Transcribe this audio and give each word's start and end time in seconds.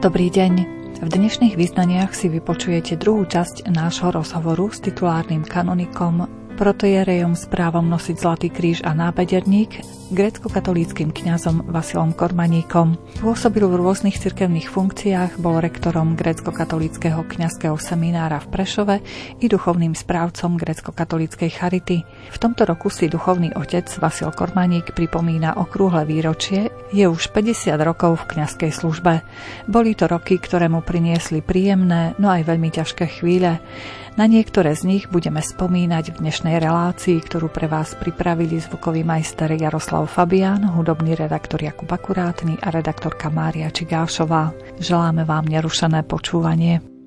Dobrý 0.00 0.32
deň. 0.32 0.54
V 1.04 1.08
dnešných 1.12 1.60
význaniach 1.60 2.16
si 2.16 2.32
vypočujete 2.32 2.96
druhú 2.96 3.28
časť 3.28 3.68
nášho 3.68 4.08
rozhovoru 4.08 4.72
s 4.72 4.80
titulárnym 4.80 5.44
kanonikom 5.44 6.39
protojerejom 6.60 7.32
s 7.32 7.48
právom 7.48 7.88
nosiť 7.88 8.20
Zlatý 8.20 8.52
kríž 8.52 8.84
a 8.84 8.92
nábederník, 8.92 9.80
grecko-katolíckým 10.12 11.08
kňazom 11.08 11.72
Vasilom 11.72 12.12
Kormaníkom. 12.12 13.00
Pôsobil 13.24 13.64
v 13.64 13.80
rôznych 13.80 14.20
cirkevných 14.20 14.68
funkciách, 14.68 15.40
bol 15.40 15.56
rektorom 15.56 16.20
grecko-katolíckého 16.20 17.24
kňazského 17.24 17.80
seminára 17.80 18.44
v 18.44 18.52
Prešove 18.52 18.96
i 19.40 19.48
duchovným 19.48 19.96
správcom 19.96 20.60
grecko-katolíckej 20.60 21.48
charity. 21.48 22.04
V 22.28 22.36
tomto 22.36 22.68
roku 22.68 22.92
si 22.92 23.08
duchovný 23.08 23.56
otec 23.56 23.88
Vasil 23.96 24.28
Kormaník 24.28 24.92
pripomína 24.92 25.56
okrúhle 25.56 26.04
výročie, 26.04 26.68
je 26.92 27.08
už 27.08 27.32
50 27.32 27.72
rokov 27.80 28.20
v 28.20 28.36
kňazskej 28.36 28.68
službe. 28.68 29.24
Boli 29.64 29.96
to 29.96 30.04
roky, 30.04 30.36
ktoré 30.36 30.68
mu 30.68 30.84
priniesli 30.84 31.40
príjemné, 31.40 32.12
no 32.20 32.28
aj 32.28 32.44
veľmi 32.44 32.68
ťažké 32.68 33.16
chvíle. 33.16 33.56
Na 34.20 34.28
niektoré 34.28 34.76
z 34.76 34.84
nich 34.84 35.08
budeme 35.08 35.40
spomínať 35.40 36.12
v 36.12 36.28
dnešnej 36.28 36.60
relácii, 36.60 37.24
ktorú 37.24 37.48
pre 37.48 37.64
vás 37.72 37.96
pripravili 37.96 38.60
zvukový 38.60 39.00
majster 39.00 39.48
Jaroslav 39.56 40.12
Fabián, 40.12 40.60
hudobný 40.76 41.16
redaktor 41.16 41.64
Jakub 41.64 41.88
Akurátny 41.88 42.60
a 42.60 42.68
redaktorka 42.68 43.32
Mária 43.32 43.72
Čigášová. 43.72 44.52
Želáme 44.76 45.24
vám 45.24 45.48
nerušené 45.48 46.04
počúvanie. 46.04 46.99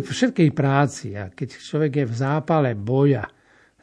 Pri 0.00 0.12
všetkej 0.14 0.50
práci 0.56 1.14
a 1.14 1.28
keď 1.30 1.48
človek 1.60 1.92
je 2.02 2.06
v 2.08 2.14
zápale 2.14 2.70
boja 2.74 3.28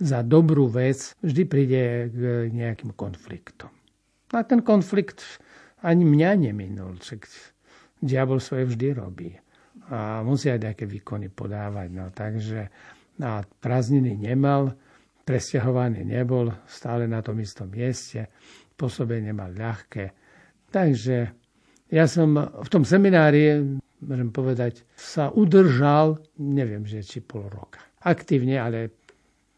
za 0.01 0.25
dobrú 0.25 0.65
vec, 0.65 1.13
vždy 1.21 1.43
príde 1.45 1.83
k 2.09 2.49
nejakým 2.49 2.97
konfliktom. 2.97 3.69
A 4.33 4.41
ten 4.41 4.65
konflikt 4.65 5.21
ani 5.85 6.01
mňa 6.07 6.49
neminul, 6.49 6.97
však 6.97 7.21
diabol 8.01 8.41
svoje 8.41 8.65
vždy 8.73 8.87
robí. 8.97 9.29
A 9.91 10.25
musí 10.25 10.49
aj 10.49 10.71
nejaké 10.71 10.89
výkony 10.89 11.29
podávať. 11.29 11.87
No, 11.93 12.09
takže 12.09 12.71
na 13.19 13.43
prázdniny 13.43 14.17
nemal, 14.17 14.73
presťahovaný 15.27 16.01
nebol, 16.01 16.49
stále 16.65 17.05
na 17.05 17.21
tom 17.21 17.37
istom 17.37 17.69
mieste, 17.69 18.31
pôsobenie 18.73 19.35
mal 19.35 19.53
ľahké. 19.53 20.05
Takže 20.71 21.17
ja 21.91 22.05
som 22.07 22.33
v 22.39 22.69
tom 22.71 22.87
seminári 22.87 23.77
môžem 24.01 24.29
povedať, 24.33 24.83
sa 24.97 25.29
udržal, 25.29 26.19
neviem, 26.41 26.83
že 26.83 27.05
či 27.05 27.21
pol 27.21 27.45
roka. 27.47 27.81
Aktívne, 28.01 28.57
ale 28.57 28.93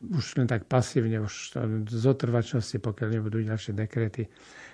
už 0.04 0.36
len 0.36 0.48
tak 0.52 0.68
pasívne, 0.68 1.24
už 1.24 1.56
z 1.88 2.04
otrvačnosti, 2.04 2.76
pokiaľ 2.76 3.10
nebudú 3.20 3.40
ďalšie 3.40 3.72
dekrety. 3.72 4.28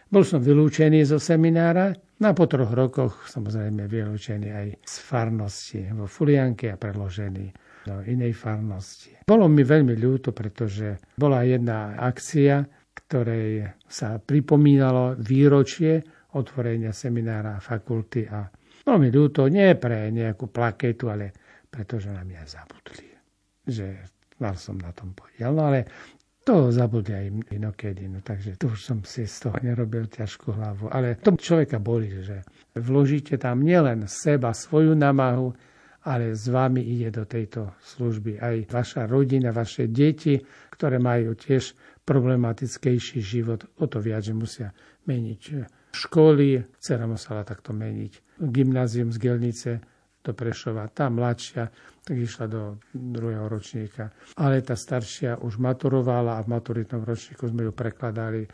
Bol 0.09 0.25
som 0.25 0.41
vylúčený 0.41 1.06
zo 1.06 1.22
seminára, 1.22 1.94
no 2.18 2.25
a 2.25 2.34
po 2.34 2.50
troch 2.50 2.74
rokoch 2.74 3.30
samozrejme 3.30 3.85
vylúčený 3.85 4.50
aj 4.50 4.68
z 4.81 4.96
farnosti 5.06 5.86
vo 5.94 6.09
Fulianke 6.09 6.74
a 6.74 6.81
predložený 6.81 7.46
do 7.86 8.01
inej 8.09 8.34
farnosti. 8.34 9.22
Bolo 9.30 9.46
mi 9.46 9.62
veľmi 9.62 9.94
ľúto, 9.94 10.33
pretože 10.33 10.98
bola 11.13 11.45
jedna 11.45 11.94
akcia, 12.01 12.65
ktorej 12.98 13.69
sa 13.86 14.18
pripomínalo 14.18 15.13
výročie 15.22 16.01
otvorenia 16.33 16.89
seminára 16.89 17.62
fakulty 17.62 18.25
a 18.25 18.50
bolo 18.89 19.06
mi 19.06 19.13
ľúto, 19.13 19.45
nie 19.53 19.77
pre 19.77 20.09
nejakú 20.09 20.50
plaketu, 20.50 21.13
ale 21.13 21.30
pretože 21.69 22.09
na 22.09 22.25
mňa 22.25 22.41
zabudli. 22.50 23.06
Že 23.69 23.86
mal 24.41 24.57
som 24.57 24.81
na 24.81 24.89
tom 24.89 25.13
podiel. 25.13 25.53
No 25.53 25.69
ale 25.69 25.86
to 26.41 26.74
zabudli 26.74 27.13
aj 27.13 27.53
inokedy, 27.53 28.09
no 28.09 28.25
takže 28.25 28.57
tu 28.57 28.74
už 28.74 28.81
som 28.81 29.06
si 29.06 29.30
z 29.30 29.45
toho 29.45 29.62
nerobil 29.62 30.09
ťažkú 30.09 30.57
hlavu. 30.57 30.89
Ale 30.89 31.21
to 31.21 31.38
človeka 31.38 31.77
boli, 31.77 32.09
že 32.25 32.41
vložíte 32.74 33.38
tam 33.38 33.62
nielen 33.62 34.09
seba, 34.09 34.57
svoju 34.57 34.97
namahu, 34.97 35.53
ale 36.09 36.33
s 36.33 36.50
vami 36.50 36.81
ide 36.81 37.13
do 37.13 37.30
tejto 37.30 37.77
služby 37.86 38.41
aj 38.41 38.74
vaša 38.74 39.06
rodina, 39.06 39.53
vaše 39.53 39.86
deti, 39.86 40.41
ktoré 40.74 40.97
majú 40.97 41.38
tiež 41.38 41.77
problematickejší 42.09 43.21
život, 43.21 43.69
o 43.77 43.86
to 43.86 44.01
viac, 44.01 44.25
že 44.25 44.33
musia 44.33 44.74
meniť 45.06 45.41
školy. 45.91 46.63
Cera 46.77 47.06
musela 47.09 47.44
takto 47.44 47.74
meniť. 47.74 48.39
Gymnázium 48.39 49.12
z 49.12 49.18
Gelnice 49.18 49.71
do 50.24 50.31
Prešova. 50.36 50.88
Tá 50.91 51.07
mladšia 51.07 51.71
tak 52.03 52.15
išla 52.18 52.45
do 52.50 52.62
druhého 52.91 53.45
ročníka. 53.45 54.09
Ale 54.36 54.65
tá 54.65 54.74
staršia 54.74 55.39
už 55.39 55.62
maturovala 55.62 56.41
a 56.41 56.44
v 56.44 56.51
maturitnom 56.51 57.06
ročníku 57.06 57.45
sme 57.47 57.69
ju 57.69 57.71
prekladali. 57.71 58.50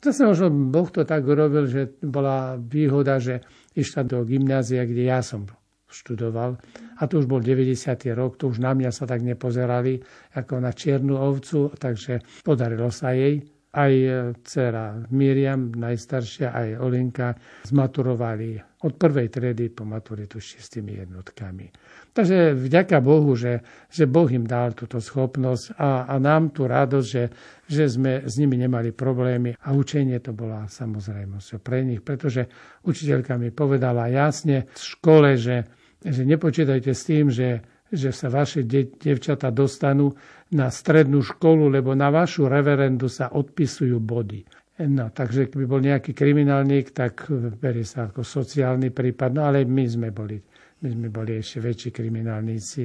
Zase 0.00 0.28
možno 0.28 0.52
Boh 0.52 0.88
to 0.92 1.04
tak 1.08 1.24
urobil, 1.24 1.64
že 1.64 1.96
bola 2.04 2.60
výhoda, 2.60 3.16
že 3.16 3.40
išla 3.72 4.04
do 4.04 4.20
gymnázia, 4.24 4.84
kde 4.84 5.08
ja 5.08 5.24
som 5.24 5.48
študoval. 5.88 6.60
A 6.98 7.02
to 7.06 7.22
už 7.22 7.30
bol 7.30 7.38
90. 7.38 7.72
rok, 8.12 8.36
to 8.36 8.50
už 8.50 8.58
na 8.60 8.74
mňa 8.74 8.90
sa 8.90 9.06
tak 9.06 9.22
nepozerali 9.22 10.02
ako 10.34 10.60
na 10.60 10.74
čiernu 10.74 11.14
ovcu, 11.16 11.72
takže 11.78 12.20
podarilo 12.42 12.90
sa 12.90 13.14
jej 13.14 13.53
aj 13.74 13.92
e, 13.92 14.08
dcera 14.46 14.94
Miriam, 15.10 15.74
najstaršia, 15.74 16.54
aj 16.54 16.68
Olinka 16.78 17.34
zmaturovali 17.66 18.62
od 18.86 18.92
prvej 18.94 19.28
tredy 19.34 19.74
po 19.74 19.82
maturitu 19.82 20.38
s 20.38 20.54
čistými 20.54 20.94
jednotkami. 21.02 21.66
Takže 22.14 22.54
vďaka 22.54 23.02
Bohu, 23.02 23.34
že, 23.34 23.58
že 23.90 24.06
Boh 24.06 24.30
im 24.30 24.46
dal 24.46 24.70
túto 24.78 25.02
schopnosť 25.02 25.74
a, 25.74 26.06
a 26.06 26.14
nám 26.22 26.54
tú 26.54 26.70
radosť, 26.70 27.08
že, 27.10 27.24
že 27.66 27.84
sme 27.90 28.22
s 28.22 28.38
nimi 28.38 28.54
nemali 28.54 28.94
problémy 28.94 29.58
a 29.66 29.74
učenie 29.74 30.22
to 30.22 30.30
bola 30.30 30.70
samozrejmosť 30.70 31.58
pre 31.58 31.82
nich, 31.82 32.06
pretože 32.06 32.46
učiteľka 32.86 33.34
mi 33.34 33.50
povedala 33.50 34.06
jasne 34.06 34.70
v 34.70 34.82
škole, 34.94 35.34
že, 35.34 35.66
že 36.06 36.22
nepočítajte 36.22 36.94
s 36.94 37.02
tým, 37.02 37.34
že 37.34 37.73
že 37.90 38.10
sa 38.10 38.32
vaše 38.32 38.64
de- 38.64 38.90
devčata 38.90 39.52
dostanú 39.52 40.12
na 40.54 40.70
strednú 40.70 41.20
školu, 41.20 41.68
lebo 41.68 41.92
na 41.92 42.08
vašu 42.08 42.48
reverendu 42.48 43.10
sa 43.10 43.32
odpisujú 43.32 43.98
body. 44.00 44.40
No, 44.74 45.06
takže 45.14 45.54
keby 45.54 45.64
bol 45.70 45.78
nejaký 45.78 46.10
kriminálnik, 46.10 46.90
tak 46.90 47.30
berie 47.62 47.86
sa 47.86 48.10
ako 48.10 48.26
sociálny 48.26 48.90
prípad. 48.90 49.30
No 49.30 49.46
ale 49.46 49.62
my 49.62 49.84
sme 49.86 50.10
boli, 50.10 50.34
my 50.82 50.88
sme 50.90 51.08
boli 51.14 51.38
ešte 51.38 51.62
väčší 51.62 51.90
kriminálnici. 51.94 52.82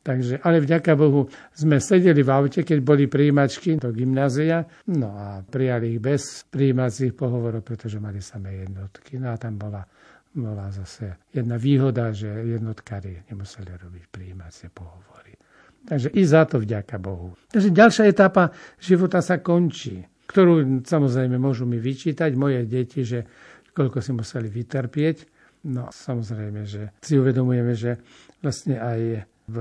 Takže, 0.00 0.40
ale 0.44 0.64
vďaka 0.64 0.96
Bohu 0.96 1.28
sme 1.52 1.76
sedeli 1.76 2.24
v 2.24 2.30
aute, 2.32 2.60
keď 2.64 2.78
boli 2.80 3.04
príjimačky 3.04 3.76
do 3.76 3.92
gymnázia, 3.92 4.64
no 4.88 5.12
a 5.12 5.44
prijali 5.44 5.96
ich 5.96 6.00
bez 6.00 6.48
príjímacích 6.48 7.12
pohovorov, 7.12 7.60
pretože 7.60 8.00
mali 8.00 8.20
samé 8.24 8.64
jednotky. 8.64 9.20
No 9.20 9.32
a 9.32 9.36
tam 9.36 9.60
bola 9.60 9.84
bola 10.34 10.70
zase 10.70 11.18
jedna 11.34 11.58
výhoda, 11.58 12.14
že 12.14 12.30
jednotkári 12.30 13.26
nemuseli 13.30 13.70
robiť 13.74 14.04
prijímacie 14.10 14.70
pohovory. 14.70 15.34
Takže 15.80 16.12
i 16.12 16.22
za 16.22 16.44
to 16.44 16.60
vďaka 16.60 17.00
Bohu. 17.00 17.34
Takže 17.50 17.72
ďalšia 17.72 18.04
etapa 18.06 18.52
života 18.78 19.24
sa 19.24 19.40
končí, 19.40 20.04
ktorú 20.28 20.84
samozrejme 20.86 21.40
môžu 21.40 21.66
mi 21.66 21.80
vyčítať 21.80 22.30
moje 22.36 22.62
deti, 22.68 23.02
že 23.02 23.26
koľko 23.72 23.98
si 24.04 24.12
museli 24.12 24.46
vytrpieť. 24.52 25.16
No 25.66 25.88
samozrejme, 25.88 26.62
že 26.64 26.94
si 27.00 27.16
uvedomujeme, 27.16 27.72
že 27.74 27.96
vlastne 28.44 28.76
aj 28.80 29.00
v 29.50 29.56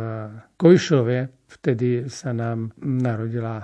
Kojšove 0.60 1.50
vtedy 1.50 2.06
sa 2.12 2.30
nám 2.36 2.72
narodila 2.84 3.64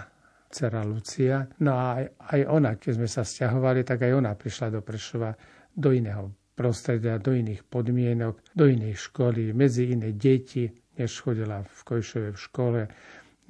dcera 0.49 0.81
Lucia. 0.81 1.45
No 1.61 1.75
a 1.75 2.01
aj, 2.07 2.41
ona, 2.49 2.79
keď 2.79 2.91
sme 2.97 3.07
sa 3.11 3.21
stiahovali, 3.21 3.85
tak 3.85 4.09
aj 4.09 4.11
ona 4.15 4.33
prišla 4.33 4.73
do 4.73 4.81
Prešova 4.81 5.35
do 5.75 5.91
iného 5.91 6.44
prostredia, 6.55 7.19
do 7.19 7.35
iných 7.35 7.67
podmienok, 7.67 8.55
do 8.55 8.65
inej 8.65 9.11
školy, 9.11 9.51
medzi 9.51 9.91
iné 9.91 10.15
deti, 10.15 10.71
než 10.95 11.11
chodila 11.19 11.61
v 11.67 11.79
Kojšove 11.83 12.29
v 12.31 12.39
škole, 12.39 12.81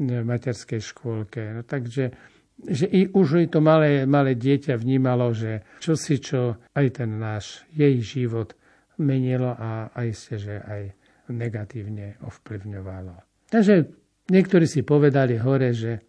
v 0.01 0.23
materskej 0.25 0.81
škôlke. 0.81 1.41
No, 1.55 1.61
takže 1.63 2.11
že 2.55 2.87
i 2.87 3.11
už 3.11 3.51
to 3.51 3.59
malé, 3.59 4.07
malé 4.07 4.33
dieťa 4.33 4.79
vnímalo, 4.79 5.35
že 5.35 5.63
čo 5.83 5.99
si 5.99 6.23
čo 6.23 6.55
aj 6.71 7.03
ten 7.03 7.19
náš, 7.19 7.67
jej 7.75 7.99
život 7.99 8.55
menilo 8.97 9.51
a 9.51 9.91
aj 9.91 10.07
ste, 10.15 10.35
že 10.39 10.55
aj 10.63 10.81
negatívne 11.35 12.15
ovplyvňovalo. 12.23 13.45
Takže 13.51 13.75
niektorí 14.31 14.65
si 14.71 14.87
povedali 14.87 15.35
hore, 15.35 15.75
že, 15.75 15.99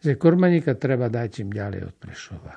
že 0.00 0.16
Kormanika 0.16 0.72
treba 0.74 1.12
dať 1.12 1.28
čím 1.28 1.52
ďalej 1.52 1.80
od 1.84 1.94
Prešova. 2.00 2.54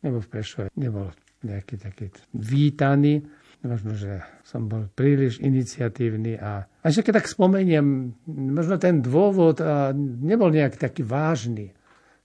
Nebo 0.00 0.24
v 0.24 0.28
Prešove 0.32 0.68
nebol 0.80 1.12
nejaký 1.42 1.74
taký 1.78 2.06
vítaný. 2.34 3.22
Možno, 3.58 3.98
že 3.98 4.22
som 4.46 4.70
bol 4.70 4.86
príliš 4.94 5.42
iniciatívny 5.42 6.38
a, 6.38 6.62
a 6.62 6.86
keď 6.86 7.18
tak 7.18 7.26
spomeniem, 7.26 8.14
možno 8.30 8.78
ten 8.78 9.02
dôvod 9.02 9.58
nebol 9.98 10.54
nejak 10.54 10.78
taký 10.78 11.02
vážny, 11.02 11.74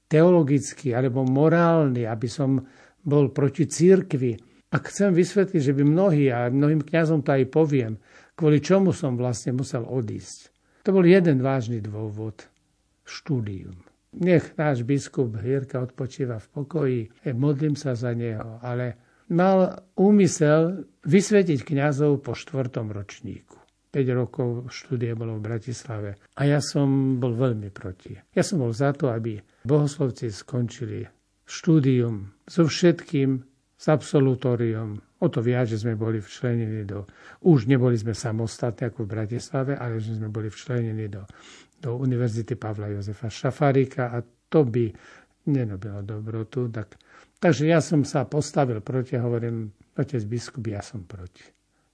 teologický 0.06 0.94
alebo 0.94 1.25
morálny, 1.25 2.06
aby 2.06 2.30
som 2.30 2.62
bol 3.01 3.33
proti 3.33 3.65
církvi. 3.65 4.38
A 4.74 4.77
chcem 4.77 5.10
vysvetliť, 5.10 5.62
že 5.62 5.74
by 5.74 5.81
mnohí, 5.81 6.30
a 6.30 6.54
mnohým 6.54 6.86
kňazom 6.86 7.25
to 7.25 7.33
aj 7.33 7.50
poviem, 7.50 7.98
kvôli 8.38 8.62
čomu 8.62 8.94
som 8.94 9.18
vlastne 9.18 9.57
musel 9.57 9.89
odísť. 9.89 10.54
To 10.86 10.94
bol 10.94 11.06
jeden 11.06 11.42
vážny 11.42 11.81
dôvod. 11.81 12.45
Štúdium. 13.04 13.75
Nech 14.13 14.54
náš 14.54 14.86
biskup 14.86 15.33
Hierka 15.42 15.81
odpočíva 15.81 16.38
v 16.38 16.48
pokoji, 16.54 17.00
modlím 17.33 17.74
sa 17.74 17.98
za 17.98 18.13
neho, 18.13 18.62
ale 18.62 19.02
mal 19.31 19.87
úmysel 19.95 20.87
vysvetiť 21.05 21.59
kňazov 21.63 22.23
po 22.23 22.35
štvrtom 22.35 22.91
ročníku. 22.91 23.59
5 23.93 24.17
rokov 24.17 24.73
štúdie 24.73 25.13
bolo 25.13 25.37
v 25.37 25.45
Bratislave. 25.45 26.17
A 26.33 26.49
ja 26.49 26.57
som 26.57 27.21
bol 27.21 27.37
veľmi 27.37 27.69
proti. 27.69 28.17
Ja 28.33 28.41
som 28.41 28.65
bol 28.65 28.73
za 28.73 28.89
to, 28.89 29.13
aby 29.13 29.37
bohoslovci 29.61 30.33
skončili 30.33 31.05
štúdium 31.45 32.33
so 32.49 32.65
všetkým, 32.65 33.53
s 33.83 33.91
absolutóriom. 33.91 34.95
O 35.19 35.27
to 35.27 35.43
viac, 35.43 35.67
že 35.67 35.83
sme 35.83 35.99
boli 35.99 36.23
včlenení 36.23 36.87
do... 36.87 37.03
Už 37.43 37.67
neboli 37.67 37.99
sme 37.99 38.15
samostatní 38.15 38.87
ako 38.87 39.03
v 39.03 39.11
Bratislave, 39.11 39.75
ale 39.75 39.99
že 39.99 40.15
sme 40.15 40.31
boli 40.31 40.47
včlenení 40.47 41.11
do, 41.11 41.27
do 41.83 41.99
Univerzity 41.99 42.55
Pavla 42.55 42.87
Jozefa 42.95 43.27
Šafárika 43.27 44.15
a 44.15 44.23
to 44.23 44.63
by 44.63 44.87
nenobilo 45.51 45.99
dobrotu. 45.99 46.71
Tak 46.71 46.95
Takže 47.44 47.68
ja 47.68 47.84
som 47.84 48.07
sa 48.07 48.24
postavil 48.24 48.80
proti 48.80 49.19
a 49.19 49.28
hovorím, 49.28 49.75
otec 50.00 50.24
biskup, 50.24 50.63
ja 50.63 50.80
som 50.80 51.04
proti. 51.04 51.44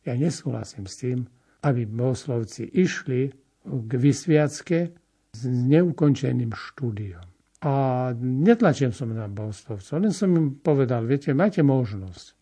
Ja 0.06 0.13
nesúhlasím 0.13 0.86
s 0.86 1.01
tým, 1.01 1.25
aby 1.66 1.90
bohoslovci 1.90 2.69
išli 2.69 3.34
k 3.66 3.92
vysviacke 3.98 4.94
s 5.34 5.42
neukončeným 5.50 6.54
štúdiom. 6.54 7.25
A 7.66 7.74
netlačím 8.22 8.94
som 8.94 9.10
na 9.10 9.25
bohoslovcov, 9.25 9.98
len 9.98 10.13
som 10.13 10.30
im 10.38 10.62
povedal, 10.62 11.10
viete, 11.10 11.34
máte 11.34 11.66
možnosť, 11.66 12.38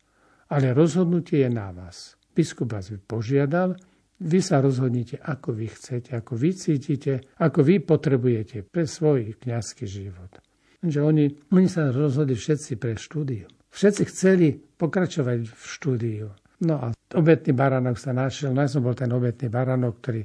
ale 0.51 0.75
rozhodnutie 0.75 1.48
je 1.48 1.50
na 1.50 1.71
vás. 1.71 2.19
Biskup 2.36 2.75
vás 2.75 2.92
požiadal, 3.07 3.80
vy 4.19 4.44
sa 4.44 4.59
rozhodnite, 4.59 5.15
ako 5.24 5.56
vy 5.56 5.71
chcete, 5.71 6.12
ako 6.12 6.36
vy 6.36 6.50
cítite, 6.51 7.24
ako 7.39 7.63
vy 7.63 7.80
potrebujete 7.80 8.68
pre 8.68 8.83
svoj 8.83 9.39
kňazský 9.39 9.88
život 9.88 10.44
že 10.89 11.01
oni, 11.03 11.25
oni 11.53 11.67
sa 11.67 11.89
rozhodli 11.91 12.35
všetci 12.35 12.79
pre 12.79 12.95
štúdiu. 12.95 13.47
Všetci 13.71 14.03
chceli 14.09 14.47
pokračovať 14.57 15.39
v 15.45 15.63
štúdiu. 15.63 16.27
No 16.65 16.81
a 16.81 16.87
obetný 17.13 17.53
baranok 17.53 18.01
sa 18.01 18.17
našiel, 18.17 18.49
no 18.49 18.65
ja 18.65 18.69
som 18.69 18.81
bol 18.81 18.97
ten 18.97 19.13
obetný 19.13 19.45
baranok, 19.53 20.01
ktorý 20.01 20.21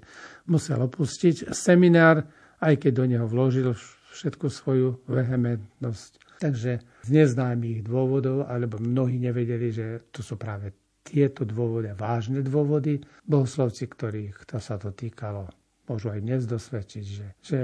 musel 0.48 0.80
opustiť 0.80 1.52
seminár, 1.52 2.24
aj 2.64 2.74
keď 2.80 2.92
do 2.96 3.04
neho 3.04 3.26
vložil 3.28 3.76
všetku 4.16 4.48
svoju 4.48 5.04
vehementnosť. 5.04 6.40
Takže 6.40 6.72
z 7.06 7.08
neznámych 7.12 7.86
dôvodov, 7.86 8.50
alebo 8.50 8.80
mnohí 8.80 9.20
nevedeli, 9.20 9.68
že 9.70 9.86
to 10.10 10.24
sú 10.24 10.40
práve 10.40 10.74
tieto 11.02 11.46
dôvody, 11.46 11.92
vážne 11.94 12.42
dôvody, 12.42 12.98
bohoslovci, 13.26 13.90
ktorých 13.90 14.46
to 14.46 14.58
sa 14.58 14.78
to 14.78 14.94
týkalo, 14.94 15.46
môžu 15.90 16.14
aj 16.14 16.20
dnes 16.22 16.42
dosvedčiť, 16.46 17.04
že, 17.04 17.26
že 17.42 17.58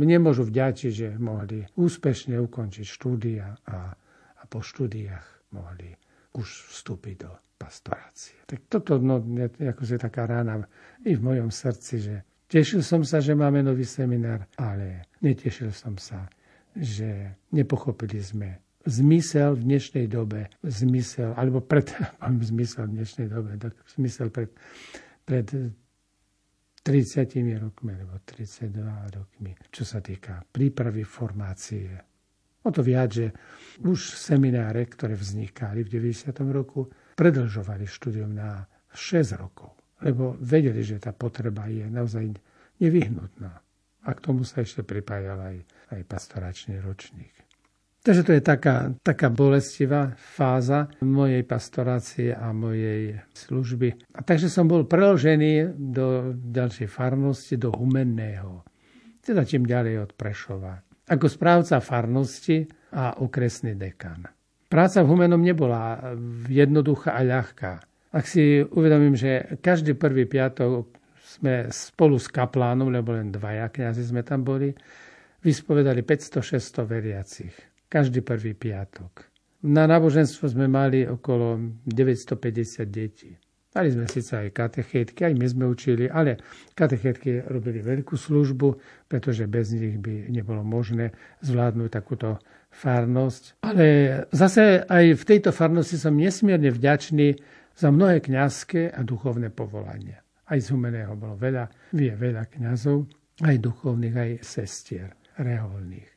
mne 0.00 0.24
môžu 0.24 0.48
vďačiť, 0.48 0.92
že 0.92 1.08
mohli 1.20 1.64
úspešne 1.76 2.36
ukončiť 2.40 2.86
štúdia 2.86 3.52
a, 3.68 3.92
a 4.38 4.42
po 4.48 4.64
štúdiách 4.64 5.52
mohli 5.52 5.92
už 6.34 6.48
vstúpiť 6.72 7.14
do 7.24 7.30
pastorácie. 7.54 8.34
Tak 8.44 8.66
toto 8.66 8.98
no, 8.98 9.22
je 9.22 9.70
akože 9.70 10.02
taká 10.02 10.26
rána 10.26 10.66
i 11.06 11.14
v 11.14 11.22
mojom 11.22 11.48
srdci, 11.48 11.94
že 12.02 12.14
tešil 12.50 12.82
som 12.82 13.06
sa, 13.06 13.22
že 13.22 13.38
máme 13.38 13.62
nový 13.62 13.86
seminár, 13.86 14.44
ale 14.58 15.08
netešil 15.22 15.70
som 15.70 15.94
sa, 15.94 16.26
že 16.74 17.38
nepochopili 17.54 18.18
sme 18.18 18.58
zmysel 18.84 19.56
v 19.56 19.62
dnešnej 19.64 20.06
dobe, 20.10 20.52
zmysel, 20.60 21.32
alebo 21.38 21.64
pred, 21.64 21.88
zmysel 22.52 22.90
v 22.90 23.00
dnešnej 23.00 23.28
dobe, 23.32 23.56
tak 23.56 23.72
zmysel 23.96 24.28
pred, 24.28 24.50
pred 25.24 25.48
30 26.84 27.32
rokmi, 27.64 27.96
alebo 27.96 28.20
32 28.20 29.16
rokmi, 29.16 29.56
čo 29.72 29.88
sa 29.88 30.04
týka 30.04 30.44
prípravy 30.44 31.00
formácie. 31.00 31.88
O 32.64 32.68
to 32.68 32.84
viac, 32.84 33.08
že 33.08 33.32
už 33.80 34.20
semináre, 34.20 34.84
ktoré 34.84 35.16
vznikali 35.16 35.80
v 35.80 36.12
90. 36.12 36.36
roku, 36.52 36.92
predlžovali 37.16 37.88
štúdium 37.88 38.36
na 38.36 38.68
6 38.92 39.40
rokov, 39.40 39.72
lebo 40.04 40.36
vedeli, 40.38 40.84
že 40.84 41.00
tá 41.00 41.16
potreba 41.16 41.66
je 41.72 41.88
naozaj 41.88 42.36
nevyhnutná. 42.78 43.52
A 44.04 44.08
k 44.12 44.20
tomu 44.20 44.44
sa 44.44 44.60
ešte 44.60 44.84
pripájal 44.84 45.40
aj, 45.40 45.56
aj 45.96 46.00
pastoračný 46.04 46.78
ročník. 46.84 47.33
Takže 48.04 48.20
to 48.20 48.36
je 48.36 48.42
taká, 48.44 48.92
taká 49.00 49.32
bolestivá 49.32 50.12
fáza 50.12 50.92
mojej 51.00 51.40
pastorácie 51.40 52.36
a 52.36 52.52
mojej 52.52 53.16
služby. 53.32 54.12
A 54.12 54.20
takže 54.20 54.52
som 54.52 54.68
bol 54.68 54.84
preložený 54.84 55.72
do 55.72 56.36
ďalšej 56.36 56.84
farnosti, 56.84 57.56
do 57.56 57.72
Humenného. 57.72 58.60
Teda 59.24 59.40
čím 59.48 59.64
ďalej 59.64 60.04
od 60.04 60.10
Prešova. 60.20 60.84
Ako 61.08 61.32
správca 61.32 61.80
farnosti 61.80 62.68
a 62.92 63.24
okresný 63.24 63.72
dekan. 63.72 64.28
Práca 64.68 65.00
v 65.00 65.08
Humenom 65.08 65.40
nebola 65.40 66.12
jednoduchá 66.52 67.16
a 67.16 67.24
ľahká. 67.24 67.72
Ak 68.12 68.28
si 68.28 68.60
uvedomím, 68.60 69.16
že 69.16 69.56
každý 69.64 69.96
prvý 69.96 70.28
piatok 70.28 70.92
sme 71.24 71.72
spolu 71.72 72.20
s 72.20 72.28
kaplánom, 72.28 72.92
lebo 72.92 73.16
len 73.16 73.32
dvaja 73.32 73.72
kniazy 73.72 74.12
sme 74.12 74.20
tam 74.20 74.44
boli, 74.44 74.76
vyspovedali 75.40 76.04
500-600 76.04 76.84
veriacich. 76.84 77.73
Každý 77.88 78.20
prvý 78.20 78.54
piatok. 78.54 79.30
Na 79.64 79.88
náboženstvo 79.88 80.44
sme 80.50 80.68
mali 80.68 81.08
okolo 81.08 81.56
950 81.88 82.84
detí. 82.90 83.32
Mali 83.74 83.90
sme 83.90 84.06
síce 84.06 84.38
aj 84.38 84.54
katechétky, 84.54 85.26
aj 85.26 85.34
my 85.34 85.46
sme 85.50 85.64
učili, 85.66 86.06
ale 86.06 86.38
katechétky 86.78 87.42
robili 87.50 87.82
veľkú 87.82 88.14
službu, 88.14 88.78
pretože 89.10 89.50
bez 89.50 89.74
nich 89.74 89.98
by 89.98 90.30
nebolo 90.30 90.62
možné 90.62 91.10
zvládnuť 91.42 91.90
takúto 91.90 92.38
farnosť. 92.70 93.66
Ale 93.66 93.86
zase 94.30 94.86
aj 94.86 95.18
v 95.18 95.24
tejto 95.26 95.50
farnosti 95.50 95.98
som 95.98 96.14
nesmierne 96.14 96.70
vďačný 96.70 97.34
za 97.74 97.90
mnohé 97.90 98.22
kňazské 98.22 98.94
a 98.94 99.02
duchovné 99.02 99.50
povolania. 99.50 100.22
Aj 100.46 100.58
z 100.60 100.70
Humeného 100.70 101.18
bolo 101.18 101.34
veľa, 101.34 101.66
vie 101.98 102.14
veľa 102.14 102.46
kňazov, 102.54 103.10
aj 103.42 103.58
duchovných, 103.58 104.14
aj 104.14 104.30
sestier 104.46 105.18
reholných. 105.34 106.13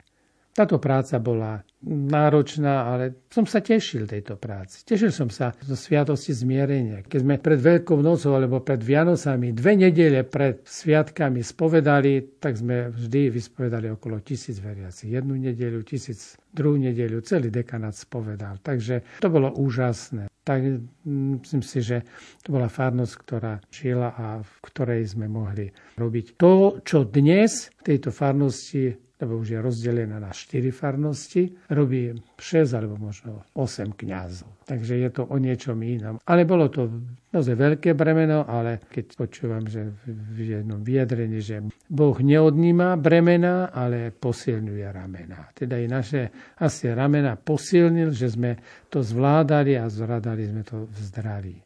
Táto 0.58 0.82
práca 0.82 1.22
bola 1.22 1.62
náročná, 1.86 2.90
ale 2.90 3.30
som 3.30 3.46
sa 3.46 3.62
tešil 3.62 4.10
tejto 4.10 4.34
práci. 4.34 4.82
Tešil 4.82 5.14
som 5.14 5.30
sa 5.30 5.54
zo 5.62 5.78
sviatosti 5.78 6.34
zmierenia. 6.34 7.06
Keď 7.06 7.20
sme 7.22 7.38
pred 7.38 7.62
Veľkou 7.62 8.02
nocou 8.02 8.34
alebo 8.34 8.58
pred 8.58 8.82
Vianocami 8.82 9.54
dve 9.54 9.78
nedele 9.78 10.26
pred 10.26 10.66
sviatkami 10.66 11.46
spovedali, 11.46 12.42
tak 12.42 12.58
sme 12.58 12.90
vždy 12.90 13.30
vyspovedali 13.30 13.94
okolo 13.94 14.18
tisíc 14.18 14.58
veriacich. 14.58 15.14
Jednu 15.14 15.38
nedeľu, 15.38 15.86
tisíc, 15.86 16.34
druhú 16.50 16.74
nedeľu, 16.74 17.22
celý 17.22 17.54
dekanát 17.54 17.94
spovedal. 17.94 18.58
Takže 18.58 19.22
to 19.22 19.30
bolo 19.30 19.54
úžasné. 19.54 20.26
Tak 20.42 20.58
mm, 20.58 21.46
myslím 21.46 21.62
si, 21.62 21.86
že 21.86 22.02
to 22.42 22.58
bola 22.58 22.66
farnosť, 22.66 23.14
ktorá 23.14 23.62
žila 23.70 24.10
a 24.10 24.26
v 24.42 24.52
ktorej 24.66 25.06
sme 25.06 25.30
mohli 25.30 25.70
robiť 25.94 26.34
to, 26.34 26.82
čo 26.82 27.06
dnes 27.06 27.70
v 27.78 27.94
tejto 27.94 28.10
farnosti 28.10 29.06
lebo 29.18 29.42
už 29.42 29.50
je 29.50 29.58
rozdelená 29.58 30.22
na 30.22 30.30
4 30.30 30.70
farnosti, 30.70 31.50
robí 31.74 32.14
6 32.38 32.78
alebo 32.78 32.94
možno 32.94 33.42
8 33.58 33.98
kňazov. 33.98 34.62
Takže 34.62 34.94
je 34.94 35.10
to 35.10 35.26
o 35.26 35.36
niečom 35.42 35.74
inom. 35.82 36.22
Ale 36.22 36.46
bolo 36.46 36.70
to 36.70 36.86
naozaj 37.34 37.58
veľké 37.58 37.98
bremeno, 37.98 38.46
ale 38.46 38.78
keď 38.86 39.04
počúvam, 39.18 39.66
že 39.66 39.90
v 40.06 40.62
jednom 40.62 40.78
vyjadrení, 40.86 41.42
že 41.42 41.66
Boh 41.90 42.14
neodníma 42.14 42.94
bremena, 42.94 43.74
ale 43.74 44.14
posilňuje 44.14 44.86
ramena. 44.86 45.50
Teda 45.50 45.74
i 45.82 45.90
naše 45.90 46.54
asi 46.62 46.94
ramena 46.94 47.34
posilnil, 47.34 48.14
že 48.14 48.30
sme 48.30 48.54
to 48.86 49.02
zvládali 49.02 49.74
a 49.74 49.90
zvládali 49.90 50.46
sme 50.46 50.62
to 50.62 50.86
v 50.86 50.98
zdraví. 51.10 51.56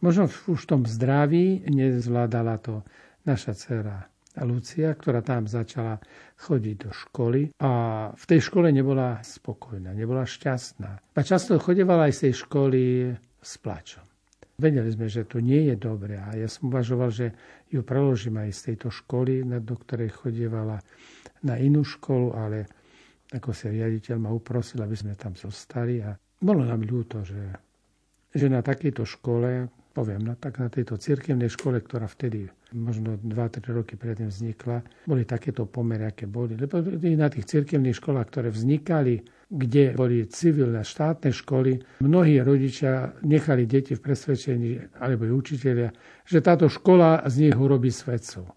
Možno 0.00 0.28
už 0.28 0.64
v 0.64 0.68
tom 0.68 0.82
zdraví 0.88 1.68
nezvládala 1.68 2.60
to 2.64 2.80
naša 3.24 3.52
dcera 3.56 4.13
Lucia, 4.42 4.90
ktorá 4.90 5.22
tam 5.22 5.46
začala 5.46 6.02
chodiť 6.42 6.76
do 6.82 6.90
školy 6.90 7.54
a 7.62 7.70
v 8.10 8.24
tej 8.26 8.50
škole 8.50 8.74
nebola 8.74 9.22
spokojná, 9.22 9.94
nebola 9.94 10.26
šťastná. 10.26 11.14
A 11.14 11.20
často 11.22 11.54
chodevala 11.62 12.10
aj 12.10 12.18
z 12.18 12.20
tej 12.26 12.34
školy 12.42 12.82
s 13.38 13.52
plačom. 13.62 14.02
Vedeli 14.58 14.90
sme, 14.90 15.06
že 15.06 15.26
to 15.26 15.38
nie 15.38 15.70
je 15.70 15.74
dobré 15.78 16.18
a 16.18 16.34
ja 16.34 16.46
som 16.50 16.70
uvažoval, 16.70 17.10
že 17.10 17.26
ju 17.70 17.82
preložím 17.82 18.38
aj 18.42 18.50
z 18.54 18.60
tejto 18.70 18.90
školy, 18.90 19.42
do 19.62 19.74
ktorej 19.74 20.14
chodievala 20.14 20.78
na 21.42 21.58
inú 21.58 21.82
školu, 21.82 22.34
ale 22.34 22.58
ako 23.34 23.50
sa 23.50 23.70
riaditeľ 23.70 24.16
ma 24.18 24.30
uprosil, 24.30 24.78
aby 24.82 24.94
sme 24.94 25.18
tam 25.18 25.34
zostali 25.34 25.98
a 26.02 26.14
bolo 26.38 26.62
nám 26.62 26.86
ľúto, 26.86 27.26
že, 27.26 27.50
že 28.30 28.46
na 28.46 28.62
takejto 28.62 29.02
škole, 29.02 29.66
poviem, 29.90 30.22
no, 30.22 30.38
tak 30.38 30.62
na 30.62 30.70
tejto 30.70 31.02
cirkevnej 31.02 31.50
škole, 31.50 31.82
ktorá 31.82 32.06
vtedy 32.06 32.46
možno 32.74 33.16
2-3 33.22 33.70
roky 33.70 33.94
predtým 33.94 34.28
vznikla, 34.28 34.82
boli 35.06 35.22
takéto 35.22 35.64
pomery, 35.64 36.10
aké 36.10 36.26
boli. 36.26 36.58
Lebo 36.58 36.82
na 36.82 37.30
tých 37.30 37.46
cirkevných 37.46 37.96
školách, 37.96 38.26
ktoré 38.28 38.48
vznikali, 38.50 39.22
kde 39.48 39.94
boli 39.94 40.26
civilné 40.26 40.82
štátne 40.82 41.30
školy, 41.30 42.02
mnohí 42.02 42.42
rodičia 42.42 43.14
nechali 43.22 43.70
deti 43.70 43.94
v 43.94 44.02
presvedčení, 44.02 44.70
alebo 44.98 45.30
učiteľia, 45.30 45.94
že 46.26 46.42
táto 46.42 46.66
škola 46.66 47.22
z 47.30 47.48
nich 47.48 47.56
urobí 47.56 47.94
svedcov. 47.94 48.50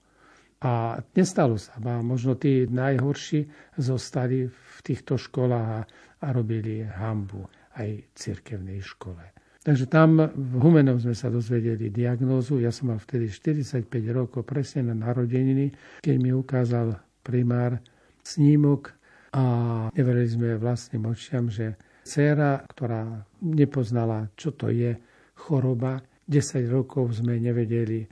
A 0.57 0.97
nestalo 1.13 1.61
sa. 1.61 1.77
A 1.77 2.01
možno 2.01 2.33
tí 2.33 2.65
najhorší 2.65 3.45
zostali 3.77 4.49
v 4.49 4.77
týchto 4.81 5.21
školách 5.21 5.69
a, 5.69 5.81
a 6.25 6.27
robili 6.33 6.81
hambu 6.81 7.45
aj 7.77 8.09
cirkevnej 8.17 8.81
škole. 8.81 9.36
Takže 9.67 9.83
tam 9.91 10.23
v 10.31 10.53
Humenov 10.63 11.03
sme 11.03 11.11
sa 11.11 11.27
dozvedeli 11.27 11.91
diagnózu. 11.91 12.63
Ja 12.63 12.71
som 12.71 12.87
mal 12.87 13.03
vtedy 13.03 13.27
45 13.27 13.91
rokov, 14.15 14.47
presne 14.47 14.87
na 14.87 14.95
narodeniny, 14.95 15.75
keď 15.99 16.15
mi 16.23 16.31
ukázal 16.31 16.95
primár 17.19 17.75
snímok 18.23 18.95
a 19.35 19.43
neverili 19.91 20.31
sme 20.31 20.55
vlastným 20.55 21.11
očiam, 21.11 21.51
že 21.51 21.75
dcera, 22.07 22.63
ktorá 22.63 23.27
nepoznala, 23.43 24.31
čo 24.39 24.55
to 24.55 24.71
je 24.71 24.95
choroba, 25.35 25.99
10 26.31 26.63
rokov 26.71 27.19
sme 27.19 27.35
nevedeli 27.35 28.07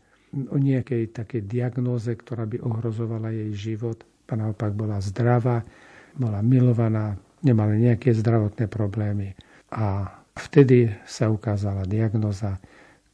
o 0.52 0.60
nejakej 0.60 1.16
takej 1.16 1.48
diagnóze, 1.48 2.12
ktorá 2.12 2.44
by 2.44 2.60
ohrozovala 2.68 3.32
jej 3.32 3.52
život. 3.56 4.04
A 4.28 4.36
naopak 4.36 4.76
bola 4.76 5.00
zdravá, 5.00 5.64
bola 6.20 6.44
milovaná, 6.44 7.16
nemala 7.48 7.80
nejaké 7.80 8.12
zdravotné 8.12 8.68
problémy. 8.68 9.32
A 9.72 10.20
Vtedy 10.36 10.92
sa 11.08 11.32
ukázala 11.32 11.88
diagnoza, 11.88 12.60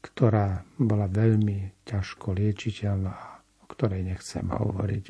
ktorá 0.01 0.65
bola 0.81 1.05
veľmi 1.05 1.85
ťažko 1.85 2.33
liečiteľná, 2.33 3.13
o 3.61 3.65
ktorej 3.69 4.01
nechcem 4.01 4.49
hovoriť. 4.49 5.05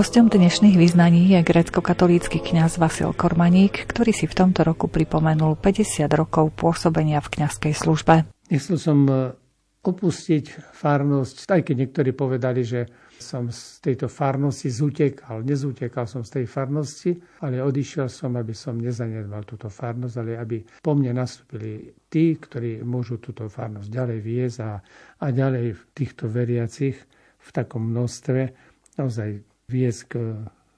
Hostom 0.00 0.32
dnešných 0.32 0.80
vyznaní 0.80 1.36
je 1.36 1.44
grecko-katolícky 1.44 2.40
kňaz 2.40 2.80
Vasil 2.80 3.12
Kormaník, 3.12 3.84
ktorý 3.84 4.16
si 4.16 4.24
v 4.24 4.32
tomto 4.32 4.64
roku 4.64 4.88
pripomenul 4.88 5.60
50 5.60 6.08
rokov 6.16 6.56
pôsobenia 6.56 7.20
v 7.20 7.28
kňazskej 7.28 7.76
službe. 7.76 8.24
Nechcel 8.48 8.80
som 8.80 9.04
e, 9.04 9.36
opustiť 9.84 10.72
farnosť, 10.72 11.52
aj 11.52 11.60
keď 11.68 11.74
niektorí 11.84 12.16
povedali, 12.16 12.64
že 12.64 12.88
som 13.20 13.52
z 13.52 13.84
tejto 13.84 14.08
farnosti 14.08 14.72
zutekal. 14.72 15.44
Nezutekal 15.44 16.08
som 16.08 16.24
z 16.24 16.40
tej 16.40 16.44
farnosti, 16.48 17.20
ale 17.44 17.60
odišiel 17.60 18.08
som, 18.08 18.40
aby 18.40 18.56
som 18.56 18.80
nezanedbal 18.80 19.44
túto 19.44 19.68
farnosť, 19.68 20.16
ale 20.16 20.40
aby 20.40 20.64
po 20.80 20.96
mne 20.96 21.12
nastúpili 21.20 21.92
tí, 22.08 22.40
ktorí 22.40 22.80
môžu 22.88 23.20
túto 23.20 23.52
farnosť 23.52 23.92
ďalej 23.92 24.18
viesť 24.24 24.58
a, 24.64 24.80
a 25.20 25.26
ďalej 25.28 25.92
týchto 25.92 26.24
veriacich 26.24 26.96
v 27.36 27.48
takom 27.52 27.92
množstve 27.92 28.72
naozaj 28.96 29.49
viesť 29.70 30.02
k 30.10 30.14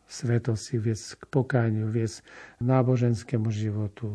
svetosti, 0.04 0.76
viesť 0.76 1.24
k 1.24 1.32
pokániu, 1.32 1.88
viesť 1.88 2.20
náboženskému 2.60 3.48
životu, 3.48 4.12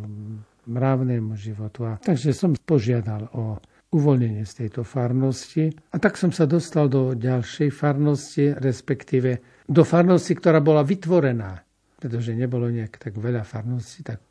mravnému 0.69 1.34
životu. 1.34 1.89
A 1.89 1.98
takže 1.98 2.38
som 2.38 2.53
požiadal 2.53 3.34
o 3.34 3.57
uvoľnenie 3.89 4.43
z 4.43 4.65
tejto 4.65 4.84
farnosti. 4.84 5.72
A 5.96 5.98
tak 5.98 6.19
som 6.19 6.29
sa 6.29 6.43
dostal 6.43 6.91
do 6.91 7.15
ďalšej 7.15 7.72
farnosti, 7.72 8.53
respektíve 8.53 9.63
do 9.65 9.84
farnosti, 9.88 10.36
ktorá 10.36 10.60
bola 10.60 10.84
vytvorená. 10.84 11.63
Pretože 11.98 12.38
nebolo 12.38 12.69
nejak 12.69 13.00
tak 13.00 13.17
veľa 13.17 13.41
farností, 13.48 14.05
tak 14.05 14.22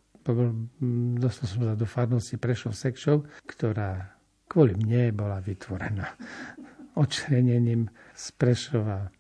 dostal 1.19 1.47
som 1.51 1.61
sa 1.73 1.75
do 1.75 1.89
farnosti 1.89 2.37
Prešov 2.37 2.77
Sekšov, 2.77 3.27
ktorá 3.49 4.15
kvôli 4.47 4.79
mne 4.79 5.11
bola 5.11 5.43
vytvorená 5.43 6.15
odčlenením 7.03 7.91
z 8.15 8.25
Prešova 8.39 9.11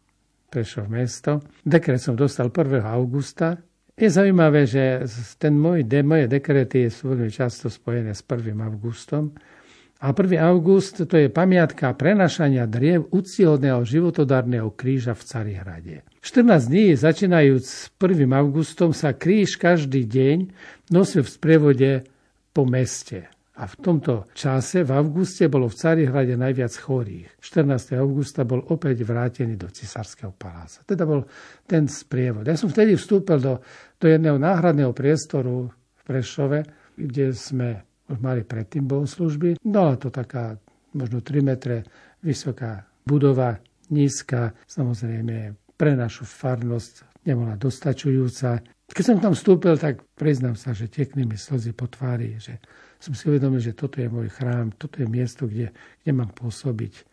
Prešov 0.46 0.86
mesto. 0.86 1.42
Dekret 1.66 1.98
som 1.98 2.14
dostal 2.14 2.48
1. 2.54 2.82
augusta. 2.82 3.58
Je 3.96 4.12
zaujímavé, 4.12 4.68
že 4.68 5.08
ten 5.40 5.56
môj, 5.56 5.82
de, 5.88 6.04
moje 6.04 6.28
dekrety 6.28 6.92
sú 6.92 7.16
veľmi 7.16 7.32
často 7.32 7.72
spojené 7.72 8.12
s 8.12 8.20
1. 8.20 8.52
augustom, 8.60 9.32
a 9.96 10.12
1. 10.12 10.36
august 10.44 11.08
to 11.08 11.16
je 11.16 11.32
pamiatka 11.32 11.88
prenašania 11.96 12.68
driev 12.68 13.08
úctihodného 13.08 13.80
životodárneho 13.80 14.68
kríža 14.76 15.16
v 15.16 15.22
Carihrade. 15.24 15.96
14 16.20 16.68
dní 16.68 16.92
začínajúc 16.92 17.64
s 17.64 17.88
1. 17.96 18.28
augustom 18.36 18.92
sa 18.92 19.16
kríž 19.16 19.56
každý 19.56 20.04
deň 20.04 20.52
nosil 20.92 21.24
v 21.24 21.32
sprievode 21.32 21.90
po 22.52 22.68
meste. 22.68 23.32
A 23.56 23.64
v 23.64 23.74
tomto 23.80 24.28
čase 24.36 24.84
v 24.84 24.92
auguste 24.92 25.48
bolo 25.48 25.72
v 25.72 25.80
Carihrade 25.80 26.36
najviac 26.36 26.76
chorých. 26.76 27.40
14. 27.40 27.96
augusta 27.96 28.44
bol 28.44 28.60
opäť 28.68 29.00
vrátený 29.00 29.56
do 29.56 29.72
cisárskeho 29.72 30.36
paláca. 30.36 30.84
Teda 30.84 31.08
bol 31.08 31.24
ten 31.64 31.88
sprievod. 31.88 32.44
Ja 32.44 32.60
som 32.60 32.68
vtedy 32.68 33.00
vstúpil 33.00 33.40
do, 33.40 33.64
do 33.96 34.06
jedného 34.06 34.36
náhradného 34.36 34.92
priestoru 34.92 35.72
v 35.72 36.00
Prešove, 36.04 36.58
kde 37.00 37.32
sme 37.32 37.80
už 38.12 38.20
mali 38.20 38.44
predtým 38.44 38.84
bohoslužby. 38.84 39.56
Bola 39.64 39.96
to 39.96 40.12
taká 40.12 40.60
možno 40.92 41.24
3 41.24 41.40
metre 41.40 41.88
vysoká 42.20 42.84
budova, 43.08 43.56
nízka, 43.88 44.52
samozrejme 44.66 45.54
pre 45.76 45.92
našu 45.94 46.26
farnosť 46.26 47.22
nebola 47.28 47.54
dostačujúca. 47.54 48.64
Keď 48.86 49.04
som 49.04 49.18
tam 49.18 49.34
vstúpil, 49.34 49.76
tak 49.76 50.02
priznám 50.14 50.54
sa, 50.54 50.72
že 50.72 50.90
tekli 50.90 51.26
mi 51.26 51.34
slzy 51.34 51.74
po 51.74 51.90
tvári, 51.90 52.38
že 52.38 52.58
som 53.06 53.14
si 53.14 53.30
uvedomil, 53.30 53.62
že 53.62 53.78
toto 53.78 54.02
je 54.02 54.10
môj 54.10 54.26
chrám, 54.34 54.74
toto 54.74 54.98
je 54.98 55.06
miesto, 55.06 55.46
kde, 55.46 55.70
kde 56.02 56.10
mám 56.10 56.34
pôsobiť. 56.34 57.06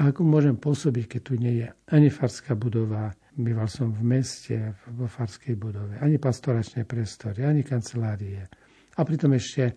A 0.00 0.08
ako 0.08 0.24
môžem 0.24 0.56
pôsobiť, 0.56 1.04
keď 1.04 1.20
tu 1.20 1.36
nie 1.36 1.60
je 1.60 1.68
ani 1.92 2.08
farská 2.08 2.56
budova, 2.56 3.12
býval 3.36 3.68
som 3.68 3.92
v 3.92 4.00
meste, 4.00 4.72
vo 4.96 5.04
farskej 5.04 5.52
budove, 5.60 6.00
ani 6.00 6.16
pastoračné 6.16 6.88
priestory, 6.88 7.44
ani 7.44 7.60
kancelárie. 7.60 8.48
A 8.96 9.00
pritom 9.04 9.36
ešte 9.36 9.76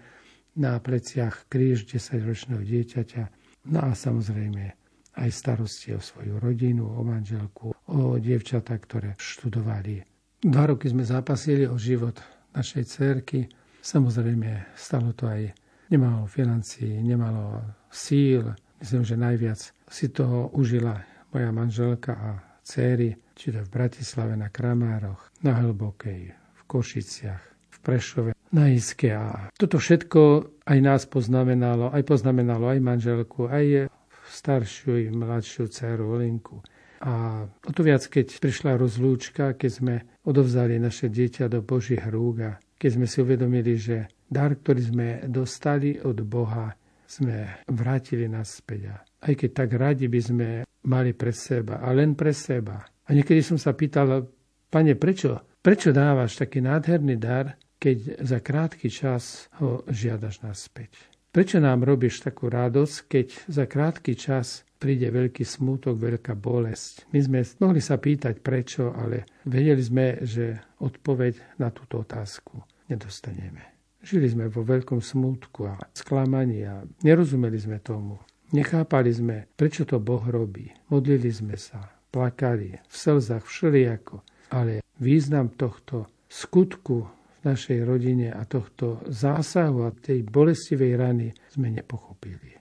na 0.55 0.79
pleciach 0.79 1.51
kríž 1.51 1.83
10-ročného 1.83 2.63
dieťaťa, 2.63 3.23
no 3.67 3.79
a 3.83 3.91
samozrejme 3.91 4.71
aj 5.19 5.29
starosti 5.35 5.91
o 5.93 5.99
svoju 5.99 6.39
rodinu, 6.39 6.87
o 6.87 7.03
manželku, 7.03 7.75
o 7.91 8.15
dievčatá, 8.15 8.79
ktoré 8.79 9.19
študovali. 9.19 9.99
Dva 10.47 10.63
roky 10.69 10.87
sme 10.87 11.03
zápasili 11.03 11.67
o 11.67 11.75
život 11.75 12.21
našej 12.55 12.83
cerky. 12.87 13.49
Samozrejme, 13.81 14.73
stalo 14.75 15.13
to 15.13 15.27
aj 15.27 15.53
nemalo 15.89 16.27
financií, 16.27 16.99
nemalo 16.99 17.63
síl. 17.91 18.53
Myslím, 18.77 19.03
že 19.03 19.15
najviac 19.17 19.59
si 19.89 20.05
toho 20.11 20.53
užila 20.53 21.01
moja 21.33 21.49
manželka 21.51 22.13
a 22.13 22.29
céry, 22.61 23.15
či 23.33 23.55
to 23.55 23.63
v 23.63 23.73
Bratislave 23.73 24.35
na 24.35 24.51
Kramároch, 24.51 25.31
na 25.41 25.55
Hlbokej, 25.55 26.21
v 26.35 26.61
Košiciach, 26.67 27.43
v 27.71 27.77
Prešove 27.79 28.31
na 28.51 28.67
Iske. 28.67 29.15
A 29.15 29.47
toto 29.55 29.79
všetko 29.79 30.19
aj 30.67 30.79
nás 30.83 31.01
poznamenalo, 31.07 31.91
aj 31.95 32.03
poznamenalo 32.03 32.67
aj 32.67 32.79
manželku, 32.83 33.47
aj 33.47 33.87
staršiu 34.27 34.99
i 34.99 35.07
mladšiu 35.07 35.71
dceru 35.71 36.19
Olinku. 36.19 36.59
A 36.99 37.45
o 37.45 37.71
to 37.71 37.85
viac, 37.85 38.03
keď 38.09 38.41
prišla 38.41 38.75
rozlúčka, 38.75 39.53
keď 39.53 39.71
sme 39.71 39.95
odovzali 40.25 40.81
naše 40.81 41.07
dieťa 41.07 41.47
do 41.47 41.61
Božích 41.61 42.01
rúk 42.09 42.35
a 42.43 42.51
keď 42.77 42.89
sme 42.93 43.05
si 43.09 43.17
uvedomili, 43.19 43.73
že 43.75 44.07
dar, 44.29 44.53
ktorý 44.53 44.81
sme 44.81 45.07
dostali 45.27 45.97
od 45.97 46.21
Boha, 46.23 46.71
sme 47.07 47.65
vrátili 47.71 48.29
naspäť. 48.29 49.01
Aj 49.23 49.33
keď 49.33 49.49
tak 49.51 49.69
radi 49.73 50.05
by 50.11 50.19
sme 50.21 50.47
mali 50.85 51.11
pre 51.17 51.33
seba, 51.33 51.81
a 51.81 51.89
len 51.91 52.13
pre 52.13 52.31
seba. 52.35 52.83
A 52.83 53.09
niekedy 53.15 53.41
som 53.41 53.57
sa 53.57 53.73
pýtal, 53.73 54.27
pane, 54.69 54.93
prečo, 54.99 55.57
prečo 55.63 55.95
dávaš 55.95 56.37
taký 56.37 56.61
nádherný 56.61 57.15
dar, 57.17 57.55
keď 57.77 58.21
za 58.21 58.39
krátky 58.43 58.89
čas 58.91 59.47
ho 59.61 59.85
žiadaš 59.87 60.43
naspäť. 60.43 61.16
Prečo 61.37 61.61
nám 61.61 61.85
robíš 61.85 62.25
takú 62.25 62.49
radosť, 62.49 62.95
keď 63.05 63.27
za 63.45 63.69
krátky 63.69 64.17
čas 64.17 64.65
príde 64.81 65.05
veľký 65.13 65.45
smútok, 65.45 65.93
veľká 65.93 66.33
bolesť. 66.33 67.05
My 67.13 67.21
sme 67.21 67.45
mohli 67.61 67.77
sa 67.77 68.01
pýtať 68.01 68.41
prečo, 68.41 68.89
ale 68.89 69.29
vedeli 69.45 69.77
sme, 69.77 70.17
že 70.25 70.57
odpoveď 70.81 71.61
na 71.61 71.69
túto 71.69 72.01
otázku 72.01 72.65
nedostaneme. 72.89 73.61
Žili 74.01 74.33
sme 74.33 74.45
vo 74.49 74.65
veľkom 74.65 74.97
smútku 74.97 75.69
a 75.69 75.77
sklamaní 75.93 76.65
a 76.65 76.81
nerozumeli 77.05 77.61
sme 77.61 77.85
tomu. 77.85 78.17
Nechápali 78.49 79.13
sme, 79.13 79.45
prečo 79.53 79.85
to 79.85 80.01
Boh 80.01 80.25
robí. 80.25 80.73
Modlili 80.89 81.29
sme 81.29 81.53
sa, 81.53 81.85
plakali, 82.09 82.81
v 82.81 82.95
slzách 82.97 83.45
všelijako. 83.45 84.25
Ale 84.57 84.81
význam 84.97 85.53
tohto 85.53 86.09
skutku 86.25 87.05
našej 87.43 87.83
rodine 87.85 88.33
a 88.33 88.45
tohto 88.45 89.03
zásahu 89.09 89.85
a 89.85 89.91
tej 89.93 90.25
bolestivej 90.25 90.93
rany 90.97 91.27
sme 91.51 91.69
nepochopili. 91.69 92.57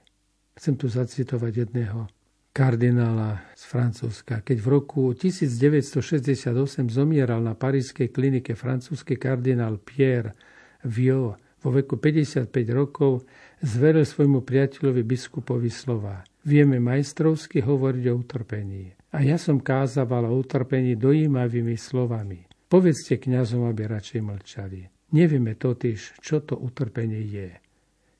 Chcem 0.56 0.74
tu 0.80 0.88
zacitovať 0.88 1.52
jedného 1.68 2.08
kardinála 2.56 3.52
z 3.52 3.62
Francúzska. 3.68 4.40
Keď 4.40 4.56
v 4.64 4.68
roku 4.72 5.12
1968 5.12 6.56
zomieral 6.88 7.44
na 7.44 7.52
parískej 7.52 8.08
klinike 8.08 8.56
francúzsky 8.56 9.20
kardinál 9.20 9.76
Pierre 9.76 10.32
Vieux 10.80 11.36
vo 11.36 11.68
veku 11.68 12.00
55 12.00 12.48
rokov, 12.72 13.28
zveril 13.60 14.08
svojmu 14.08 14.40
priateľovi 14.40 15.02
biskupovi 15.04 15.68
slova. 15.68 16.24
Vieme 16.48 16.80
majstrovsky 16.80 17.60
hovoriť 17.60 18.04
o 18.08 18.14
utrpení. 18.16 18.96
A 19.12 19.20
ja 19.20 19.36
som 19.36 19.60
kázával 19.60 20.24
o 20.24 20.36
utrpení 20.40 20.96
dojímavými 20.96 21.76
slovami. 21.76 22.56
Povedzte 22.66 23.22
kňazom, 23.22 23.70
aby 23.70 23.87
radšej 23.87 24.20
mlčali. 24.26 24.81
Nevieme 25.14 25.55
totiž, 25.55 26.18
čo 26.18 26.42
to 26.42 26.59
utrpenie 26.59 27.22
je. 27.22 27.50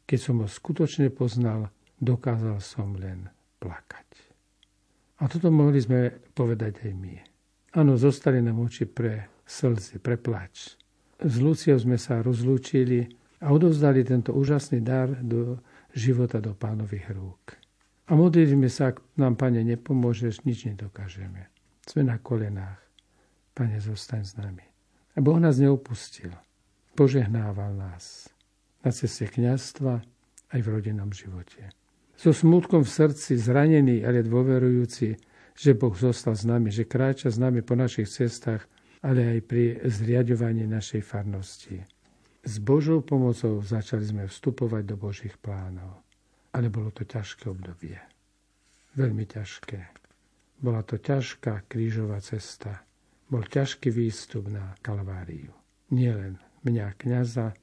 Keď 0.07 0.19
som 0.23 0.39
ho 0.39 0.47
skutočne 0.47 1.11
poznal, 1.11 1.75
dokázal 1.99 2.63
som 2.63 2.95
len 2.95 3.27
plakať. 3.59 4.07
A 5.19 5.27
toto 5.27 5.51
mohli 5.51 5.83
sme 5.83 6.15
povedať 6.31 6.87
aj 6.87 6.93
my. 6.95 7.15
Áno, 7.75 7.99
zostali 7.99 8.39
nám 8.39 8.63
oči 8.63 8.87
pre 8.87 9.43
slzy, 9.43 9.99
pre 9.99 10.15
plač. 10.15 10.79
S 11.19 11.35
Luciou 11.43 11.81
sme 11.81 11.99
sa 11.99 12.23
rozlúčili 12.23 13.03
a 13.43 13.51
odovzdali 13.51 14.07
tento 14.07 14.31
úžasný 14.31 14.79
dar 14.85 15.11
do 15.11 15.59
života 15.91 16.39
do 16.39 16.55
pánových 16.55 17.11
rúk. 17.17 17.59
A 18.07 18.15
modlili 18.15 18.55
sme 18.55 18.71
sa, 18.71 18.95
ak 18.95 19.03
nám, 19.19 19.35
Pane, 19.35 19.67
nepomôžeš, 19.67 20.47
nič 20.47 20.71
nedokážeme. 20.71 21.51
Sme 21.83 22.07
na 22.07 22.23
kolenách. 22.23 22.86
Pane, 23.57 23.81
zostaň 23.81 24.21
s 24.21 24.37
nami. 24.37 24.61
A 25.17 25.25
Boh 25.25 25.41
nás 25.41 25.57
neopustil. 25.57 26.29
Požehnával 26.93 27.73
nás 27.73 28.29
na 28.85 28.93
ceste 28.93 29.25
kniazstva 29.25 30.05
aj 30.53 30.61
v 30.61 30.69
rodinnom 30.69 31.09
živote. 31.09 31.73
So 32.21 32.37
smutkom 32.37 32.85
v 32.85 32.93
srdci, 32.93 33.41
zranený, 33.41 34.05
ale 34.05 34.21
dôverujúci, 34.29 35.17
že 35.57 35.73
Boh 35.73 35.97
zostal 35.97 36.37
s 36.37 36.45
nami, 36.45 36.69
že 36.69 36.85
kráča 36.85 37.33
s 37.33 37.41
nami 37.41 37.65
po 37.65 37.73
našich 37.73 38.13
cestách, 38.13 38.69
ale 39.01 39.25
aj 39.25 39.41
pri 39.49 39.81
zriadovaní 39.89 40.69
našej 40.69 41.01
farnosti. 41.01 41.81
S 42.45 42.61
Božou 42.61 43.01
pomocou 43.01 43.65
začali 43.65 44.05
sme 44.05 44.25
vstupovať 44.29 44.85
do 44.85 44.97
Božích 45.01 45.41
plánov. 45.41 46.05
Ale 46.53 46.69
bolo 46.69 46.93
to 46.93 47.09
ťažké 47.09 47.49
obdobie. 47.49 47.97
Veľmi 49.01 49.25
ťažké. 49.25 49.81
Bola 50.61 50.85
to 50.85 51.01
ťažká 51.01 51.69
krížová 51.69 52.21
cesta 52.21 52.86
bol 53.27 53.43
ťažký 53.43 53.91
výstup 53.91 54.47
na 54.51 54.75
Kalváriu. 54.83 55.51
Nielen 55.91 56.39
mňa 56.63 56.99
kniaza, 56.99 57.55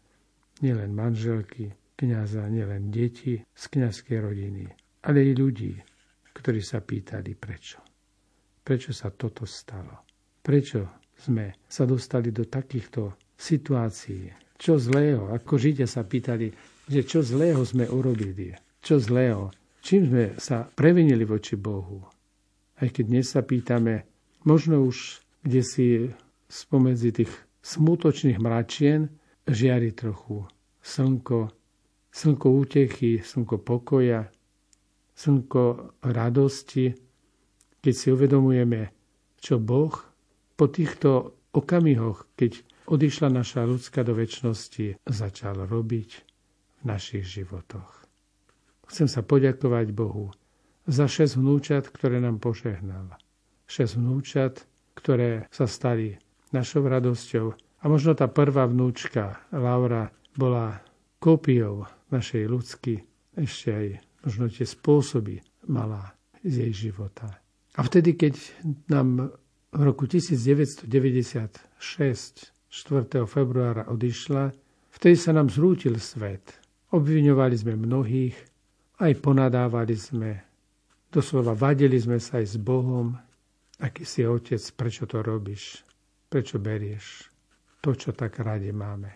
nielen 0.64 0.96
manželky 0.96 1.72
kniaza, 1.96 2.48
nielen 2.48 2.92
deti 2.92 3.40
z 3.40 3.64
kniazkej 3.72 4.20
rodiny, 4.20 4.66
ale 5.08 5.20
i 5.24 5.32
ľudí, 5.36 5.76
ktorí 6.36 6.60
sa 6.60 6.84
pýtali 6.84 7.36
prečo. 7.38 7.80
prečo 8.64 8.96
sa 8.96 9.12
toto 9.12 9.44
stalo. 9.44 10.08
Prečo 10.40 11.04
sme 11.20 11.64
sa 11.68 11.84
dostali 11.84 12.32
do 12.32 12.48
takýchto 12.48 13.20
situácií. 13.36 14.32
Čo 14.56 14.80
zlého? 14.80 15.32
Ako 15.36 15.60
Židia 15.60 15.88
sa 15.88 16.08
pýtali, 16.08 16.52
že 16.88 17.04
čo 17.04 17.20
zlého 17.20 17.60
sme 17.64 17.88
urobili. 17.88 18.56
Čo 18.80 19.00
zlého? 19.00 19.52
Čím 19.84 20.02
sme 20.08 20.26
sa 20.40 20.64
previnili 20.64 21.28
voči 21.28 21.60
Bohu? 21.60 22.08
Aj 22.80 22.88
keď 22.88 23.04
dnes 23.08 23.28
sa 23.28 23.44
pýtame, 23.44 24.08
možno 24.48 24.84
už 24.84 25.23
kde 25.44 25.62
si 25.62 25.88
spomedzi 26.48 27.12
tých 27.12 27.32
smutočných 27.64 28.40
mračien 28.40 29.12
žiari 29.48 29.92
trochu 29.92 30.48
slnko, 30.84 31.52
slnko 32.12 32.48
útechy, 32.48 33.20
slnko 33.24 33.60
pokoja, 33.64 34.28
slnko 35.16 35.96
radosti, 36.04 36.96
keď 37.84 37.94
si 37.94 38.08
uvedomujeme, 38.12 38.92
čo 39.40 39.60
Boh 39.60 39.92
po 40.56 40.66
týchto 40.72 41.36
okamihoch, 41.52 42.32
keď 42.40 42.64
odišla 42.88 43.28
naša 43.32 43.68
ľudská 43.68 44.04
do 44.04 44.16
väčšnosti, 44.16 45.04
začal 45.08 45.68
robiť 45.68 46.10
v 46.80 46.82
našich 46.84 47.24
životoch. 47.28 48.08
Chcem 48.88 49.08
sa 49.08 49.24
poďakovať 49.24 49.96
Bohu 49.96 50.32
za 50.88 51.08
šesť 51.08 51.40
vnúčat, 51.40 51.88
ktoré 51.88 52.20
nám 52.20 52.44
požehnal. 52.44 53.16
Šesť 53.68 53.94
vnúčat, 54.00 54.68
ktoré 55.04 55.52
sa 55.52 55.68
stali 55.68 56.16
našou 56.56 56.88
radosťou. 56.88 57.52
A 57.84 57.92
možno 57.92 58.16
tá 58.16 58.32
prvá 58.32 58.64
vnúčka, 58.64 59.44
Laura, 59.52 60.08
bola 60.32 60.80
kópiou 61.20 61.84
našej 62.08 62.48
ľudsky, 62.48 63.04
ešte 63.36 63.68
aj 63.76 63.88
možno 64.24 64.48
tie 64.48 64.64
spôsoby 64.64 65.44
mala 65.68 66.16
z 66.40 66.64
jej 66.64 66.88
života. 66.88 67.28
A 67.76 67.84
vtedy, 67.84 68.16
keď 68.16 68.40
nám 68.88 69.36
v 69.74 69.82
roku 69.82 70.06
1996, 70.08 70.88
4. 70.88 73.26
februára 73.26 73.90
odišla, 73.90 74.54
vtedy 74.94 75.18
sa 75.18 75.34
nám 75.34 75.50
zrútil 75.50 75.98
svet. 76.00 76.62
Obviňovali 76.94 77.56
sme 77.58 77.74
mnohých, 77.74 78.38
aj 79.02 79.18
ponadávali 79.20 79.98
sme, 79.98 80.46
doslova 81.10 81.58
vadili 81.58 81.98
sme 81.98 82.22
sa 82.22 82.38
aj 82.38 82.54
s 82.54 82.58
Bohom. 82.62 83.18
Aký 83.84 84.08
si 84.08 84.24
otec, 84.24 84.64
prečo 84.80 85.04
to 85.04 85.20
robíš? 85.20 85.84
Prečo 86.32 86.58
berieš 86.58 87.28
to, 87.84 87.92
čo 87.92 88.16
tak 88.16 88.40
radi 88.40 88.72
máme? 88.72 89.12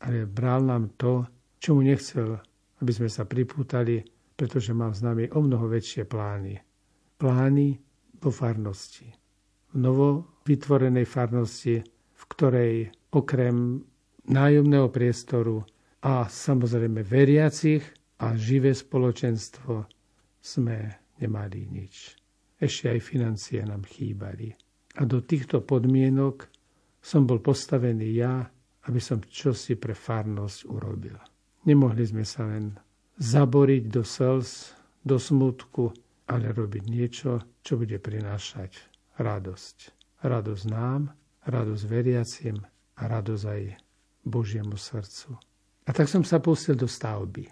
Ale 0.00 0.24
bral 0.24 0.64
nám 0.64 0.96
to, 0.96 1.28
čo 1.60 1.76
mu 1.76 1.84
nechcel, 1.84 2.40
aby 2.80 2.90
sme 2.92 3.12
sa 3.12 3.28
pripútali, 3.28 4.00
pretože 4.32 4.72
mal 4.72 4.96
s 4.96 5.04
nami 5.04 5.28
o 5.28 5.38
mnoho 5.44 5.68
väčšie 5.68 6.08
plány. 6.08 6.56
Plány 7.20 7.76
po 8.16 8.32
farnosti 8.32 9.26
novo 9.76 10.40
vytvorenej 10.48 11.04
farnosti, 11.04 11.84
v 12.16 12.22
ktorej 12.32 12.72
okrem 13.12 13.84
nájomného 14.26 14.88
priestoru 14.88 15.62
a 16.02 16.26
samozrejme 16.26 17.04
veriacich 17.04 17.84
a 18.24 18.32
živé 18.34 18.72
spoločenstvo 18.72 19.84
sme 20.40 20.76
nemali 21.20 21.68
nič. 21.68 22.16
Ešte 22.56 22.96
aj 22.96 23.00
financie 23.04 23.60
nám 23.60 23.84
chýbali. 23.84 24.52
A 24.96 25.04
do 25.04 25.20
týchto 25.20 25.60
podmienok 25.60 26.48
som 27.04 27.28
bol 27.28 27.44
postavený 27.44 28.08
ja, 28.16 28.48
aby 28.88 29.00
som 29.02 29.20
čosi 29.20 29.76
pre 29.76 29.92
farnosť 29.92 30.58
urobil. 30.66 31.16
Nemohli 31.68 32.06
sme 32.06 32.24
sa 32.24 32.48
len 32.48 32.72
zaboriť 33.20 33.82
do 33.92 34.02
slz, 34.06 34.72
do 35.04 35.20
smutku, 35.20 35.92
ale 36.32 36.54
robiť 36.54 36.84
niečo, 36.88 37.60
čo 37.60 37.76
bude 37.76 38.00
prinášať 38.00 38.72
radosť. 39.20 39.76
Radosť 40.24 40.64
nám, 40.72 41.12
radosť 41.44 41.84
veriacim 41.86 42.56
a 42.96 43.02
radosť 43.04 43.44
aj 43.44 43.62
Božiemu 44.26 44.74
srdcu. 44.74 45.36
A 45.86 45.90
tak 45.94 46.10
som 46.10 46.26
sa 46.26 46.42
pustil 46.42 46.74
do 46.74 46.90
stavby. 46.90 47.46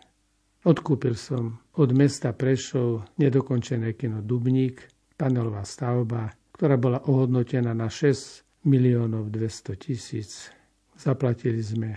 Odkúpil 0.64 1.14
som 1.14 1.60
od 1.76 1.90
mesta 1.92 2.32
Prešov 2.32 3.14
nedokončené 3.20 3.94
kino 3.94 4.24
Dubník, 4.24 4.93
panelová 5.14 5.62
stavba, 5.62 6.30
ktorá 6.54 6.78
bola 6.78 6.98
ohodnotená 7.06 7.74
na 7.74 7.90
6 7.90 8.66
miliónov 8.66 9.30
200 9.30 9.74
tisíc. 9.78 10.50
Zaplatili 10.94 11.60
sme 11.60 11.90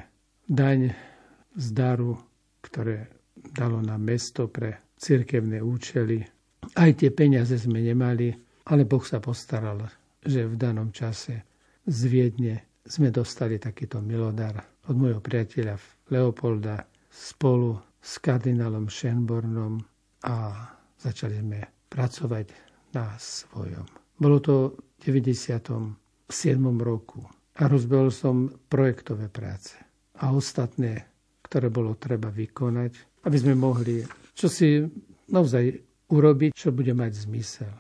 daň 0.49 0.91
z 1.53 1.65
daru, 1.73 2.17
ktoré 2.61 3.07
dalo 3.53 3.79
na 3.81 3.95
mesto 3.95 4.49
pre 4.49 4.93
cirkevné 4.97 5.61
účely. 5.61 6.25
Aj 6.73 6.91
tie 6.97 7.13
peniaze 7.13 7.55
sme 7.55 7.79
nemali, 7.79 8.33
ale 8.67 8.83
Boh 8.83 9.05
sa 9.05 9.21
postaral, 9.21 9.85
že 10.19 10.49
v 10.49 10.55
danom 10.57 10.89
čase 10.91 11.45
z 11.85 11.99
Viedne 12.09 12.81
sme 12.83 13.13
dostali 13.13 13.61
takýto 13.61 14.01
milodar 14.03 14.57
od 14.87 14.95
môjho 14.95 15.21
priateľa 15.21 15.77
Leopolda 16.11 16.83
spolu 17.11 17.75
s 17.99 18.19
kardinálom 18.19 18.87
Schönbornom 18.87 19.79
a 20.23 20.35
začali 20.99 21.39
sme 21.39 21.59
pracovať 21.87 22.66
na 22.93 23.15
svojom. 23.17 23.85
Bolo 24.17 24.37
to 24.39 24.55
v 25.03 25.23
97. 25.23 25.95
roku 26.81 27.21
a 27.57 27.61
rozbehol 27.65 28.13
som 28.13 28.49
projektové 28.69 29.27
práce 29.27 29.77
a 30.17 30.33
ostatné, 30.33 31.05
ktoré 31.45 31.69
bolo 31.69 31.95
treba 31.95 32.29
vykonať, 32.29 33.23
aby 33.25 33.37
sme 33.37 33.53
mohli 33.57 34.01
čo 34.37 34.45
si 34.45 34.85
naozaj 35.33 35.65
urobiť, 36.13 36.53
čo 36.53 36.69
bude 36.69 36.93
mať 36.93 37.25
zmysel. 37.25 37.73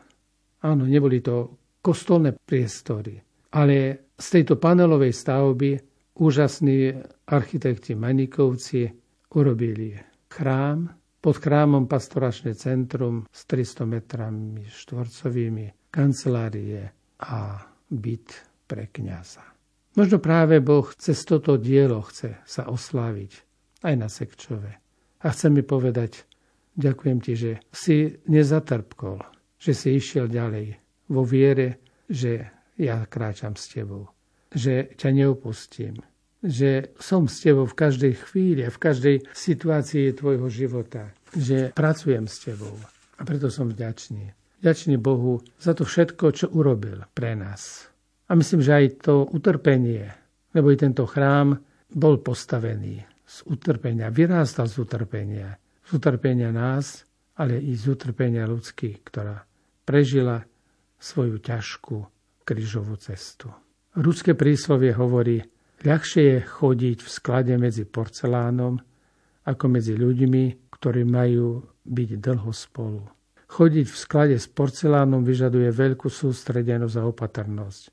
Áno, 0.65 0.89
neboli 0.89 1.21
to 1.21 1.53
kostolné 1.85 2.33
priestory, 2.33 3.21
ale 3.53 4.09
z 4.17 4.27
tejto 4.41 4.57
panelovej 4.57 5.13
stavby 5.13 5.77
úžasní 6.17 6.97
architekti 7.29 7.93
Manikovci 7.93 8.89
urobili 9.37 9.93
chrám, 10.25 10.96
pod 11.17 11.35
chrámom 11.41 11.89
pastoračné 11.89 12.53
centrum 12.53 13.25
s 13.31 13.45
300 13.49 13.83
metrami 13.89 14.63
štvorcovými, 14.69 15.89
kancelárie 15.89 16.81
a 17.25 17.61
byt 17.89 18.29
pre 18.67 18.91
kniaza. 18.91 19.43
Možno 19.97 20.21
práve 20.21 20.61
Boh 20.61 20.85
cez 20.93 21.25
toto 21.25 21.57
dielo 21.57 22.05
chce 22.05 22.37
sa 22.45 22.69
osláviť 22.69 23.31
aj 23.81 23.93
na 23.97 24.05
Sekčove. 24.05 24.71
A 25.17 25.27
chce 25.33 25.49
mi 25.49 25.65
povedať, 25.65 26.29
ďakujem 26.77 27.17
ti, 27.17 27.33
že 27.33 27.51
si 27.73 28.13
nezatrpkol, 28.29 29.17
že 29.57 29.73
si 29.73 29.97
išiel 29.97 30.29
ďalej 30.29 30.77
vo 31.09 31.25
viere, 31.25 31.81
že 32.05 32.45
ja 32.77 33.01
kráčam 33.09 33.57
s 33.57 33.73
tebou, 33.73 34.13
že 34.53 34.93
ťa 34.93 35.09
neopustím, 35.17 35.97
že 36.43 36.93
som 37.01 37.25
s 37.25 37.41
tebou 37.41 37.65
v 37.65 37.77
každej 37.77 38.13
chvíli, 38.29 38.61
v 38.67 38.79
každej 38.79 39.15
situácii 39.33 40.13
tvojho 40.13 40.47
života, 40.49 41.09
že 41.33 41.73
pracujem 41.73 42.29
s 42.29 42.45
tebou. 42.45 42.77
A 43.17 43.25
preto 43.25 43.49
som 43.49 43.69
vďačný. 43.69 44.33
Vďačný 44.61 44.97
Bohu 44.97 45.41
za 45.57 45.73
to 45.73 45.85
všetko, 45.85 46.25
čo 46.33 46.45
urobil 46.53 47.05
pre 47.13 47.33
nás. 47.33 47.89
A 48.29 48.35
myslím, 48.35 48.61
že 48.61 48.73
aj 48.73 48.85
to 49.05 49.25
utrpenie, 49.25 50.09
lebo 50.53 50.73
i 50.73 50.77
tento 50.77 51.05
chrám 51.05 51.57
bol 51.93 52.19
postavený 52.21 53.05
z 53.27 53.37
utrpenia, 53.47 54.11
vyrástal 54.11 54.67
z 54.67 54.83
utrpenia. 54.83 55.55
Z 55.87 55.99
utrpenia 55.99 56.51
nás, 56.51 57.07
ale 57.39 57.61
i 57.61 57.75
z 57.75 57.95
utrpenia 57.95 58.43
ľudských, 58.49 58.97
ktorá 59.07 59.39
prežila 59.87 60.43
svoju 60.99 61.39
ťažkú 61.39 61.97
krížovú 62.43 62.97
cestu. 62.99 63.53
Ruské 63.95 64.33
príslovie 64.33 64.91
hovorí, 64.93 65.39
ľahšie 65.83 66.23
je 66.23 66.39
chodiť 66.41 66.97
v 67.03 67.09
sklade 67.09 67.53
medzi 67.57 67.85
porcelánom, 67.85 68.79
ako 69.47 69.65
medzi 69.67 69.93
ľuďmi, 69.95 70.73
ktorí 70.73 71.01
majú 71.07 71.63
byť 71.87 72.09
dlho 72.19 72.51
spolu. 72.51 73.03
Chodiť 73.47 73.87
v 73.87 73.97
sklade 73.97 74.35
s 74.35 74.51
porcelánom 74.51 75.23
vyžaduje 75.23 75.71
veľkú 75.71 76.11
sústredenosť 76.11 76.95
a 76.99 77.07
opatrnosť. 77.07 77.83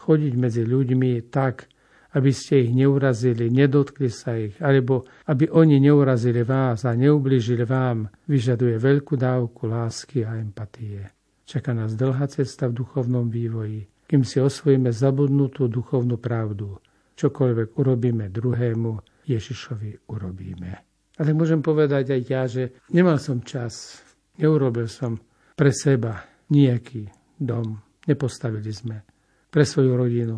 Chodiť 0.00 0.32
medzi 0.40 0.62
ľuďmi 0.64 1.28
tak, 1.28 1.68
aby 2.16 2.32
ste 2.32 2.64
ich 2.64 2.72
neurazili, 2.72 3.52
nedotkli 3.52 4.08
sa 4.08 4.40
ich, 4.40 4.56
alebo 4.64 5.04
aby 5.28 5.52
oni 5.52 5.76
neurazili 5.84 6.40
vás 6.48 6.88
a 6.88 6.96
neublížili 6.96 7.68
vám, 7.68 8.08
vyžaduje 8.24 8.80
veľkú 8.80 9.20
dávku 9.20 9.68
lásky 9.68 10.24
a 10.24 10.40
empatie. 10.40 11.12
Čaká 11.44 11.76
nás 11.76 11.92
dlhá 11.92 12.24
cesta 12.32 12.72
v 12.72 12.80
duchovnom 12.80 13.28
vývoji, 13.28 13.84
kým 14.08 14.24
si 14.24 14.40
osvojíme 14.40 14.88
zabudnutú 14.88 15.68
duchovnú 15.68 16.16
pravdu. 16.16 16.80
Čokoľvek 17.16 17.68
urobíme 17.80 18.28
druhému, 18.28 18.92
Ježišovi 19.26 20.12
urobíme. 20.12 20.70
Ale 21.16 21.30
môžem 21.32 21.64
povedať 21.64 22.12
aj 22.12 22.22
ja, 22.28 22.42
že 22.44 22.76
nemal 22.92 23.16
som 23.16 23.40
čas, 23.40 24.04
neurobil 24.36 24.86
som 24.86 25.16
pre 25.56 25.72
seba 25.72 26.20
nejaký 26.52 27.08
dom, 27.40 27.80
nepostavili 28.04 28.68
sme 28.70 29.00
pre 29.48 29.64
svoju 29.64 29.96
rodinu 29.96 30.36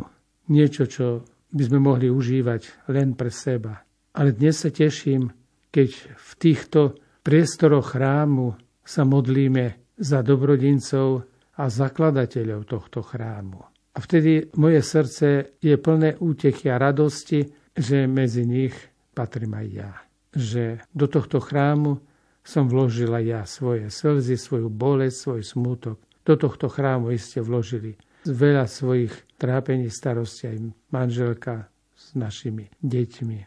niečo, 0.49 0.87
čo 0.87 1.27
by 1.51 1.62
sme 1.67 1.79
mohli 1.83 2.07
užívať 2.09 2.88
len 2.95 3.19
pre 3.19 3.29
seba. 3.29 3.83
Ale 4.14 4.33
dnes 4.33 4.62
sa 4.62 4.71
teším, 4.71 5.29
keď 5.69 5.91
v 6.14 6.31
týchto 6.38 6.81
priestoroch 7.27 7.99
chrámu 7.99 8.55
sa 8.87 9.03
modlíme 9.05 9.99
za 9.99 10.23
dobrodincov 10.23 11.27
a 11.27 11.38
a 11.59 11.64
zakladateľov 11.67 12.71
tohto 12.71 13.03
chrámu. 13.03 13.59
A 13.99 14.01
vtedy 14.01 14.47
moje 14.55 14.79
srdce 14.79 15.59
je 15.59 15.75
plné 15.75 16.15
útechy 16.23 16.71
a 16.71 16.79
radosti, 16.79 17.51
že 17.75 18.07
medzi 18.07 18.47
nich 18.47 18.75
patrím 19.11 19.59
aj 19.59 19.67
ja. 19.75 19.91
Že 20.31 20.87
do 20.95 21.11
tohto 21.11 21.43
chrámu 21.43 21.99
som 22.47 22.71
vložila 22.71 23.19
ja 23.19 23.43
svoje 23.43 23.91
slzy, 23.91 24.39
svoju 24.39 24.71
bolesť, 24.71 25.17
svoj 25.19 25.43
smútok. 25.43 25.99
Do 26.23 26.39
tohto 26.39 26.71
chrámu 26.71 27.11
iste 27.11 27.43
vložili 27.43 27.99
veľa 28.23 28.71
svojich 28.71 29.11
trápení, 29.35 29.91
starosti 29.91 30.47
aj 30.47 30.57
manželka 30.95 31.67
s 31.99 32.15
našimi 32.15 32.71
deťmi 32.79 33.39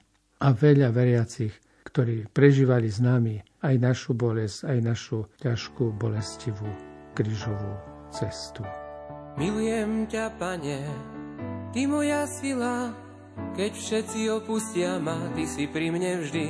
a 0.44 0.48
veľa 0.52 0.92
veriacich, 0.92 1.54
ktorí 1.88 2.28
prežívali 2.28 2.92
s 2.92 3.00
nami 3.00 3.40
aj 3.64 3.76
našu 3.80 4.12
bolesť, 4.12 4.68
aj 4.68 4.78
našu 4.84 5.20
ťažkú, 5.40 5.96
bolestivú 5.96 6.68
krížovú 7.16 7.72
cestu. 8.12 8.68
Milujem 9.40 10.12
ťa, 10.12 10.36
pane, 10.36 10.84
ty 11.72 11.88
moja 11.88 12.28
sila, 12.28 12.92
keď 13.56 13.72
všetci 13.72 14.28
opustia 14.28 15.00
ma, 15.00 15.32
ty 15.32 15.48
si 15.48 15.72
pri 15.72 15.88
mne 15.88 16.20
vždy. 16.20 16.48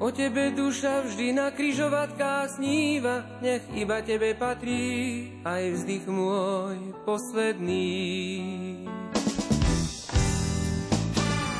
O 0.00 0.08
tebe 0.08 0.56
duša 0.56 1.04
vždy 1.04 1.36
na 1.36 1.52
kryžovatkách 1.52 2.56
sníva, 2.56 3.28
nech 3.44 3.60
iba 3.76 4.00
tebe 4.00 4.32
patrí 4.32 5.28
aj 5.44 5.76
vzdych 5.76 6.08
môj 6.08 6.96
posledný. 7.04 7.92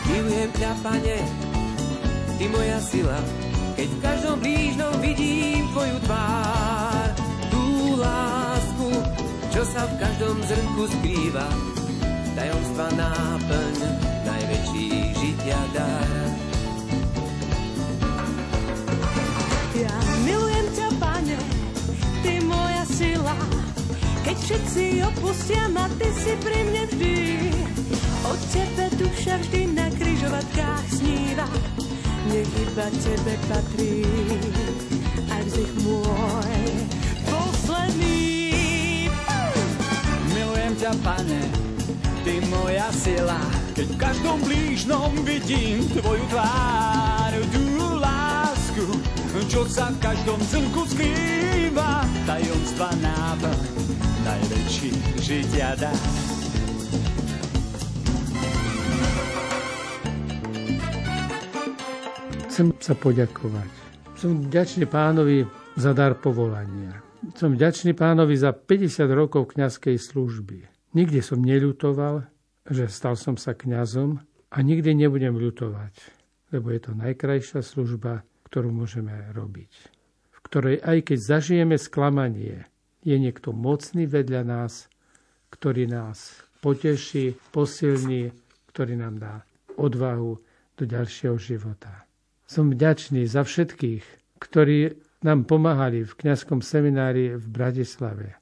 Milujem 0.08 0.50
ťa, 0.56 0.72
pane, 0.80 1.18
ty 2.40 2.44
moja 2.48 2.80
sila, 2.80 3.20
keď 3.76 3.88
v 3.92 4.00
každom 4.00 4.36
blížnom 4.40 4.94
vidím 5.04 5.68
tvoju 5.76 5.96
tvár, 6.08 7.08
tú 7.52 7.64
lásku, 8.00 8.39
čo 9.50 9.62
sa 9.66 9.82
v 9.82 9.94
každom 9.98 10.36
zrnku 10.46 10.82
skrýva, 10.86 11.48
tajomstva 12.38 12.86
náplň, 12.94 13.76
najväčší 14.22 14.86
žitia 15.18 15.60
dar. 15.74 16.30
Ja 19.74 19.94
milujem 20.22 20.66
ťa, 20.70 20.88
pane, 21.02 21.38
ty 22.22 22.32
moja 22.46 22.84
sila, 22.94 23.36
keď 24.22 24.36
všetci 24.38 24.84
opustia 25.02 25.66
ma, 25.74 25.90
ty 25.98 26.08
si 26.14 26.32
pri 26.38 26.58
mne 26.70 26.82
vždy. 26.94 27.16
O 28.30 28.32
tebe 28.54 28.86
duša 29.02 29.34
vždy 29.42 29.74
na 29.74 29.90
kryžovatkách 29.90 30.86
sníva, 30.94 31.48
nech 32.30 32.50
iba 32.54 32.86
tebe 33.02 33.34
patrí 33.50 34.06
aj 35.34 35.42
vzich 35.50 35.72
môj 35.82 36.69
ťa, 40.90 40.98
pane, 41.06 41.42
ty 42.26 42.42
moja 42.50 42.90
sila, 42.90 43.38
keď 43.78 43.86
v 43.94 43.96
každom 43.98 44.38
blížnom 44.42 45.10
vidím 45.22 45.86
tvoju 45.86 46.24
tvár, 46.26 47.32
tú 47.54 47.64
lásku, 48.02 48.86
čo 49.46 49.62
sa 49.70 49.94
v 49.94 49.98
každom 50.02 50.40
zrnku 50.50 50.82
skrýva, 50.90 52.02
tajomstva 52.26 52.90
náplň, 52.98 53.60
najväčší 54.26 54.90
žitia 55.22 55.78
dá. 55.78 55.94
Chcem 62.50 62.74
sa 62.82 62.98
poďakovať. 62.98 63.70
Som 64.18 64.42
vďačný 64.42 64.90
pánovi 64.90 65.46
za 65.78 65.94
dar 65.94 66.18
povolania. 66.18 66.98
Som 67.38 67.54
vďačný 67.54 67.94
pánovi 67.94 68.34
za 68.34 68.50
50 68.50 69.06
rokov 69.14 69.54
kňazskej 69.54 69.96
služby. 69.96 70.69
Nikdy 70.90 71.22
som 71.22 71.38
neľutoval, 71.46 72.26
že 72.66 72.90
stal 72.90 73.14
som 73.14 73.38
sa 73.38 73.54
kňazom 73.54 74.18
a 74.50 74.56
nikdy 74.58 74.98
nebudem 74.98 75.38
ľutovať, 75.38 75.94
lebo 76.50 76.74
je 76.74 76.80
to 76.82 76.92
najkrajšia 76.98 77.62
služba, 77.62 78.26
ktorú 78.50 78.74
môžeme 78.74 79.30
robiť. 79.30 79.70
V 80.34 80.38
ktorej 80.42 80.82
aj 80.82 81.14
keď 81.14 81.18
zažijeme 81.22 81.78
sklamanie, 81.78 82.66
je 83.06 83.16
niekto 83.16 83.54
mocný 83.54 84.10
vedľa 84.10 84.42
nás, 84.42 84.90
ktorý 85.54 85.86
nás 85.86 86.42
poteší, 86.58 87.38
posilní, 87.54 88.34
ktorý 88.74 88.98
nám 88.98 89.22
dá 89.22 89.34
odvahu 89.78 90.42
do 90.74 90.84
ďalšieho 90.84 91.38
života. 91.38 92.04
Som 92.50 92.74
vďačný 92.74 93.30
za 93.30 93.46
všetkých, 93.46 94.04
ktorí 94.42 94.98
nám 95.22 95.46
pomáhali 95.46 96.02
v 96.02 96.16
kňazskom 96.18 96.66
seminári 96.66 97.38
v 97.38 97.46
Bratislave. 97.46 98.36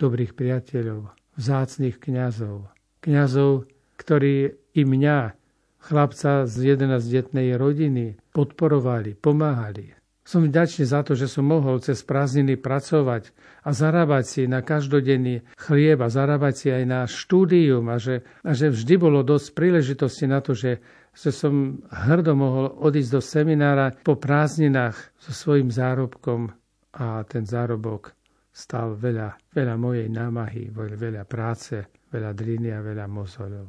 Dobrých 0.00 0.32
priateľov, 0.32 1.12
vzácných 1.40 1.96
kňazov. 1.96 2.68
Kňazov, 3.00 3.64
ktorí 3.96 4.52
i 4.76 4.82
mňa, 4.84 5.40
chlapca 5.80 6.44
z 6.44 6.76
11-detnej 6.76 7.56
rodiny, 7.56 8.20
podporovali, 8.36 9.16
pomáhali. 9.16 9.96
Som 10.20 10.46
vďačný 10.46 10.84
za 10.84 11.00
to, 11.02 11.16
že 11.16 11.26
som 11.26 11.48
mohol 11.48 11.80
cez 11.80 12.04
prázdniny 12.04 12.60
pracovať 12.60 13.32
a 13.66 13.72
zarábať 13.72 14.24
si 14.28 14.42
na 14.44 14.60
každodenný 14.60 15.42
chlieb 15.56 15.98
a 15.98 16.12
zarábať 16.12 16.54
si 16.54 16.68
aj 16.68 16.84
na 16.86 17.00
štúdium 17.08 17.88
a 17.88 17.96
že, 17.96 18.22
a 18.44 18.52
že 18.52 18.70
vždy 18.70 18.94
bolo 19.00 19.24
dosť 19.24 19.56
príležitosti 19.56 20.28
na 20.28 20.44
to, 20.44 20.52
že, 20.54 20.78
že 21.16 21.34
som 21.34 21.82
hrdo 21.88 22.36
mohol 22.36 22.68
odísť 22.68 23.10
do 23.10 23.20
seminára 23.24 23.96
po 24.04 24.20
prázdninách 24.20 24.94
so 25.18 25.32
svojím 25.34 25.72
zárobkom 25.72 26.52
a 26.94 27.24
ten 27.26 27.42
zárobok 27.48 28.14
stal 28.60 28.92
veľa, 28.92 29.40
veľa 29.56 29.74
mojej 29.80 30.12
námahy, 30.12 30.68
veľa 30.76 31.24
práce, 31.24 31.80
veľa 32.12 32.36
driny 32.36 32.68
a 32.76 32.84
veľa 32.84 33.08
mozoľov. 33.08 33.68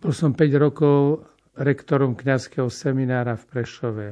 Bol 0.00 0.12
som 0.16 0.32
5 0.32 0.56
rokov 0.56 1.28
rektorom 1.52 2.16
kňazského 2.16 2.72
seminára 2.72 3.36
v 3.36 3.44
Prešove. 3.44 4.08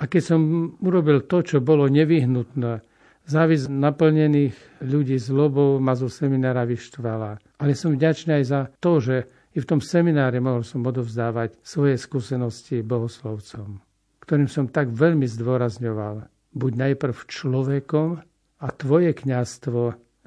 A 0.00 0.02
keď 0.06 0.22
som 0.22 0.40
urobil 0.80 1.26
to, 1.26 1.42
čo 1.42 1.58
bolo 1.60 1.90
nevyhnutné, 1.90 2.80
závis 3.26 3.68
naplnených 3.68 4.80
ľudí 4.86 5.18
zlobou 5.20 5.76
ma 5.82 5.92
zo 5.98 6.08
seminára 6.08 6.64
vyštvala. 6.64 7.36
Ale 7.60 7.76
som 7.76 7.92
vďačný 7.92 8.40
aj 8.40 8.44
za 8.46 8.60
to, 8.80 9.02
že 9.02 9.16
i 9.50 9.58
v 9.58 9.68
tom 9.68 9.82
semináre 9.82 10.38
mohol 10.38 10.62
som 10.62 10.86
odovzdávať 10.86 11.58
svoje 11.60 11.98
skúsenosti 11.98 12.86
bohoslovcom, 12.86 13.82
ktorým 14.24 14.46
som 14.46 14.70
tak 14.70 14.94
veľmi 14.94 15.26
zdôrazňoval. 15.26 16.30
Buď 16.50 16.72
najprv 16.86 17.16
človekom, 17.28 18.22
a 18.60 18.66
tvoje 18.76 19.16
kňazstvo 19.16 19.80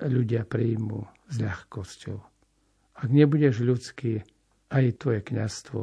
ľudia 0.10 0.44
príjmu 0.50 1.06
s 1.30 1.36
ľahkosťou. 1.38 2.18
Ak 2.94 3.10
nebudeš 3.10 3.62
ľudský, 3.62 4.22
aj 4.74 4.98
tvoje 4.98 5.22
kňazstvo 5.22 5.82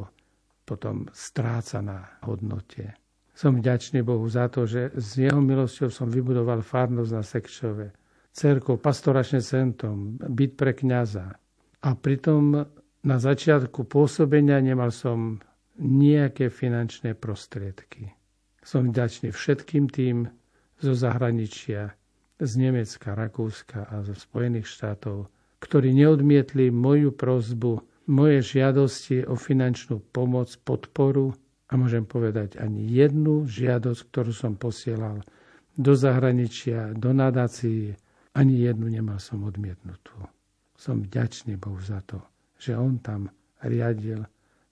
potom 0.66 1.10
stráca 1.10 1.82
na 1.82 2.06
hodnote. 2.26 2.94
Som 3.34 3.58
vďačný 3.58 4.02
Bohu 4.06 4.26
za 4.30 4.50
to, 4.50 4.66
že 4.66 4.94
s 4.94 5.18
jeho 5.18 5.42
milosťou 5.42 5.90
som 5.90 6.06
vybudoval 6.10 6.62
farnosť 6.62 7.10
na 7.10 7.22
Sekčove, 7.24 7.86
cerkov, 8.30 8.78
pastoračné 8.78 9.42
centrum, 9.42 10.18
byt 10.18 10.52
pre 10.54 10.74
kňaza. 10.74 11.26
A 11.80 11.88
pritom 11.96 12.66
na 13.00 13.16
začiatku 13.16 13.88
pôsobenia 13.88 14.60
nemal 14.60 14.92
som 14.92 15.40
nejaké 15.80 16.52
finančné 16.52 17.16
prostriedky. 17.16 18.12
Som 18.60 18.92
vďačný 18.92 19.32
všetkým 19.32 19.88
tým 19.88 20.28
zo 20.76 20.92
zahraničia, 20.92 21.96
z 22.40 22.52
Nemecka, 22.56 23.12
Rakúska 23.12 23.86
a 23.92 24.00
zo 24.00 24.16
Spojených 24.16 24.66
štátov, 24.66 25.28
ktorí 25.60 25.92
neodmietli 25.92 26.72
moju 26.72 27.12
prozbu, 27.12 27.84
moje 28.08 28.40
žiadosti 28.42 29.28
o 29.28 29.36
finančnú 29.36 30.00
pomoc, 30.10 30.50
podporu 30.64 31.36
a 31.70 31.78
môžem 31.78 32.02
povedať 32.02 32.58
ani 32.58 32.88
jednu 32.90 33.46
žiadosť, 33.46 34.00
ktorú 34.10 34.32
som 34.34 34.58
posielal 34.58 35.22
do 35.78 35.92
zahraničia, 35.94 36.96
do 36.96 37.14
nadácií, 37.14 37.94
ani 38.34 38.54
jednu 38.66 38.90
nemal 38.90 39.22
som 39.22 39.46
odmietnutú. 39.46 40.16
Som 40.74 41.06
vďačný 41.06 41.60
Bohu 41.60 41.78
za 41.78 42.02
to, 42.02 42.18
že 42.58 42.74
On 42.74 42.98
tam 42.98 43.30
riadil 43.62 44.24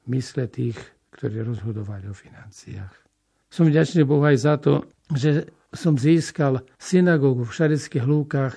mysle 0.08 0.48
tých, 0.48 0.76
ktorí 1.14 1.44
rozhodovali 1.44 2.08
o 2.08 2.16
financiách. 2.16 2.94
Som 3.48 3.68
vďačný 3.68 4.02
Bohu 4.04 4.24
aj 4.24 4.36
za 4.40 4.54
to, 4.56 4.84
že 5.12 5.48
som 5.72 6.00
získal 6.00 6.64
synagógu 6.80 7.44
v 7.44 7.54
Šarických 7.54 8.04
lúkach 8.08 8.56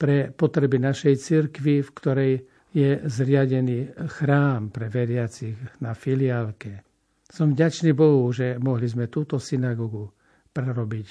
pre 0.00 0.32
potreby 0.32 0.82
našej 0.82 1.14
cirkvi, 1.20 1.84
v 1.84 1.90
ktorej 1.94 2.32
je 2.70 3.02
zriadený 3.06 3.94
chrám 4.18 4.70
pre 4.70 4.86
veriacich 4.86 5.58
na 5.82 5.94
filiálke. 5.94 6.86
Som 7.30 7.54
vďačný 7.54 7.94
Bohu, 7.94 8.26
že 8.34 8.58
mohli 8.58 8.90
sme 8.90 9.06
túto 9.06 9.38
synagogu 9.38 10.10
prerobiť 10.50 11.08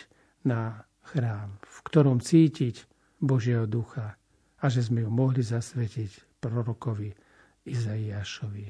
na 0.48 0.84
chrám, 1.04 1.60
v 1.64 1.78
ktorom 1.88 2.20
cítiť 2.20 2.88
Božieho 3.20 3.68
ducha 3.68 4.16
a 4.60 4.66
že 4.68 4.84
sme 4.84 5.04
ju 5.04 5.10
mohli 5.12 5.44
zasvetiť 5.44 6.44
prorokovi 6.44 7.12
Izaiášovi. 7.68 8.66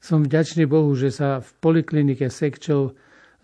Som 0.00 0.24
vďačný 0.24 0.68
Bohu, 0.68 0.92
že 0.96 1.12
sa 1.12 1.40
v 1.40 1.48
poliklinike 1.60 2.28
Sekčov 2.28 2.96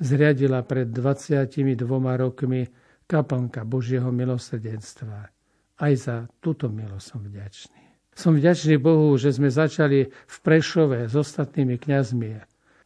zriadila 0.03 0.67
pred 0.67 0.91
22 0.91 1.79
rokmi 2.19 2.67
kaplnka 3.07 3.63
Božieho 3.63 4.11
milosrdenstva. 4.11 5.31
Aj 5.79 5.93
za 5.95 6.27
túto 6.43 6.67
milosť 6.67 7.07
som 7.07 7.23
vďačný. 7.23 7.83
Som 8.13 8.37
vďačný 8.37 8.77
Bohu, 8.77 9.17
že 9.17 9.33
sme 9.33 9.49
začali 9.49 10.05
v 10.11 10.37
Prešove 10.45 11.09
s 11.09 11.15
ostatnými 11.17 11.81
kňazmi 11.81 12.33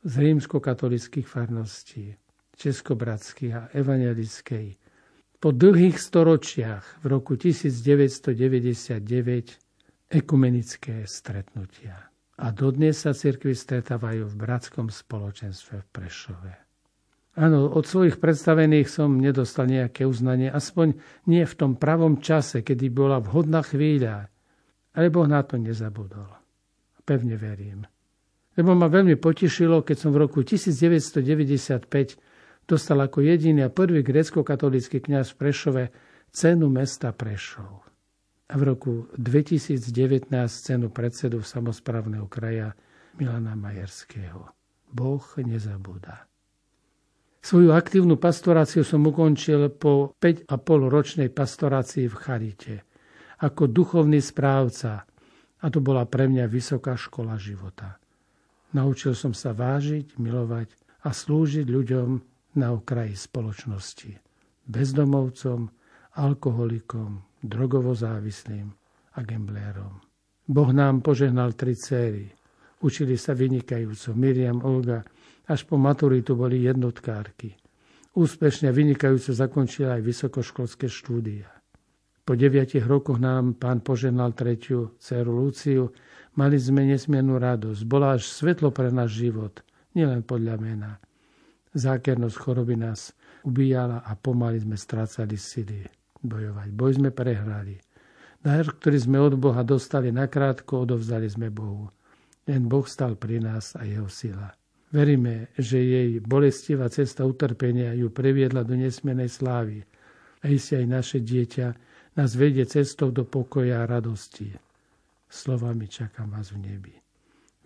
z 0.07 0.13
rímsko-katolických 0.23 1.27
farností, 1.27 2.15
českobratských 2.55 3.53
a 3.59 3.67
evangelickej. 3.75 4.79
Po 5.43 5.51
dlhých 5.51 5.99
storočiach 5.99 7.03
v 7.03 7.05
roku 7.11 7.35
1999 7.35 9.03
ekumenické 10.07 11.03
stretnutia. 11.05 12.07
A 12.37 12.53
dodnes 12.53 13.03
sa 13.03 13.17
cirkvi 13.17 13.57
stretávajú 13.57 14.31
v 14.31 14.35
bratskom 14.37 14.93
spoločenstve 14.93 15.83
v 15.83 15.87
Prešove. 15.91 16.66
Áno, 17.37 17.69
od 17.69 17.85
svojich 17.85 18.17
predstavených 18.17 18.89
som 18.89 19.21
nedostal 19.21 19.69
nejaké 19.69 20.09
uznanie, 20.09 20.49
aspoň 20.49 20.97
nie 21.29 21.45
v 21.45 21.55
tom 21.55 21.77
pravom 21.77 22.25
čase, 22.25 22.65
kedy 22.65 22.89
bola 22.89 23.21
vhodná 23.21 23.61
chvíľa. 23.61 24.33
Ale 24.97 25.13
Boh 25.13 25.29
na 25.29 25.45
to 25.45 25.61
nezabudol. 25.61 26.33
Pevne 27.05 27.37
verím. 27.37 27.85
Lebo 28.57 28.73
ma 28.73 28.89
veľmi 28.89 29.21
potešilo, 29.21 29.85
keď 29.85 29.97
som 30.01 30.11
v 30.17 30.25
roku 30.25 30.41
1995 30.41 31.85
dostal 32.65 32.99
ako 33.05 33.21
jediný 33.21 33.69
a 33.69 33.71
prvý 33.71 34.01
grecko-katolický 34.01 35.05
kňaz 35.05 35.37
v 35.37 35.39
Prešove 35.39 35.83
cenu 36.33 36.73
mesta 36.73 37.13
Prešov. 37.13 37.85
A 38.49 38.55
v 38.57 38.63
roku 38.65 39.13
2019 39.21 40.33
cenu 40.41 40.89
predsedu 40.89 41.45
samozprávneho 41.45 42.25
kraja 42.33 42.73
Milana 43.21 43.53
Majerského. 43.53 44.49
Boh 44.89 45.25
nezabúda. 45.37 46.25
Svoju 47.47 47.71
aktívnu 47.71 48.19
pastoráciu 48.19 48.83
som 48.83 49.07
ukončil 49.07 49.71
po 49.71 50.19
5,5 50.19 50.51
ročnej 50.91 51.31
pastorácii 51.31 52.11
v 52.11 52.17
Charite 52.19 52.75
ako 53.39 53.71
duchovný 53.71 54.19
správca 54.19 55.07
a 55.63 55.67
to 55.71 55.79
bola 55.79 56.11
pre 56.11 56.27
mňa 56.27 56.51
vysoká 56.51 56.99
škola 56.99 57.39
života. 57.39 58.03
Naučil 58.75 59.15
som 59.15 59.31
sa 59.31 59.55
vážiť, 59.55 60.19
milovať 60.19 60.75
a 61.07 61.15
slúžiť 61.15 61.71
ľuďom 61.71 62.09
na 62.59 62.75
okraji 62.75 63.15
spoločnosti. 63.15 64.11
Bezdomovcom, 64.67 65.71
alkoholikom, 66.19 67.23
drogovo 67.47 67.95
závislým 67.95 68.75
a 69.15 69.23
gamblérom. 69.23 70.03
Boh 70.51 70.71
nám 70.75 70.99
požehnal 70.99 71.55
tri 71.55 71.79
céry. 71.79 72.27
Učili 72.83 73.15
sa 73.15 73.39
vynikajúco 73.39 74.19
Miriam, 74.19 74.59
Olga 74.67 75.07
až 75.47 75.67
po 75.67 75.79
maturitu 75.79 76.35
boli 76.35 76.67
jednotkárky. 76.67 77.55
Úspešne 78.17 78.73
vynikajúco 78.73 79.31
zakončila 79.31 80.01
aj 80.01 80.03
vysokoškolské 80.03 80.89
štúdia. 80.89 81.53
Po 82.27 82.35
deviatich 82.35 82.83
rokoch 82.83 83.23
nám 83.23 83.55
pán 83.55 83.85
poženal 83.85 84.35
tretiu 84.35 84.99
dceru 84.99 85.31
Luciu. 85.31 85.95
Mali 86.35 86.59
sme 86.59 86.83
nesmiernú 86.83 87.39
radosť. 87.39 87.87
Bola 87.87 88.19
až 88.19 88.27
svetlo 88.27 88.75
pre 88.75 88.91
náš 88.91 89.23
život, 89.23 89.63
nielen 89.95 90.27
podľa 90.27 90.59
mena. 90.59 90.91
Zákernosť 91.77 92.37
choroby 92.41 92.75
nás 92.75 93.15
ubíjala 93.47 94.03
a 94.03 94.19
pomaly 94.19 94.59
sme 94.59 94.75
strácali 94.75 95.39
sily 95.39 95.87
bojovať. 96.19 96.69
Boj 96.75 96.99
sme 96.99 97.15
prehrali. 97.15 97.79
Dar, 98.43 98.65
ktorý 98.65 98.99
sme 98.99 99.19
od 99.23 99.39
Boha 99.39 99.63
dostali 99.63 100.11
nakrátko, 100.11 100.83
odovzdali 100.83 101.31
sme 101.31 101.55
Bohu. 101.55 101.93
Len 102.49 102.67
Boh 102.67 102.87
stal 102.89 103.15
pri 103.15 103.39
nás 103.39 103.79
a 103.79 103.87
jeho 103.87 104.11
sila. 104.11 104.51
Veríme, 104.95 105.51
že 105.59 105.83
jej 105.83 106.11
bolestivá 106.23 106.87
cesta 106.87 107.27
utrpenia 107.27 107.91
ju 107.99 108.07
previedla 108.11 108.63
do 108.63 108.79
nesmienej 108.79 109.29
slávy. 109.29 109.83
A 110.43 110.53
iste 110.53 110.79
aj 110.79 110.87
naše 110.87 111.19
dieťa 111.19 111.67
nás 112.15 112.39
vedie 112.39 112.63
cestou 112.65 113.11
do 113.11 113.27
pokoja 113.27 113.83
a 113.83 113.89
radosti. 113.89 114.55
Slovami 115.27 115.91
čakám 115.91 116.31
vás 116.31 116.55
v 116.55 116.63
nebi. 116.63 116.95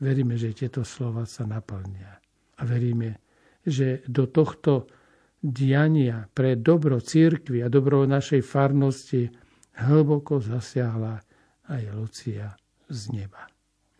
Veríme, 0.00 0.40
že 0.40 0.56
tieto 0.56 0.80
slova 0.80 1.28
sa 1.28 1.44
naplnia. 1.44 2.16
A 2.56 2.62
veríme, 2.64 3.20
že 3.60 4.00
do 4.08 4.24
tohto 4.24 4.88
diania 5.44 6.24
pre 6.32 6.56
dobro 6.56 7.00
církvy 7.00 7.60
a 7.60 7.68
dobro 7.68 8.08
našej 8.08 8.40
farnosti 8.40 9.28
hlboko 9.76 10.40
zasiahla 10.40 11.20
aj 11.68 11.82
Lucia 11.92 12.48
z 12.88 13.00
neba. 13.12 13.48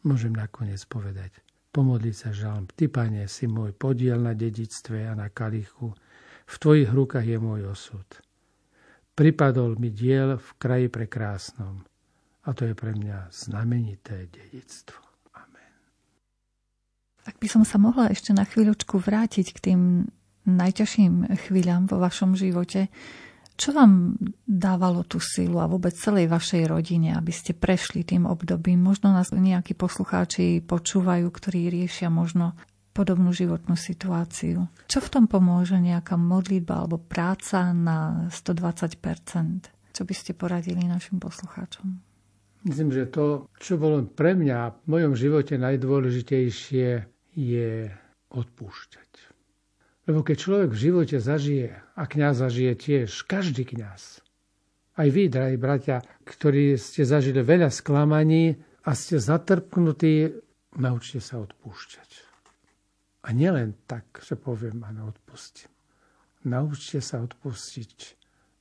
Môžem 0.09 0.33
nakoniec 0.33 0.81
povedať, 0.89 1.37
pomodliť 1.71 2.15
sa 2.15 2.31
žalm. 2.35 2.67
Ty, 2.71 2.91
Pane, 2.91 3.31
si 3.31 3.47
môj 3.47 3.75
podiel 3.75 4.19
na 4.19 4.35
dedictve 4.35 5.07
a 5.07 5.15
na 5.15 5.31
kalichu. 5.31 5.95
V 6.51 6.55
Tvojich 6.59 6.91
rukách 6.91 7.27
je 7.27 7.39
môj 7.39 7.71
osud. 7.71 8.07
Pripadol 9.15 9.79
mi 9.79 9.95
diel 9.95 10.39
v 10.39 10.49
kraji 10.59 10.89
prekrásnom. 10.91 11.87
A 12.47 12.49
to 12.57 12.67
je 12.67 12.75
pre 12.75 12.97
mňa 12.97 13.31
znamenité 13.31 14.27
dedictvo. 14.33 14.99
Amen. 15.37 15.73
Ak 17.29 17.37
by 17.39 17.47
som 17.47 17.63
sa 17.63 17.77
mohla 17.77 18.11
ešte 18.11 18.35
na 18.35 18.43
chvíľočku 18.43 18.99
vrátiť 18.99 19.47
k 19.55 19.59
tým 19.71 19.81
najťažším 20.49 21.37
chvíľam 21.47 21.87
vo 21.87 22.01
vašom 22.01 22.35
živote, 22.35 22.89
čo 23.61 23.77
vám 23.77 24.17
dávalo 24.49 25.05
tú 25.05 25.21
silu 25.21 25.61
a 25.61 25.69
vôbec 25.69 25.93
celej 25.93 26.33
vašej 26.33 26.65
rodine, 26.65 27.13
aby 27.13 27.29
ste 27.29 27.53
prešli 27.53 28.09
tým 28.09 28.25
obdobím? 28.25 28.81
Možno 28.81 29.13
nás 29.13 29.37
nejakí 29.37 29.77
poslucháči 29.77 30.65
počúvajú, 30.65 31.29
ktorí 31.29 31.69
riešia 31.69 32.09
možno 32.09 32.57
podobnú 32.97 33.37
životnú 33.37 33.77
situáciu. 33.77 34.65
Čo 34.89 35.05
v 35.05 35.13
tom 35.13 35.25
pomôže 35.29 35.77
nejaká 35.77 36.17
modlitba 36.17 36.83
alebo 36.83 36.97
práca 36.97 37.77
na 37.77 38.33
120%? 38.33 38.97
Čo 39.93 40.03
by 40.09 40.15
ste 40.17 40.33
poradili 40.33 40.89
našim 40.89 41.21
poslucháčom? 41.21 42.01
Myslím, 42.65 42.93
že 42.93 43.13
to, 43.13 43.45
čo 43.61 43.77
bolo 43.77 44.05
pre 44.09 44.33
mňa 44.37 44.85
v 44.85 44.87
mojom 44.89 45.13
živote 45.17 45.61
najdôležitejšie, 45.61 46.89
je 47.37 47.71
odpúšťať. 48.33 49.10
Lebo 50.09 50.25
keď 50.25 50.37
človek 50.37 50.71
v 50.73 50.83
živote 50.89 51.17
zažije, 51.21 51.77
a 51.77 52.03
kniaz 52.09 52.41
zažije 52.41 52.73
tiež, 52.77 53.11
každý 53.29 53.69
kňaz, 53.69 54.25
aj 54.97 55.09
vy, 55.09 55.33
drahí 55.33 55.57
bratia, 55.57 56.05
ktorí 56.25 56.77
ste 56.77 57.09
zažili 57.09 57.41
veľa 57.41 57.73
sklamaní 57.73 58.57
a 58.85 58.93
ste 58.93 59.21
zatrpknutí, 59.21 60.35
naučte 60.77 61.21
sa 61.25 61.41
odpúšťať. 61.41 62.11
A 63.25 63.37
nielen 63.37 63.77
tak, 63.85 64.25
že 64.25 64.37
poviem, 64.37 64.81
áno, 64.85 65.13
odpustím. 65.13 65.69
Naučte 66.49 67.05
sa 67.05 67.21
odpustiť 67.21 67.93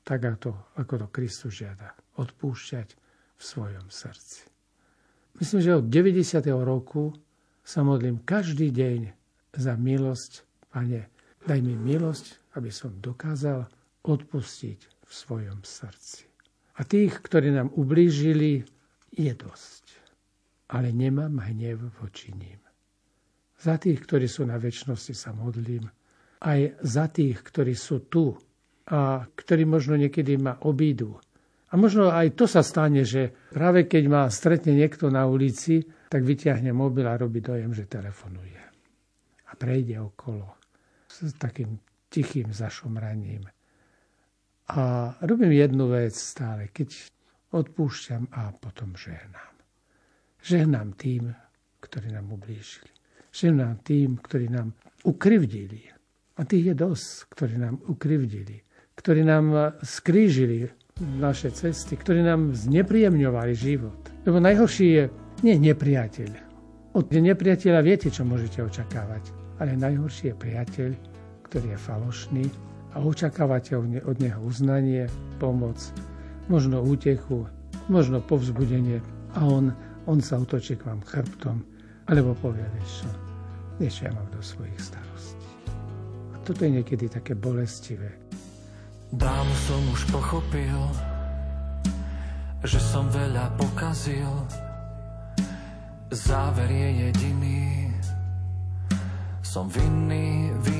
tak, 0.04 0.19
ako, 0.19 0.75
ako 0.75 0.93
to 0.99 1.08
Kristus 1.15 1.63
žiada. 1.63 1.95
Odpúšťať 2.19 2.88
v 3.39 3.41
svojom 3.43 3.88
srdci. 3.88 4.43
Myslím, 5.39 5.60
že 5.63 5.80
od 5.80 5.88
90. 5.88 6.43
roku 6.60 7.15
sa 7.63 7.88
modlím 7.88 8.19
každý 8.28 8.75
deň 8.75 8.99
za 9.56 9.80
milosť, 9.80 10.43
Pane, 10.69 11.08
Daj 11.39 11.60
mi 11.63 11.75
milosť, 11.75 12.56
aby 12.60 12.67
som 12.67 12.99
dokázal 12.99 13.63
odpustiť 14.04 14.80
v 15.08 15.12
svojom 15.12 15.63
srdci. 15.63 16.28
A 16.80 16.88
tých, 16.88 17.19
ktorí 17.19 17.52
nám 17.52 17.75
ublížili, 17.75 18.63
je 19.12 19.32
dosť. 19.36 19.86
Ale 20.71 20.95
nemám 20.95 21.43
hnev 21.49 21.91
voči 21.99 22.32
ním. 22.32 22.60
Za 23.60 23.75
tých, 23.75 23.99
ktorí 24.08 24.28
sú 24.32 24.47
na 24.47 24.56
väčšnosti, 24.56 25.12
sa 25.12 25.36
modlím. 25.36 25.88
Aj 26.39 26.60
za 26.80 27.12
tých, 27.12 27.43
ktorí 27.43 27.75
sú 27.75 28.08
tu 28.08 28.32
a 28.88 29.28
ktorí 29.28 29.67
možno 29.67 29.99
niekedy 29.99 30.39
ma 30.39 30.56
obídu. 30.63 31.19
A 31.69 31.75
možno 31.75 32.10
aj 32.10 32.34
to 32.39 32.47
sa 32.47 32.63
stane, 32.63 33.04
že 33.04 33.52
práve 33.52 33.86
keď 33.86 34.04
ma 34.08 34.23
stretne 34.32 34.73
niekto 34.73 35.12
na 35.12 35.28
ulici, 35.28 35.84
tak 36.10 36.23
vyťahne 36.23 36.71
mobil 36.71 37.06
a 37.06 37.19
robí 37.19 37.43
dojem, 37.43 37.75
že 37.75 37.91
telefonuje. 37.91 38.58
A 39.49 39.52
prejde 39.60 39.99
okolo 39.99 40.59
s 41.22 41.34
takým 41.36 41.80
tichým 42.10 42.54
zašomraním. 42.54 43.44
A 44.70 45.13
robím 45.22 45.52
jednu 45.52 45.90
vec 45.90 46.15
stále, 46.15 46.70
keď 46.70 46.94
odpúšťam 47.52 48.30
a 48.32 48.54
potom 48.54 48.94
žehnám. 48.94 49.54
Žehnám 50.46 50.94
tým, 50.94 51.34
ktorí 51.82 52.13
nám 52.13 52.32
ublížili. 52.32 52.94
Žehnám 53.34 53.82
tým, 53.82 54.17
ktorí 54.22 54.50
nám 54.50 54.74
ukrivdili. 55.04 55.90
A 56.38 56.46
tých 56.46 56.72
je 56.72 56.76
dosť, 56.78 57.10
ktorí 57.34 57.56
nám 57.58 57.82
ukrivdili. 57.90 58.62
Ktorí 58.96 59.22
nám 59.26 59.76
skrížili 59.82 60.70
naše 61.00 61.52
cesty, 61.52 61.98
ktorí 61.98 62.22
nám 62.22 62.54
znepríjemňovali 62.54 63.54
život. 63.56 64.00
Lebo 64.24 64.38
najhorší 64.38 64.88
je 64.88 65.04
nie 65.44 65.56
nepriateľ. 65.72 66.32
Od 66.94 67.06
nepriateľa 67.10 67.82
viete, 67.82 68.08
čo 68.12 68.28
môžete 68.28 68.62
očakávať 68.65 69.40
ale 69.60 69.76
najhorší 69.76 70.32
je 70.32 70.36
priateľ, 70.36 70.90
ktorý 71.50 71.73
je 71.73 71.79
falošný 71.81 72.45
a 72.93 73.02
očakávate 73.02 73.73
od 74.06 74.17
neho 74.21 74.39
uznanie, 74.45 75.10
pomoc, 75.41 75.81
možno 76.45 76.81
útechu, 76.85 77.50
možno 77.89 78.21
povzbudenie 78.21 79.02
a 79.33 79.45
on, 79.45 79.73
on 80.06 80.21
sa 80.21 80.37
otočí 80.37 80.77
k 80.77 80.85
vám 80.85 81.02
chrbtom 81.02 81.65
alebo 82.10 82.33
povie, 82.37 82.65
vieš 82.73 83.06
čo, 83.06 83.10
vieš, 83.77 83.95
ja 84.06 84.10
mám 84.10 84.25
do 84.33 84.41
svojich 84.41 84.77
starostí. 84.81 85.50
A 86.33 86.35
toto 86.41 86.65
je 86.65 86.81
niekedy 86.81 87.06
také 87.06 87.37
bolestivé. 87.37 88.17
Dávno 89.13 89.54
som 89.69 89.81
už 89.93 90.10
pochopil, 90.10 90.77
že 92.65 92.81
som 92.81 93.10
veľa 93.13 93.58
pokazil. 93.58 94.29
Záver 96.10 96.69
je 96.69 96.89
jediný. 97.10 97.93
Som 99.45 99.69
vinný, 99.69 100.54
vinný. 100.65 100.79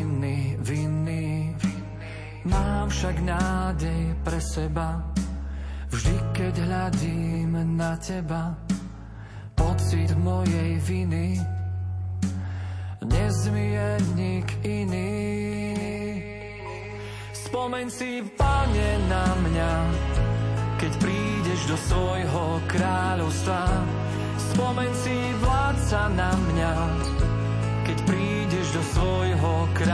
Mám 2.50 2.90
však 2.90 3.16
nádej 3.22 4.04
pre 4.26 4.40
seba. 4.42 5.06
Vždy, 5.94 6.16
keď 6.34 6.54
hľadím 6.66 7.54
na 7.78 7.94
teba, 8.02 8.58
pocit 9.54 10.14
mojej 10.18 10.82
viny 10.82 11.38
nezmije 13.10 13.90
nik 14.16 14.48
iný. 14.66 15.14
Spomeň 17.34 17.86
si, 17.90 18.22
pane, 18.38 18.90
na 19.10 19.26
mňa, 19.42 19.74
keď 20.78 20.92
prídeš 21.02 21.62
do 21.70 21.78
svojho 21.90 22.46
kráľovstva. 22.70 23.62
Spomeň 24.54 24.92
si, 25.02 25.18
vládca, 25.42 26.02
na 26.14 26.32
mňa, 26.38 26.74
keď 27.90 27.98
prídeš 28.06 28.68
do 28.74 28.84
svojho 28.94 29.54
kráľovstva. 29.74 29.89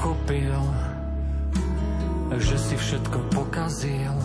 Pochopil, 0.00 0.56
že 2.40 2.56
si 2.56 2.72
všetko 2.72 3.36
pokazil. 3.36 4.16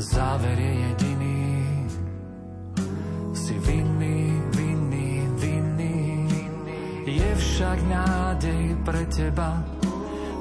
Záver 0.00 0.56
je 0.56 0.72
jediný. 0.88 1.44
Si 3.36 3.60
vinný, 3.60 4.40
vinný, 4.56 5.20
vinný. 5.36 6.00
Je 7.04 7.28
však 7.28 7.76
nádej 7.92 8.80
pre 8.88 9.04
teba, 9.12 9.60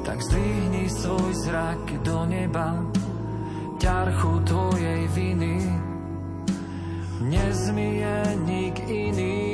tak 0.07 0.23
zdvihni 0.23 0.88
svoj 0.88 1.36
zrak 1.43 1.99
do 1.99 2.23
neba. 2.32 2.80
Ťarchu 3.76 4.39
tvojej 4.47 5.03
viny 5.11 5.59
nezmije 7.28 8.39
nik 8.39 8.80
iný. 8.88 9.45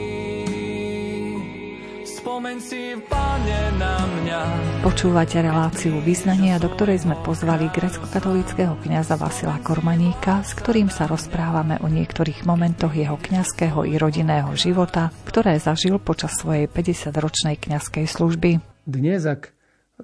Spomeň 2.32 2.64
si, 2.64 2.96
pane, 3.12 3.76
na 3.76 4.08
mňa. 4.08 4.42
Počúvate 4.88 5.44
reláciu 5.44 6.00
Význania, 6.00 6.64
do 6.64 6.72
ktorej 6.72 7.04
sme 7.04 7.20
pozvali 7.28 7.68
grecko-katolického 7.68 8.80
kňaza 8.80 9.20
Vasila 9.20 9.60
Kormaníka, 9.60 10.40
s 10.40 10.56
ktorým 10.56 10.88
sa 10.88 11.12
rozprávame 11.12 11.76
o 11.84 11.92
niektorých 11.92 12.48
momentoch 12.48 12.96
jeho 12.96 13.20
kňazského 13.20 13.84
i 13.84 14.00
rodinného 14.00 14.48
života, 14.56 15.12
ktoré 15.28 15.60
zažil 15.60 16.00
počas 16.00 16.40
svojej 16.40 16.72
50-ročnej 16.72 17.60
kňazskej 17.60 18.08
služby. 18.08 18.64
Dnes, 18.88 19.28
ak 19.28 19.52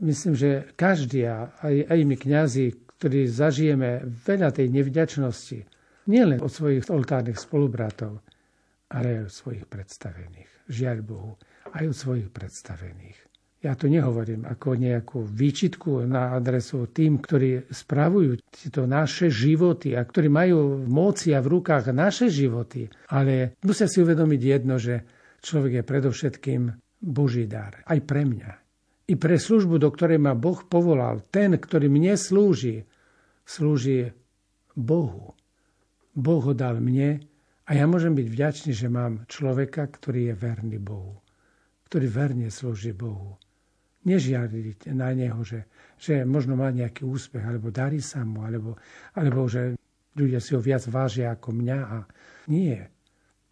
myslím, 0.04 0.36
že 0.36 0.68
každý, 0.76 1.32
aj, 1.32 1.88
aj 1.88 2.00
my 2.04 2.16
kňazi, 2.20 2.76
ktorí 3.00 3.32
zažijeme 3.32 4.04
veľa 4.04 4.52
tej 4.52 4.68
nevďačnosti, 4.76 5.64
nielen 6.12 6.44
od 6.44 6.52
svojich 6.52 6.92
oltárnych 6.92 7.40
spolubratov, 7.40 8.20
ale 8.92 9.16
aj 9.16 9.32
od 9.32 9.32
svojich 9.32 9.64
predstavených. 9.64 10.52
Žiaľ 10.68 11.00
Bohu 11.08 11.40
aj 11.78 11.86
od 11.86 11.96
svojich 11.96 12.30
predstavených. 12.34 13.28
Ja 13.58 13.74
to 13.74 13.90
nehovorím 13.90 14.46
ako 14.46 14.78
nejakú 14.78 15.26
výčitku 15.26 16.06
na 16.06 16.38
adresu 16.38 16.94
tým, 16.94 17.18
ktorí 17.18 17.74
spravujú 17.74 18.38
tieto 18.54 18.86
naše 18.86 19.34
životy 19.34 19.98
a 19.98 20.06
ktorí 20.06 20.30
majú 20.30 20.86
v 20.86 20.88
moci 20.88 21.34
a 21.34 21.42
v 21.42 21.58
rukách 21.58 21.90
naše 21.90 22.30
životy. 22.30 22.86
Ale 23.10 23.58
musia 23.66 23.90
si 23.90 24.06
uvedomiť 24.06 24.42
jedno, 24.46 24.78
že 24.78 25.02
človek 25.42 25.82
je 25.82 25.90
predovšetkým 25.90 26.62
Boží 27.02 27.50
dar. 27.50 27.82
Aj 27.82 27.98
pre 27.98 28.30
mňa. 28.30 28.52
I 29.10 29.14
pre 29.18 29.42
službu, 29.42 29.82
do 29.82 29.90
ktorej 29.90 30.22
ma 30.22 30.38
Boh 30.38 30.62
povolal. 30.62 31.26
Ten, 31.34 31.58
ktorý 31.58 31.90
mne 31.90 32.14
slúži, 32.14 32.86
slúži 33.42 34.14
Bohu. 34.78 35.34
Boh 36.14 36.42
ho 36.46 36.54
dal 36.54 36.78
mne 36.78 37.26
a 37.66 37.74
ja 37.74 37.90
môžem 37.90 38.14
byť 38.14 38.28
vďačný, 38.30 38.72
že 38.78 38.86
mám 38.86 39.26
človeka, 39.26 39.90
ktorý 39.90 40.30
je 40.30 40.34
verný 40.38 40.78
Bohu 40.78 41.26
ktorý 41.88 42.08
verne 42.12 42.48
slúži 42.52 42.92
Bohu. 42.92 43.40
Nežiadiť 44.04 44.92
na 44.92 45.12
neho, 45.16 45.40
že, 45.44 45.68
že 45.96 46.28
možno 46.28 46.60
má 46.60 46.72
nejaký 46.72 47.08
úspech, 47.08 47.44
alebo 47.44 47.72
darí 47.72 48.04
sa 48.04 48.28
mu, 48.28 48.44
alebo, 48.44 48.76
alebo 49.16 49.48
že 49.48 49.80
ľudia 50.16 50.44
si 50.44 50.56
ho 50.56 50.62
viac 50.64 50.84
vážia 50.92 51.32
ako 51.32 51.56
mňa. 51.56 51.80
A 51.80 51.98
nie. 52.52 52.76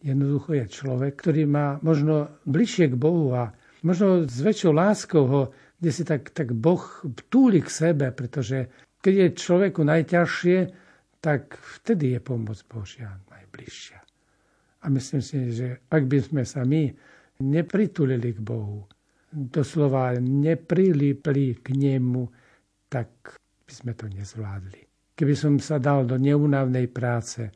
Jednoducho 0.03 0.53
je 0.59 0.65
človek, 0.67 1.15
ktorý 1.17 1.47
má 1.47 1.79
možno 1.79 2.29
bližšie 2.43 2.91
k 2.91 2.99
Bohu 2.99 3.31
a 3.33 3.55
možno 3.81 4.27
s 4.27 4.37
väčšou 4.43 4.75
láskou 4.75 5.23
ho, 5.25 5.41
kde 5.79 5.91
si 5.91 6.03
tak, 6.03 6.31
tak 6.35 6.51
Boh 6.51 6.83
túli 7.31 7.63
k 7.63 7.69
sebe, 7.71 8.11
pretože 8.11 8.67
keď 8.99 9.13
je 9.13 9.39
človeku 9.39 9.81
najťažšie, 9.85 10.57
tak 11.21 11.57
vtedy 11.81 12.15
je 12.15 12.19
pomoc 12.21 12.57
Božia 12.69 13.17
najbližšia. 13.33 13.99
A 14.85 14.93
myslím 14.93 15.21
si, 15.25 15.37
že 15.57 15.81
ak 15.89 16.05
by 16.05 16.17
sme 16.21 16.43
sa 16.45 16.61
my 16.61 16.93
nepritulili 17.39 18.31
k 18.35 18.39
Bohu, 18.39 18.87
doslova 19.35 20.15
neprilipli 20.15 21.59
k 21.59 21.67
nemu, 21.75 22.23
tak 22.87 23.35
by 23.67 23.71
sme 23.73 23.91
to 23.97 24.07
nezvládli. 24.07 24.81
Keby 25.15 25.35
som 25.35 25.59
sa 25.59 25.79
dal 25.79 26.07
do 26.07 26.15
neunavnej 26.15 26.87
práce, 26.91 27.51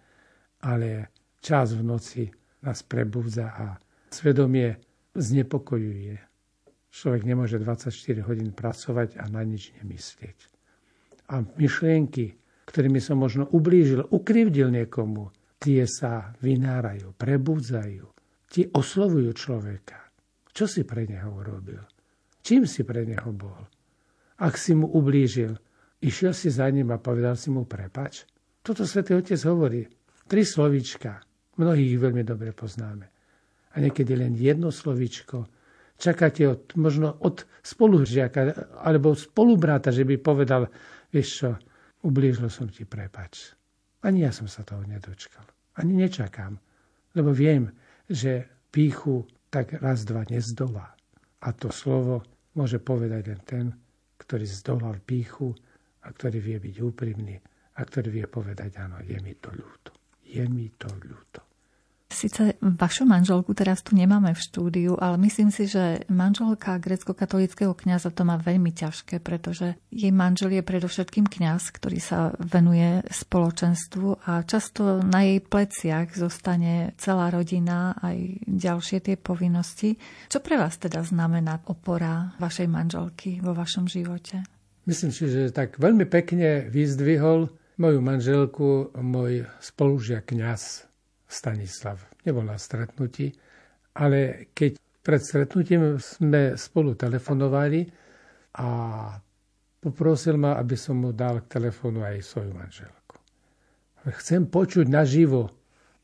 ale 0.64 1.12
čas 1.40 1.76
v 1.76 1.84
noci 1.84 2.24
nás 2.64 2.84
prebúdza 2.84 3.56
a 3.56 3.66
svedomie 4.12 4.76
znepokojuje. 5.16 6.16
Človek 6.90 7.22
nemôže 7.24 7.62
24 7.62 8.28
hodín 8.28 8.52
pracovať 8.52 9.22
a 9.22 9.30
na 9.32 9.46
nič 9.46 9.72
nemyslieť. 9.80 10.38
A 11.30 11.46
myšlienky, 11.46 12.36
ktorými 12.66 12.98
som 12.98 13.22
možno 13.22 13.46
ublížil, 13.54 14.10
ukrivdil 14.10 14.74
niekomu, 14.74 15.30
tie 15.62 15.86
sa 15.86 16.34
vynárajú, 16.42 17.14
prebudzajú 17.16 18.19
ti 18.50 18.66
oslovujú 18.66 19.32
človeka. 19.38 20.10
Čo 20.50 20.66
si 20.66 20.82
pre 20.84 21.06
neho 21.06 21.30
urobil? 21.30 21.86
Čím 22.42 22.66
si 22.66 22.82
pre 22.82 23.06
neho 23.06 23.30
bol? 23.30 23.62
Ak 24.42 24.58
si 24.58 24.74
mu 24.74 24.90
ublížil, 24.90 25.54
išiel 26.02 26.34
si 26.34 26.50
za 26.50 26.66
ním 26.68 26.90
a 26.90 26.98
povedal 26.98 27.38
si 27.38 27.54
mu 27.54 27.70
prepač? 27.70 28.26
Toto 28.66 28.84
svätý 28.84 29.16
Otec 29.16 29.40
hovorí. 29.46 29.86
Tri 30.26 30.42
slovíčka. 30.42 31.22
Mnohých 31.62 31.96
ich 31.96 32.02
veľmi 32.02 32.24
dobre 32.26 32.52
poznáme. 32.56 33.06
A 33.70 33.76
niekedy 33.78 34.18
len 34.18 34.34
jedno 34.34 34.74
slovíčko. 34.74 35.46
Čakáte 36.00 36.48
od, 36.48 36.62
možno 36.80 37.12
od 37.22 37.44
spolužiaka 37.60 38.56
alebo 38.80 39.14
spolubráta, 39.14 39.92
že 39.92 40.08
by 40.08 40.16
povedal, 40.18 40.72
vieš 41.12 41.30
čo, 41.44 41.50
ublížil 42.08 42.48
som 42.48 42.72
ti 42.72 42.88
prepač. 42.88 43.52
Ani 44.08 44.24
ja 44.24 44.32
som 44.32 44.48
sa 44.48 44.64
toho 44.64 44.88
nedočkal. 44.88 45.44
Ani 45.76 46.00
nečakám. 46.00 46.56
Lebo 47.20 47.36
viem, 47.36 47.68
že 48.10 48.50
píchu 48.74 49.30
tak 49.50 49.78
raz, 49.82 50.06
dva 50.06 50.26
nezdolá. 50.30 50.94
A 51.46 51.50
to 51.56 51.70
slovo 51.70 52.26
môže 52.58 52.82
povedať 52.82 53.22
len 53.32 53.42
ten, 53.46 53.66
ktorý 54.20 54.46
zdolal 54.46 55.00
píchu 55.02 55.56
a 56.04 56.12
ktorý 56.12 56.38
vie 56.44 56.58
byť 56.60 56.76
úprimný 56.84 57.38
a 57.78 57.82
ktorý 57.82 58.22
vie 58.22 58.26
povedať, 58.28 58.82
áno, 58.82 59.00
je 59.02 59.18
mi 59.24 59.34
to 59.40 59.50
ľúto. 59.56 59.92
Je 60.26 60.44
mi 60.46 60.68
to 60.76 60.92
ľúto. 61.00 61.49
Sice 62.20 62.60
vašu 62.60 63.08
manželku 63.08 63.56
teraz 63.56 63.80
tu 63.80 63.96
nemáme 63.96 64.36
v 64.36 64.44
štúdiu, 64.44 65.00
ale 65.00 65.16
myslím 65.24 65.56
si, 65.56 65.72
že 65.72 66.04
manželka 66.12 66.76
grecko-katolického 66.76 67.72
kňaza 67.72 68.12
to 68.12 68.28
má 68.28 68.36
veľmi 68.36 68.76
ťažké, 68.76 69.24
pretože 69.24 69.80
jej 69.88 70.12
manžel 70.12 70.52
je 70.52 70.60
predovšetkým 70.60 71.32
kňaz, 71.32 71.72
ktorý 71.72 72.04
sa 72.04 72.36
venuje 72.36 73.08
spoločenstvu 73.08 74.28
a 74.28 74.44
často 74.44 75.00
na 75.00 75.24
jej 75.24 75.40
pleciach 75.40 76.12
zostane 76.12 76.92
celá 77.00 77.32
rodina 77.32 77.96
aj 78.04 78.44
ďalšie 78.52 79.00
tie 79.00 79.16
povinnosti. 79.16 79.96
Čo 80.28 80.44
pre 80.44 80.60
vás 80.60 80.76
teda 80.76 81.00
znamená 81.08 81.64
opora 81.72 82.36
vašej 82.36 82.68
manželky 82.68 83.40
vo 83.40 83.56
vašom 83.56 83.88
živote? 83.88 84.44
Myslím 84.84 85.16
si, 85.16 85.24
že 85.32 85.56
tak 85.56 85.80
veľmi 85.80 86.04
pekne 86.04 86.68
vyzdvihol 86.68 87.48
moju 87.80 88.00
manželku 88.04 88.92
môj 89.00 89.48
spolužiak 89.64 90.36
kňaz 90.36 90.84
Stanislav. 91.32 92.09
Nebol 92.30 92.46
na 92.46 92.62
stretnutí, 92.62 93.34
ale 93.98 94.54
keď 94.54 94.78
pred 95.02 95.18
stretnutím 95.18 95.98
sme 95.98 96.54
spolu 96.54 96.94
telefonovali 96.94 97.90
a 98.62 98.68
poprosil 99.82 100.38
ma, 100.38 100.54
aby 100.62 100.78
som 100.78 101.02
mu 101.02 101.10
dal 101.10 101.42
k 101.42 101.58
telefónu 101.58 102.06
aj 102.06 102.22
svoju 102.22 102.54
manželku. 102.54 103.18
Chcem 104.14 104.46
počuť 104.46 104.86
naživo 104.86 105.50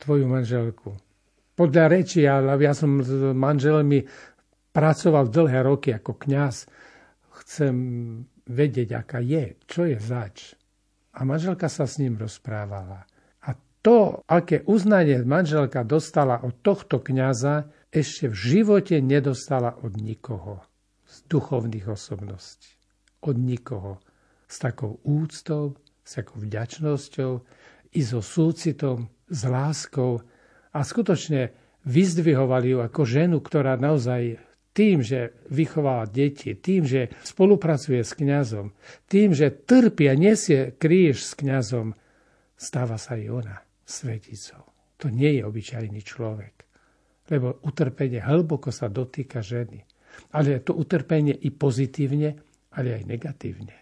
tvoju 0.02 0.26
manželku. 0.26 0.98
Podľa 1.54 1.86
reči, 1.94 2.26
ale 2.26 2.58
ja 2.58 2.74
som 2.74 3.06
s 3.06 3.14
manželmi 3.32 4.02
pracoval 4.74 5.30
dlhé 5.30 5.62
roky 5.62 5.94
ako 5.94 6.18
kňaz, 6.26 6.66
chcem 7.46 7.76
vedieť, 8.50 8.98
aká 8.98 9.22
je, 9.22 9.62
čo 9.70 9.86
je 9.86 10.02
zač. 10.02 10.58
A 11.16 11.22
manželka 11.22 11.70
sa 11.70 11.86
s 11.86 12.02
ním 12.02 12.18
rozprávala. 12.18 13.06
To, 13.86 14.26
aké 14.26 14.66
uznanie 14.66 15.22
manželka 15.22 15.86
dostala 15.86 16.42
od 16.42 16.58
tohto 16.66 16.98
kňaza, 16.98 17.70
ešte 17.94 18.34
v 18.34 18.36
živote 18.36 18.98
nedostala 18.98 19.78
od 19.78 20.02
nikoho 20.02 20.66
z 21.06 21.22
duchovných 21.30 21.94
osobností. 21.94 22.66
Od 23.22 23.38
nikoho. 23.38 24.02
S 24.50 24.58
takou 24.58 24.98
úctou, 25.06 25.78
s 26.02 26.18
takou 26.18 26.42
vďačnosťou, 26.42 27.32
i 27.94 28.02
so 28.02 28.26
súcitom, 28.26 29.06
s 29.30 29.42
láskou 29.46 30.18
a 30.74 30.82
skutočne 30.82 31.54
vyzdvihovali 31.86 32.74
ju 32.74 32.80
ako 32.82 33.02
ženu, 33.06 33.38
ktorá 33.38 33.78
naozaj 33.78 34.42
tým, 34.74 35.06
že 35.06 35.38
vychovala 35.54 36.10
deti, 36.10 36.58
tým, 36.58 36.90
že 36.90 37.14
spolupracuje 37.22 38.02
s 38.02 38.18
kňazom, 38.18 38.74
tým, 39.06 39.38
že 39.38 39.54
trpia, 39.54 40.18
nesie 40.18 40.74
kríž 40.74 41.22
s 41.22 41.38
kňazom, 41.38 41.94
stáva 42.58 42.98
sa 42.98 43.14
i 43.14 43.30
ona 43.30 43.65
sveticou. 43.86 44.66
To 44.98 45.08
nie 45.14 45.40
je 45.40 45.42
obyčajný 45.46 46.02
človek. 46.02 46.56
Lebo 47.30 47.62
utrpenie 47.66 48.22
hlboko 48.22 48.74
sa 48.74 48.90
dotýka 48.90 49.42
ženy. 49.42 49.82
Ale 50.34 50.58
je 50.58 50.62
to 50.66 50.74
utrpenie 50.78 51.34
i 51.34 51.50
pozitívne, 51.54 52.30
ale 52.74 52.98
aj 52.98 53.04
negatívne. 53.06 53.76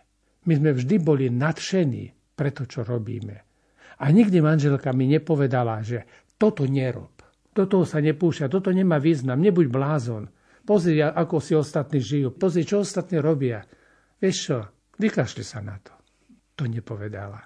My 0.43 0.54
sme 0.60 0.72
vždy 0.76 0.95
boli 0.99 1.32
nadšení 1.32 2.36
pre 2.36 2.51
to, 2.51 2.68
čo 2.68 2.84
robíme. 2.84 3.36
A 4.04 4.06
nikdy 4.12 4.43
manželka 4.43 4.91
mi 4.91 5.08
nepovedala, 5.08 5.80
že 5.86 6.04
toto 6.36 6.68
nerob. 6.68 7.14
Toto 7.54 7.86
sa 7.86 8.01
nepúšťa, 8.01 8.49
toto 8.49 8.74
nemá 8.74 8.97
význam, 8.97 9.38
nebuď 9.38 9.70
blázon. 9.70 10.26
Pozri, 10.64 11.04
ako 11.04 11.38
si 11.38 11.54
ostatní 11.54 12.01
žijú. 12.01 12.34
Pozri, 12.34 12.66
čo 12.66 12.82
ostatní 12.82 13.22
robia. 13.22 13.62
Vieš 14.18 14.36
čo, 14.39 14.58
vykašli 14.97 15.43
sa 15.45 15.62
na 15.62 15.78
to. 15.78 15.93
To 16.58 16.64
nepovedala. 16.66 17.39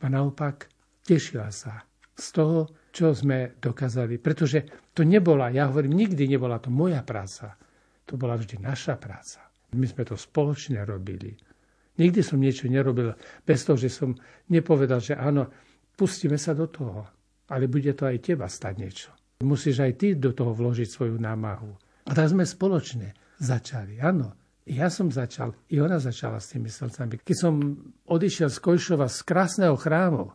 A 0.00 0.04
naopak, 0.08 0.69
tešila 1.10 1.50
sa 1.50 1.82
z 2.14 2.26
toho, 2.30 2.70
čo 2.94 3.10
sme 3.10 3.58
dokázali. 3.58 4.22
Pretože 4.22 4.90
to 4.94 5.02
nebola, 5.02 5.50
ja 5.50 5.66
hovorím, 5.66 5.98
nikdy 5.98 6.30
nebola 6.30 6.62
to 6.62 6.70
moja 6.70 7.02
práca. 7.02 7.58
To 8.06 8.14
bola 8.14 8.38
vždy 8.38 8.62
naša 8.62 8.94
práca. 8.94 9.50
My 9.74 9.86
sme 9.90 10.06
to 10.06 10.14
spoločne 10.14 10.82
robili. 10.86 11.34
Nikdy 11.98 12.20
som 12.22 12.38
niečo 12.38 12.70
nerobil 12.70 13.14
bez 13.42 13.66
toho, 13.66 13.74
že 13.74 13.90
som 13.90 14.14
nepovedal, 14.50 15.02
že 15.02 15.18
áno, 15.18 15.50
pustíme 15.98 16.38
sa 16.38 16.54
do 16.54 16.70
toho. 16.70 17.02
Ale 17.50 17.66
bude 17.66 17.90
to 17.98 18.06
aj 18.06 18.22
teba 18.22 18.46
stať 18.46 18.74
niečo. 18.78 19.10
Musíš 19.42 19.82
aj 19.82 19.92
ty 19.98 20.08
do 20.14 20.30
toho 20.30 20.54
vložiť 20.54 20.86
svoju 20.86 21.18
námahu. 21.18 21.70
A 22.06 22.10
tak 22.14 22.30
sme 22.30 22.46
spoločne 22.46 23.14
začali. 23.42 23.98
Áno, 23.98 24.34
ja 24.70 24.86
som 24.86 25.10
začal, 25.10 25.54
i 25.72 25.82
ona 25.82 25.98
začala 25.98 26.38
s 26.38 26.54
tými 26.54 26.70
srdcami. 26.70 27.18
Keď 27.18 27.36
som 27.36 27.54
odišiel 28.06 28.52
z 28.52 28.58
Kojšova 28.62 29.10
z 29.10 29.18
krásneho 29.26 29.74
chrámu, 29.74 30.30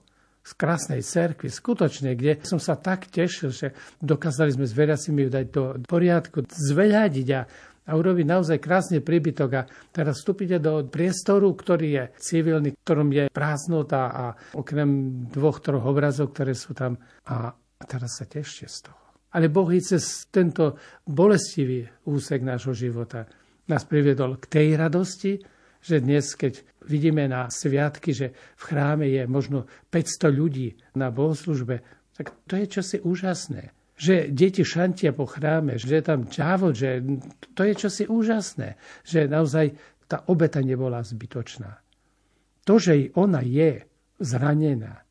z 0.46 0.52
krásnej 0.54 1.02
cerkvy, 1.02 1.50
skutočne, 1.50 2.14
kde 2.14 2.38
som 2.46 2.62
sa 2.62 2.78
tak 2.78 3.10
tešil, 3.10 3.50
že 3.50 3.74
dokázali 3.98 4.54
sme 4.54 4.70
s 4.70 4.78
veriacimi 4.78 5.26
ju 5.26 5.30
dať 5.34 5.46
do 5.50 5.64
poriadku, 5.90 6.46
zveľadiť 6.46 7.28
a, 7.34 7.42
a 7.90 7.92
urobiť 7.98 8.26
naozaj 8.30 8.62
krásny 8.62 9.02
príbytok. 9.02 9.50
A 9.58 9.66
teraz 9.90 10.22
vstúpite 10.22 10.62
do 10.62 10.86
priestoru, 10.86 11.50
ktorý 11.58 11.88
je 11.90 12.04
civilný, 12.22 12.78
ktorom 12.86 13.10
je 13.10 13.26
prázdnota 13.34 14.02
a 14.14 14.26
okrem 14.54 15.26
dvoch, 15.34 15.66
troch 15.66 15.82
obrazov, 15.82 16.30
ktoré 16.30 16.54
sú 16.54 16.78
tam. 16.78 17.02
A, 17.26 17.50
teraz 17.90 18.22
sa 18.22 18.30
tešte 18.30 18.70
z 18.70 18.86
toho. 18.86 19.02
Ale 19.34 19.52
Boh 19.52 19.68
i 19.74 19.82
cez 19.84 20.30
tento 20.32 20.80
bolestivý 21.04 21.84
úsek 22.08 22.40
nášho 22.40 22.72
života 22.72 23.28
nás 23.66 23.84
priviedol 23.84 24.38
k 24.40 24.46
tej 24.48 24.68
radosti, 24.78 25.42
že 25.86 26.02
dnes, 26.02 26.34
keď 26.34 26.66
vidíme 26.90 27.30
na 27.30 27.46
sviatky, 27.54 28.10
že 28.10 28.34
v 28.58 28.64
chráme 28.66 29.06
je 29.06 29.30
možno 29.30 29.70
500 29.94 30.34
ľudí 30.34 30.74
na 30.98 31.14
bohoslužbe, 31.14 31.86
tak 32.18 32.34
to 32.50 32.58
je 32.58 32.66
čosi 32.66 32.98
úžasné. 33.06 33.70
Že 33.96 34.34
deti 34.34 34.66
šantia 34.66 35.14
po 35.14 35.30
chráme, 35.30 35.78
že 35.78 36.02
tam 36.02 36.28
čávod, 36.28 36.76
že 36.76 37.00
to 37.54 37.64
je 37.64 37.74
čosi 37.78 38.04
úžasné. 38.10 38.76
Že 39.06 39.30
naozaj 39.30 39.66
tá 40.10 40.26
obeta 40.28 40.60
nebola 40.60 41.06
zbytočná. 41.06 41.80
To, 42.66 42.82
že 42.82 43.14
ona 43.14 43.46
je 43.46 43.86
zranená, 44.18 45.06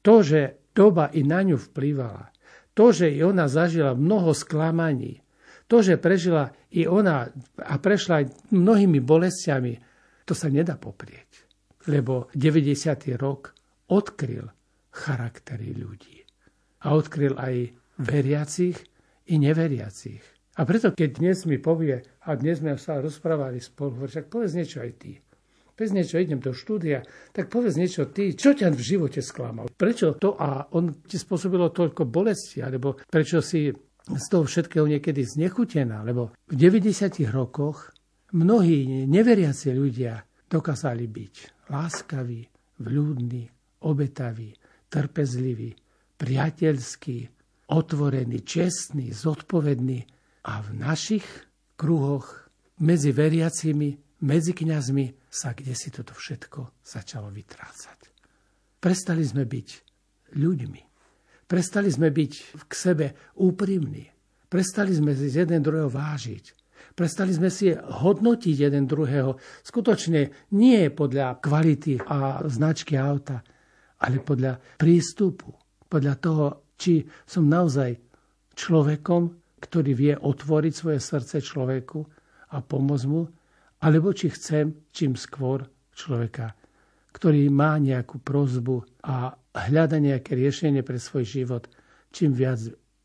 to, 0.00 0.24
že 0.24 0.72
doba 0.72 1.12
i 1.12 1.20
na 1.20 1.44
ňu 1.44 1.60
vplyvala, 1.60 2.32
to, 2.72 2.90
že 2.90 3.12
i 3.12 3.20
ona 3.20 3.44
zažila 3.46 3.92
mnoho 3.92 4.32
sklamaní, 4.32 5.20
to, 5.68 5.80
že 5.80 6.00
prežila 6.00 6.52
i 6.72 6.88
ona 6.88 7.28
a 7.60 7.74
prešla 7.76 8.24
aj 8.24 8.52
mnohými 8.52 9.00
bolestiami, 9.00 9.93
to 10.24 10.32
sa 10.32 10.48
nedá 10.48 10.80
poprieť. 10.80 11.44
Lebo 11.88 12.32
90. 12.32 13.14
rok 13.20 13.52
odkryl 13.92 14.48
charaktery 14.88 15.76
ľudí. 15.76 16.24
A 16.84 16.96
odkryl 16.96 17.36
aj 17.36 17.76
veriacich 18.00 18.76
i 19.28 19.40
neveriacich. 19.40 20.22
A 20.54 20.62
preto, 20.62 20.94
keď 20.94 21.18
dnes 21.18 21.38
mi 21.50 21.58
povie, 21.58 21.98
a 22.24 22.30
dnes 22.38 22.62
sme 22.62 22.78
sa 22.78 23.02
rozprávali 23.02 23.58
spolu, 23.58 24.06
však 24.06 24.30
povedz 24.30 24.54
niečo 24.54 24.80
aj 24.80 24.92
ty. 24.96 25.18
Povedz 25.74 25.90
niečo, 25.90 26.22
idem 26.22 26.38
do 26.38 26.54
štúdia, 26.54 27.02
tak 27.34 27.50
povedz 27.50 27.74
niečo 27.74 28.06
ty, 28.06 28.38
čo 28.38 28.54
ťa 28.54 28.70
v 28.70 28.78
živote 28.78 29.18
sklamal? 29.18 29.66
Prečo 29.74 30.14
to 30.14 30.38
a 30.38 30.70
on 30.78 31.02
ti 31.02 31.18
spôsobilo 31.18 31.74
toľko 31.74 32.06
bolesti, 32.06 32.62
alebo 32.62 32.94
prečo 33.10 33.42
si 33.42 33.74
z 34.06 34.26
toho 34.30 34.46
všetkého 34.46 34.86
niekedy 34.86 35.26
znechutená? 35.26 36.06
Lebo 36.06 36.30
v 36.46 36.54
90. 36.54 37.26
rokoch 37.34 37.90
mnohí 38.34 39.06
neveriaci 39.06 39.70
ľudia 39.70 40.18
dokázali 40.50 41.06
byť 41.06 41.34
láskaví, 41.70 42.42
vľúdni, 42.82 43.46
obetaví, 43.86 44.50
trpezliví, 44.90 45.70
priateľskí, 46.18 47.16
otvorení, 47.70 48.42
čestní, 48.44 49.14
zodpovední. 49.14 50.00
A 50.44 50.60
v 50.60 50.76
našich 50.76 51.24
kruhoch 51.80 52.52
medzi 52.84 53.16
veriacimi 53.16 53.96
medzi 54.24 54.56
kňazmi 54.56 55.28
sa 55.28 55.52
kde 55.52 55.76
si 55.76 55.92
toto 55.92 56.16
všetko 56.16 56.84
začalo 56.84 57.28
vytrácať. 57.28 58.12
Prestali 58.80 59.24
sme 59.24 59.44
byť 59.48 59.68
ľuďmi. 60.36 60.82
Prestali 61.44 61.88
sme 61.92 62.08
byť 62.08 62.32
k 62.68 62.72
sebe 62.72 63.06
úprimní. 63.36 64.08
Prestali 64.48 64.96
sme 64.96 65.12
si 65.12 65.28
jeden 65.28 65.60
druhého 65.60 65.92
vážiť. 65.92 66.63
Prestali 66.94 67.34
sme 67.34 67.50
si 67.50 67.74
hodnotiť 67.74 68.54
jeden 68.70 68.86
druhého. 68.86 69.34
Skutočne 69.66 70.50
nie 70.54 70.78
podľa 70.94 71.42
kvality 71.42 71.98
a 71.98 72.46
značky 72.46 72.94
auta, 72.94 73.42
ale 73.98 74.22
podľa 74.22 74.62
prístupu. 74.78 75.50
Podľa 75.90 76.14
toho, 76.22 76.44
či 76.78 77.02
som 77.26 77.50
naozaj 77.50 77.98
človekom, 78.54 79.22
ktorý 79.58 79.90
vie 79.90 80.14
otvoriť 80.14 80.72
svoje 80.74 80.98
srdce 81.02 81.42
človeku 81.42 81.98
a 82.54 82.62
pomôcť 82.62 83.06
mu 83.10 83.26
alebo 83.84 84.14
či 84.16 84.32
chcem 84.32 84.88
čím 84.94 85.18
skôr 85.18 85.66
človeka, 85.92 86.56
ktorý 87.12 87.50
má 87.52 87.76
nejakú 87.76 88.22
prozbu 88.22 88.80
a 89.04 89.34
hľada 89.52 90.00
nejaké 90.00 90.32
riešenie 90.32 90.80
pre 90.80 90.96
svoj 90.96 91.26
život, 91.26 91.68
čím 92.14 92.32
viac 92.32 92.64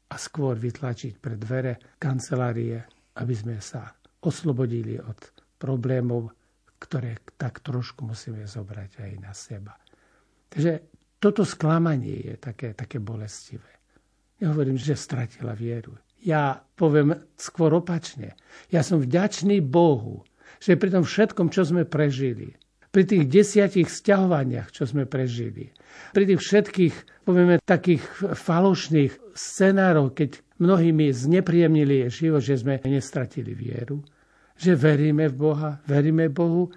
a 0.09 0.15
skôr 0.15 0.55
vytlačiť 0.55 1.19
pre 1.19 1.35
dvere 1.35 1.99
kancelárie, 1.99 2.98
aby 3.19 3.33
sme 3.35 3.55
sa 3.59 3.91
oslobodili 4.23 4.99
od 4.99 5.19
problémov, 5.59 6.31
ktoré 6.79 7.19
tak 7.35 7.59
trošku 7.59 8.07
musíme 8.07 8.47
zobrať 8.47 9.03
aj 9.03 9.11
na 9.19 9.31
seba. 9.35 9.75
Takže 10.47 10.87
toto 11.19 11.43
sklamanie 11.43 12.33
je 12.33 12.35
také, 12.39 12.71
také 12.71 12.97
bolestivé. 13.03 13.67
Ja 14.39 14.55
hovorím, 14.55 14.79
že 14.79 14.95
stratila 14.95 15.51
vieru. 15.51 15.99
Ja 16.23 16.63
poviem 16.79 17.15
skôr 17.35 17.75
opačne. 17.75 18.39
Ja 18.71 18.83
som 18.83 19.03
vďačný 19.03 19.59
Bohu, 19.59 20.23
že 20.63 20.79
pri 20.79 20.95
tom 20.95 21.03
všetkom, 21.03 21.51
čo 21.51 21.67
sme 21.67 21.83
prežili, 21.83 22.55
pri 22.89 23.03
tých 23.05 23.27
desiatich 23.27 23.91
sťahovaniach, 23.91 24.71
čo 24.71 24.87
sme 24.87 25.05
prežili, 25.05 25.75
pri 26.15 26.23
tých 26.25 26.41
všetkých, 26.41 26.95
povieme, 27.27 27.61
takých 27.61 28.01
falošných 28.33 29.35
scenárov, 29.35 30.15
keď 30.15 30.41
mnohými 30.59 31.09
znepríjemnili 31.09 32.11
život, 32.11 32.43
že 32.43 32.59
sme 32.59 32.83
nestratili 32.83 33.55
vieru, 33.55 34.03
že 34.59 34.75
veríme 34.75 35.31
v 35.31 35.35
Boha, 35.35 35.79
veríme 35.87 36.27
Bohu, 36.27 36.67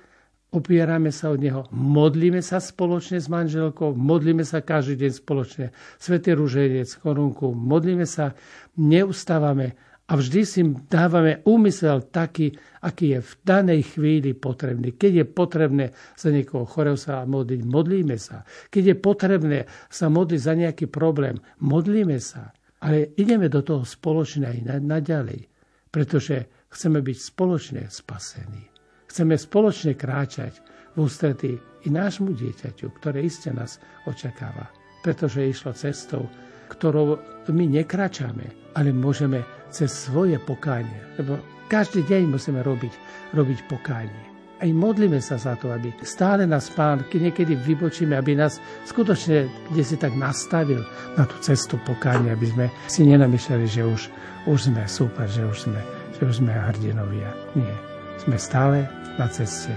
opierame 0.53 1.11
sa 1.11 1.33
od 1.33 1.41
Neho, 1.43 1.63
modlíme 1.75 2.39
sa 2.45 2.63
spoločne 2.63 3.19
s 3.19 3.27
manželkou, 3.27 3.97
modlíme 3.97 4.47
sa 4.47 4.63
každý 4.63 5.03
deň 5.03 5.13
spoločne, 5.13 5.67
Svetý 5.99 6.37
Ruženec, 6.37 6.93
korunku, 7.03 7.51
modlíme 7.57 8.07
sa, 8.07 8.39
neustávame 8.79 9.75
a 10.13 10.19
vždy 10.19 10.41
si 10.45 10.61
dávame 10.93 11.41
úmysel 11.49 12.05
taký, 12.13 12.53
aký 12.85 13.17
je 13.17 13.21
v 13.25 13.33
danej 13.49 13.97
chvíli 13.97 14.37
potrebný. 14.37 14.93
Keď 14.93 15.13
je 15.23 15.27
potrebné 15.27 15.85
za 16.21 16.29
niekoho 16.29 16.69
chorého 16.69 17.01
sa 17.01 17.25
modliť, 17.25 17.61
modlíme 17.65 18.21
sa. 18.21 18.45
Keď 18.69 18.93
je 18.93 18.97
potrebné 18.99 19.59
sa 19.89 20.13
modliť 20.13 20.41
za 20.43 20.53
nejaký 20.53 20.87
problém, 20.93 21.41
modlíme 21.65 22.21
sa. 22.21 22.53
Ale 22.83 23.15
ideme 23.15 23.47
do 23.47 23.63
toho 23.63 23.87
spoločne 23.87 24.51
aj 24.51 24.83
naďalej, 24.83 25.47
pretože 25.95 26.67
chceme 26.67 26.99
byť 26.99 27.19
spoločne 27.19 27.83
spasení. 27.87 28.67
Chceme 29.07 29.39
spoločne 29.39 29.95
kráčať 29.95 30.59
v 30.97 31.07
ústretí 31.07 31.53
i 31.87 31.89
nášmu 31.93 32.35
dieťaťu, 32.35 32.87
ktoré 32.99 33.23
iste 33.23 33.55
nás 33.55 33.79
očakáva. 34.09 34.67
Pretože 35.07 35.47
išlo 35.47 35.77
cestou, 35.77 36.27
ktorou 36.73 37.21
my 37.53 37.65
nekračame, 37.69 38.75
ale 38.75 38.91
môžeme 38.91 39.45
cez 39.69 39.93
svoje 39.93 40.41
pokánie. 40.43 40.99
Lebo 41.21 41.39
každý 41.69 42.03
deň 42.03 42.35
musíme 42.35 42.65
robiť, 42.65 42.95
robiť 43.37 43.59
pokánie 43.69 44.32
aj 44.63 44.71
modlíme 44.71 45.19
sa 45.19 45.35
za 45.35 45.59
to, 45.59 45.75
aby 45.75 45.91
stále 46.07 46.47
nás 46.47 46.71
Pán, 46.71 47.03
keď 47.11 47.35
niekedy 47.35 47.59
vybočíme, 47.59 48.15
aby 48.15 48.39
nás 48.39 48.63
skutočne 48.87 49.51
kde 49.75 49.83
si 49.83 49.99
tak 49.99 50.15
nastavil 50.15 50.87
na 51.19 51.27
tú 51.27 51.35
cestu 51.43 51.75
pokáňa, 51.83 52.39
aby 52.39 52.47
sme 52.47 52.67
si 52.87 53.03
nenamýšľali, 53.03 53.67
že 53.67 53.83
už, 53.83 54.03
už 54.47 54.59
sme 54.71 54.87
super, 54.87 55.27
že 55.27 55.43
už 55.43 55.67
sme, 55.67 55.81
že 56.15 56.23
už 56.23 56.35
sme 56.39 56.55
hrdinovia. 56.55 57.35
Nie. 57.59 57.75
Sme 58.23 58.39
stále 58.39 58.87
na 59.19 59.27
ceste 59.27 59.75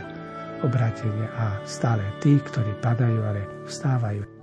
obrátenia 0.61 1.27
a 1.33 1.57
stále 1.65 2.05
tí, 2.21 2.37
ktorí 2.37 2.77
padajú, 2.79 3.19
ale 3.25 3.41
vstávajú. 3.65 4.34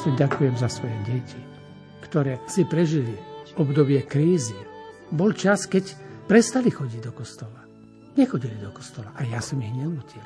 Takisto 0.00 0.16
ďakujem 0.16 0.56
za 0.56 0.68
svoje 0.72 0.96
deti, 1.04 1.36
ktoré 2.08 2.40
si 2.48 2.64
prežili 2.64 3.20
obdobie 3.60 4.00
krízy. 4.08 4.56
Bol 5.12 5.36
čas, 5.36 5.68
keď 5.68 5.92
prestali 6.24 6.72
chodiť 6.72 7.04
do 7.04 7.12
kostola. 7.12 7.68
Nechodili 8.16 8.56
do 8.64 8.72
kostola 8.72 9.12
a 9.12 9.28
ja 9.28 9.44
som 9.44 9.60
ich 9.60 9.68
nenútil. 9.68 10.24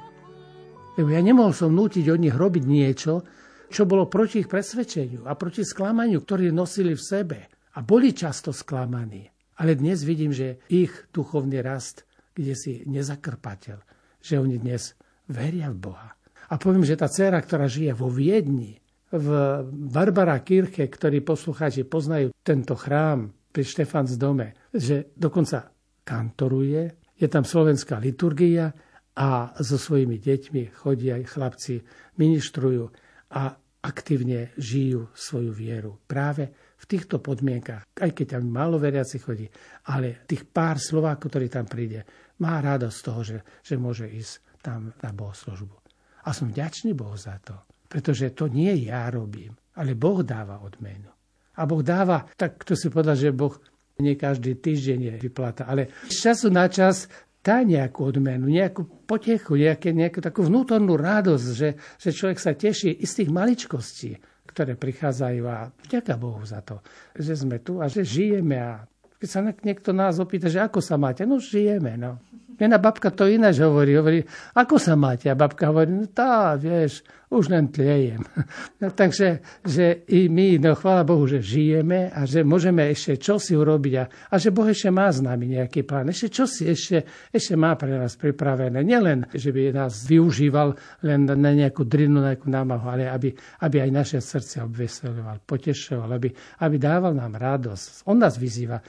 Lebo 0.94 1.10
ja 1.10 1.18
nemohol 1.18 1.50
som 1.50 1.74
nútiť 1.74 2.06
od 2.06 2.22
nich 2.22 2.30
robiť 2.38 2.62
niečo, 2.62 3.26
čo 3.66 3.82
bolo 3.82 4.06
proti 4.06 4.46
ich 4.46 4.52
presvedčeniu 4.52 5.26
a 5.26 5.34
proti 5.34 5.66
sklamaniu, 5.66 6.22
ktoré 6.22 6.54
nosili 6.54 6.94
v 6.94 7.02
sebe. 7.02 7.38
A 7.74 7.82
boli 7.82 8.14
často 8.14 8.54
sklamaní. 8.54 9.26
Ale 9.58 9.74
dnes 9.74 10.06
vidím, 10.06 10.30
že 10.30 10.62
ich 10.70 10.94
duchovný 11.10 11.58
rast, 11.66 12.06
kde 12.30 12.54
si 12.54 12.86
nezakrpateľ, 12.86 13.82
že 14.22 14.38
oni 14.38 14.54
dnes 14.54 14.94
veria 15.26 15.66
v 15.74 15.90
Boha. 15.90 16.14
A 16.46 16.62
poviem, 16.62 16.86
že 16.86 16.94
tá 16.94 17.10
dcera, 17.10 17.42
ktorá 17.42 17.66
žije 17.66 17.90
vo 17.90 18.06
Viedni, 18.06 18.83
v 19.14 19.28
Barbara 19.70 20.42
Kirche, 20.42 20.90
ktorí 20.90 21.22
poslucháči 21.22 21.86
poznajú 21.86 22.34
tento 22.42 22.74
chrám 22.74 23.30
pri 23.54 23.62
Štefans 23.62 24.18
dome, 24.18 24.66
že 24.74 25.14
dokonca 25.14 25.70
kantoruje, 26.02 27.14
je 27.14 27.28
tam 27.30 27.46
slovenská 27.46 28.02
liturgia 28.02 28.74
a 29.14 29.54
so 29.62 29.78
svojimi 29.78 30.18
deťmi 30.18 30.74
chodia 30.74 31.14
aj 31.14 31.24
chlapci, 31.30 31.74
ministrujú 32.18 32.90
a 33.38 33.54
aktívne 33.86 34.50
žijú 34.58 35.14
svoju 35.14 35.54
vieru. 35.54 36.02
Práve 36.02 36.74
v 36.74 36.84
týchto 36.90 37.22
podmienkach, 37.22 37.86
aj 37.94 38.10
keď 38.10 38.26
tam 38.40 38.50
málo 38.50 38.82
veriaci 38.82 39.22
chodí, 39.22 39.46
ale 39.94 40.26
tých 40.26 40.50
pár 40.50 40.82
Slovákov, 40.82 41.30
ktorí 41.30 41.46
tam 41.46 41.70
príde, 41.70 42.02
má 42.42 42.58
radosť 42.58 42.96
z 42.98 43.04
toho, 43.04 43.20
že, 43.22 43.38
že 43.62 43.74
môže 43.78 44.10
ísť 44.10 44.58
tam 44.58 44.90
na 44.90 45.10
bohoslužbu. 45.14 45.76
A 46.24 46.32
som 46.32 46.50
vďačný 46.50 46.96
Bohu 46.96 47.14
za 47.14 47.38
to. 47.44 47.73
Pretože 47.94 48.34
to 48.34 48.50
nie 48.50 48.90
ja 48.90 49.06
robím, 49.06 49.54
ale 49.78 49.94
Boh 49.94 50.26
dáva 50.26 50.58
odmenu. 50.66 51.14
A 51.54 51.62
Boh 51.62 51.86
dáva, 51.86 52.26
tak 52.34 52.66
to 52.66 52.74
si 52.74 52.90
povedal, 52.90 53.14
že 53.14 53.30
Boh 53.30 53.54
nie 54.02 54.18
každý 54.18 54.58
týždeň 54.58 54.98
je 55.06 55.14
vyplata, 55.22 55.70
ale 55.70 55.94
z 56.10 56.16
času 56.26 56.50
na 56.50 56.66
čas 56.66 57.06
dá 57.38 57.62
nejakú 57.62 58.10
odmenu, 58.10 58.50
nejakú 58.50 59.06
potechu, 59.06 59.54
nejaké, 59.54 59.94
nejakú 59.94 60.18
takú 60.18 60.42
vnútornú 60.42 60.98
radosť, 60.98 61.46
že, 61.54 61.78
že 61.78 62.10
človek 62.10 62.38
sa 62.42 62.58
teší 62.58 62.98
tých 62.98 63.30
maličkostí, 63.30 64.18
ktoré 64.50 64.74
prichádzajú 64.74 65.42
a 65.46 65.70
vďaka 65.86 66.14
Bohu 66.18 66.42
za 66.42 66.66
to, 66.66 66.82
že 67.14 67.38
sme 67.38 67.62
tu 67.62 67.78
a 67.78 67.86
že 67.86 68.02
žijeme 68.02 68.58
a 68.58 68.82
keď 69.22 69.28
sa 69.30 69.40
niekto 69.40 69.94
nás 69.94 70.18
opýta, 70.18 70.50
že 70.50 70.58
ako 70.58 70.82
sa 70.82 70.98
máte, 70.98 71.22
no 71.22 71.38
žijeme, 71.38 71.94
no. 71.94 72.18
Jedna 72.54 72.78
babka 72.78 73.10
to 73.10 73.26
ináč 73.26 73.58
hovorí. 73.58 73.98
Hovorí, 73.98 74.20
ako 74.54 74.78
sa 74.78 74.94
máte? 74.94 75.26
A 75.26 75.34
babka 75.34 75.74
hovorí, 75.74 75.90
no 75.90 76.06
tá, 76.06 76.54
vieš, 76.54 77.02
už 77.34 77.50
len 77.50 77.68
tliejem. 77.68 78.22
No, 78.84 78.92
takže 78.92 79.40
že 79.64 80.04
i 80.12 80.28
my, 80.28 80.60
no 80.60 80.76
chvála 80.76 81.08
Bohu, 81.08 81.24
že 81.24 81.40
žijeme 81.40 82.12
a 82.12 82.28
že 82.28 82.44
môžeme 82.44 82.84
ešte 82.92 83.16
čosi 83.16 83.56
urobiť 83.56 83.94
a, 83.96 84.04
a 84.04 84.34
že 84.36 84.52
Boh 84.52 84.68
ešte 84.68 84.92
má 84.92 85.08
s 85.08 85.24
nami 85.24 85.56
nejaký 85.56 85.88
plán. 85.88 86.12
Ešte 86.12 86.28
čosi 86.28 86.68
ešte, 86.68 87.30
ešte 87.32 87.54
má 87.56 87.72
pre 87.80 87.96
nás 87.96 88.12
pripravené. 88.18 88.84
Nielen, 88.84 89.30
že 89.32 89.54
by 89.54 89.72
nás 89.72 90.04
využíval 90.04 90.76
len 91.06 91.24
na 91.24 91.50
nejakú 91.54 91.88
drinu, 91.88 92.20
na 92.20 92.36
nejakú 92.36 92.50
námahu, 92.50 92.86
ale 92.92 93.08
aby, 93.08 93.32
aby 93.64 93.76
aj 93.80 93.90
naše 93.94 94.18
srdce 94.20 94.60
obveseloval, 94.60 95.40
potešoval, 95.48 96.10
aby, 96.12 96.28
aby 96.60 96.76
dával 96.76 97.16
nám 97.16 97.40
radosť. 97.40 98.04
On 98.10 98.18
nás 98.20 98.36
vyzýva, 98.36 98.78
e, 98.78 98.84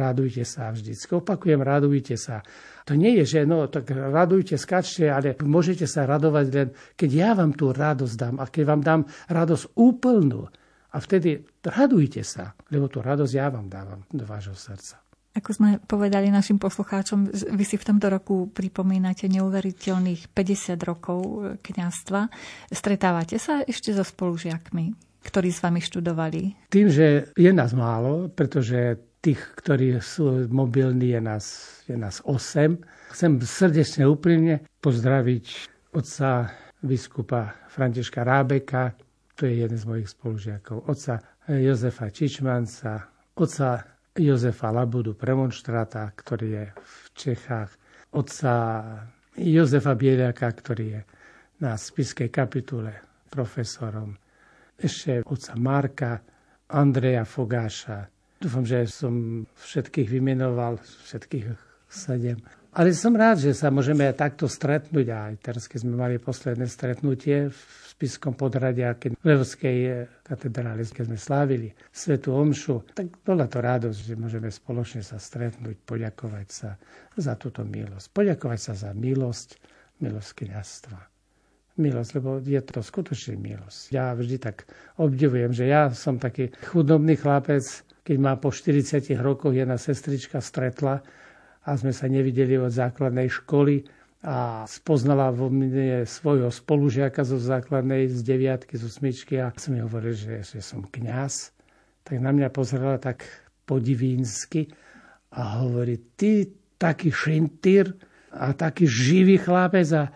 radujte 0.00 0.48
sa 0.48 0.72
vždycky. 0.72 1.12
Opakujem, 1.12 1.60
radujte 1.60 2.16
sa. 2.16 2.40
To 2.86 2.94
nie 2.94 3.18
je, 3.18 3.24
že 3.26 3.40
no, 3.42 3.66
tak 3.66 3.90
radujte, 3.90 4.54
skačte, 4.54 5.10
ale 5.10 5.34
môžete 5.42 5.90
sa 5.90 6.06
radovať 6.06 6.46
len, 6.54 6.68
keď 6.94 7.10
ja 7.10 7.30
vám 7.34 7.50
tú 7.58 7.74
radosť 7.76 8.14
dám 8.16 8.36
a 8.40 8.48
keď 8.48 8.64
vám 8.64 8.82
dám 8.82 9.00
radosť 9.28 9.64
úplnú. 9.76 10.48
A 10.92 10.96
vtedy 10.96 11.44
radujte 11.60 12.24
sa, 12.24 12.56
lebo 12.72 12.88
tú 12.88 13.04
radosť 13.04 13.32
ja 13.36 13.52
vám 13.52 13.68
dávam 13.68 14.00
do 14.08 14.24
vášho 14.24 14.56
srdca. 14.56 14.96
Ako 15.36 15.52
sme 15.52 15.76
povedali 15.84 16.32
našim 16.32 16.56
poslucháčom, 16.56 17.28
vy 17.28 17.64
si 17.68 17.76
v 17.76 17.84
tomto 17.84 18.08
roku 18.08 18.48
pripomínate 18.48 19.28
neuveriteľných 19.28 20.32
50 20.32 20.80
rokov 20.80 21.20
kňastva. 21.60 22.32
Stretávate 22.72 23.36
sa 23.36 23.60
ešte 23.60 23.92
so 23.92 24.00
spolužiakmi, 24.00 24.96
ktorí 25.20 25.52
s 25.52 25.60
vami 25.60 25.84
študovali? 25.84 26.72
Tým, 26.72 26.88
že 26.88 27.28
je 27.36 27.52
nás 27.52 27.76
málo, 27.76 28.32
pretože 28.32 28.96
tých, 29.20 29.44
ktorí 29.60 30.00
sú 30.00 30.48
mobilní, 30.48 31.12
je 31.12 31.20
nás, 31.20 31.44
je 31.84 32.00
nás 32.00 32.24
8. 32.24 33.12
Chcem 33.12 33.36
srdečne 33.44 34.08
úprimne 34.08 34.64
pozdraviť 34.80 35.68
otca 35.92 36.48
biskupa 36.82 37.54
Františka 37.68 38.24
Rábeka, 38.24 38.92
to 39.36 39.46
je 39.46 39.64
jeden 39.64 39.78
z 39.78 39.84
mojich 39.84 40.08
spolužiakov, 40.08 40.88
otca 40.88 41.20
Jozefa 41.48 42.08
Čičmanca, 42.08 43.06
otca 43.36 43.84
Jozefa 44.16 44.72
Labudu 44.72 45.12
premonštráta, 45.12 46.08
ktorý 46.16 46.46
je 46.48 46.64
v 46.72 46.94
Čechách, 47.12 47.70
otca 48.16 48.52
Jozefa 49.36 49.92
Bieliaka, 49.92 50.48
ktorý 50.48 50.84
je 50.96 51.00
na 51.60 51.76
spiskej 51.76 52.32
kapitule 52.32 52.92
profesorom, 53.28 54.16
ešte 54.80 55.20
otca 55.24 55.52
Marka, 55.56 56.12
Andreja 56.72 57.24
Fogáša. 57.28 58.08
Dúfam, 58.40 58.64
že 58.64 58.84
som 58.88 59.44
všetkých 59.56 60.08
vymenoval, 60.08 60.80
všetkých 60.80 61.46
sedem. 61.88 62.40
Ale 62.76 62.92
som 62.92 63.16
rád, 63.16 63.40
že 63.40 63.56
sa 63.56 63.72
môžeme 63.72 64.04
takto 64.12 64.44
stretnúť. 64.44 65.08
Aj 65.08 65.32
teraz, 65.40 65.64
keď 65.64 65.88
sme 65.88 65.96
mali 65.96 66.20
posledné 66.20 66.68
stretnutie 66.68 67.48
v 67.48 67.58
Spiskom 67.88 68.36
podradia, 68.36 68.92
keď 69.00 69.16
v 69.16 69.24
Levskej 69.24 69.78
katedrále, 70.20 70.84
keď 70.84 71.08
sme 71.08 71.16
slávili 71.16 71.68
Svetu 71.88 72.36
Omšu, 72.36 72.92
tak 72.92 73.16
bola 73.24 73.48
to 73.48 73.64
radosť, 73.64 73.96
že 73.96 74.20
môžeme 74.20 74.52
spoločne 74.52 75.00
sa 75.00 75.16
stretnúť, 75.16 75.88
poďakovať 75.88 76.48
sa 76.52 76.76
za 77.16 77.32
túto 77.40 77.64
milosť. 77.64 78.12
Poďakovať 78.12 78.60
sa 78.60 78.72
za 78.76 78.90
milosť, 78.92 79.56
milosť 80.04 80.30
kniazstva. 80.36 81.00
Milosť, 81.80 82.10
lebo 82.20 82.44
je 82.44 82.60
to 82.60 82.84
skutočne 82.84 83.40
milosť. 83.40 83.88
Ja 83.88 84.12
vždy 84.12 84.36
tak 84.36 84.68
obdivujem, 85.00 85.56
že 85.56 85.64
ja 85.64 85.88
som 85.96 86.20
taký 86.20 86.52
chudobný 86.68 87.16
chlapec, 87.16 87.64
keď 88.04 88.16
ma 88.20 88.36
po 88.36 88.52
40 88.52 89.16
rokoch 89.16 89.56
jedna 89.56 89.80
sestrička 89.80 90.44
stretla 90.44 91.00
a 91.66 91.74
sme 91.74 91.90
sa 91.90 92.06
nevideli 92.06 92.54
od 92.54 92.70
základnej 92.70 93.26
školy 93.26 93.82
a 94.22 94.64
spoznala 94.66 95.34
vo 95.34 95.50
mne 95.50 96.06
svojho 96.06 96.50
spolužiaka 96.50 97.26
zo 97.26 97.36
základnej, 97.36 98.06
z 98.10 98.22
deviatky, 98.22 98.78
z 98.78 98.86
osmičky 98.86 99.34
a 99.42 99.50
som 99.58 99.74
mi 99.74 99.82
hovoril, 99.82 100.14
že, 100.14 100.46
že 100.46 100.62
som 100.62 100.86
kňaz. 100.86 101.50
Tak 102.06 102.22
na 102.22 102.30
mňa 102.30 102.48
pozerala 102.54 103.02
tak 103.02 103.26
podivínsky 103.66 104.70
a 105.34 105.66
hovorí, 105.66 105.98
ty 106.14 106.46
taký 106.78 107.10
šintýr 107.10 107.90
a 108.30 108.54
taký 108.54 108.86
živý 108.86 109.42
chlapec 109.42 109.90
a 109.90 110.10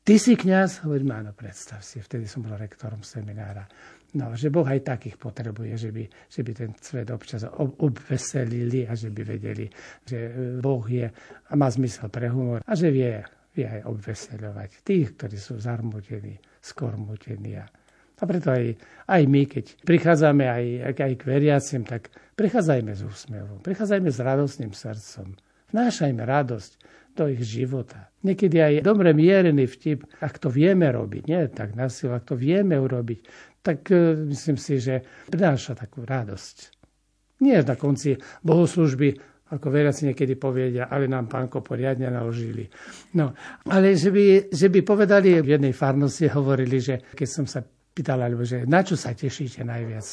ty 0.00 0.16
si 0.16 0.32
kňaz? 0.32 0.88
Hovorím, 0.88 1.12
áno, 1.12 1.30
predstav 1.36 1.84
si, 1.84 2.00
vtedy 2.00 2.24
som 2.24 2.40
bol 2.40 2.56
rektorom 2.56 3.04
seminára. 3.04 3.68
No, 4.16 4.32
že 4.32 4.48
Boh 4.48 4.64
aj 4.64 4.80
takých 4.80 5.20
potrebuje, 5.20 5.72
že 5.76 5.90
by, 5.92 6.04
že 6.08 6.40
by 6.40 6.52
ten 6.56 6.70
svet 6.80 7.12
občas 7.12 7.44
ob, 7.44 7.76
obveselili 7.76 8.88
a 8.88 8.96
že 8.96 9.12
by 9.12 9.22
vedeli, 9.28 9.68
že 10.08 10.16
e, 10.16 10.30
Boh 10.56 10.80
je 10.88 11.04
a 11.44 11.52
má 11.52 11.68
zmysel 11.68 12.08
pre 12.08 12.32
humor 12.32 12.64
a 12.64 12.72
že 12.72 12.88
vie, 12.88 13.20
vie 13.52 13.66
aj 13.68 13.84
obveseľovať 13.84 14.80
tých, 14.88 15.20
ktorí 15.20 15.36
sú 15.36 15.60
zarmutení, 15.60 16.40
skormutení. 16.64 17.60
A, 17.60 17.68
a 18.16 18.22
preto 18.24 18.56
aj, 18.56 18.80
aj 19.04 19.22
my, 19.28 19.42
keď 19.44 19.84
prichádzame 19.84 20.44
aj, 20.48 20.64
aj 20.96 21.12
k 21.20 21.22
veriacim, 21.28 21.84
tak 21.84 22.08
prichádzajme 22.40 22.96
s 22.96 23.04
úsmevom, 23.04 23.60
prichádzajme 23.60 24.08
s 24.08 24.18
radostným 24.24 24.72
srdcom. 24.72 25.36
Vnášajme 25.76 26.24
radosť 26.24 26.72
do 27.16 27.32
ich 27.32 27.44
života. 27.44 28.12
Niekedy 28.20 28.56
aj 28.60 28.74
dobre 28.84 29.16
mierený 29.16 29.64
vtip, 29.64 30.04
ak 30.20 30.36
to 30.36 30.52
vieme 30.52 30.84
robiť, 30.92 31.22
nie 31.24 31.40
tak 31.48 31.72
na 31.72 31.88
silu, 31.88 32.12
ak 32.12 32.28
to 32.28 32.36
vieme 32.36 32.76
urobiť, 32.76 33.24
tak 33.66 33.90
e, 33.90 34.14
myslím 34.30 34.54
si, 34.54 34.78
že 34.78 35.02
prináša 35.26 35.74
takú 35.74 36.06
radosť. 36.06 36.78
Nie 37.42 37.66
na 37.66 37.74
konci 37.74 38.14
bohoslužby, 38.46 39.18
ako 39.50 39.66
veriaci 39.70 40.10
niekedy 40.10 40.38
povedia, 40.38 40.86
ale 40.86 41.10
nám 41.10 41.26
pánko 41.26 41.62
poriadne 41.66 42.06
naložili. 42.10 42.66
No, 43.18 43.34
ale 43.66 43.98
že 43.98 44.14
by, 44.14 44.54
že 44.54 44.70
by 44.70 44.80
povedali, 44.86 45.42
v 45.42 45.58
jednej 45.58 45.74
farnosti 45.74 46.30
hovorili, 46.30 46.78
že 46.78 46.94
keď 47.14 47.28
som 47.28 47.44
sa 47.46 47.62
pýtal, 47.66 48.22
alebo 48.22 48.46
že 48.46 48.64
na 48.66 48.86
čo 48.86 48.94
sa 48.94 49.14
tešíte 49.14 49.66
najviac? 49.66 50.06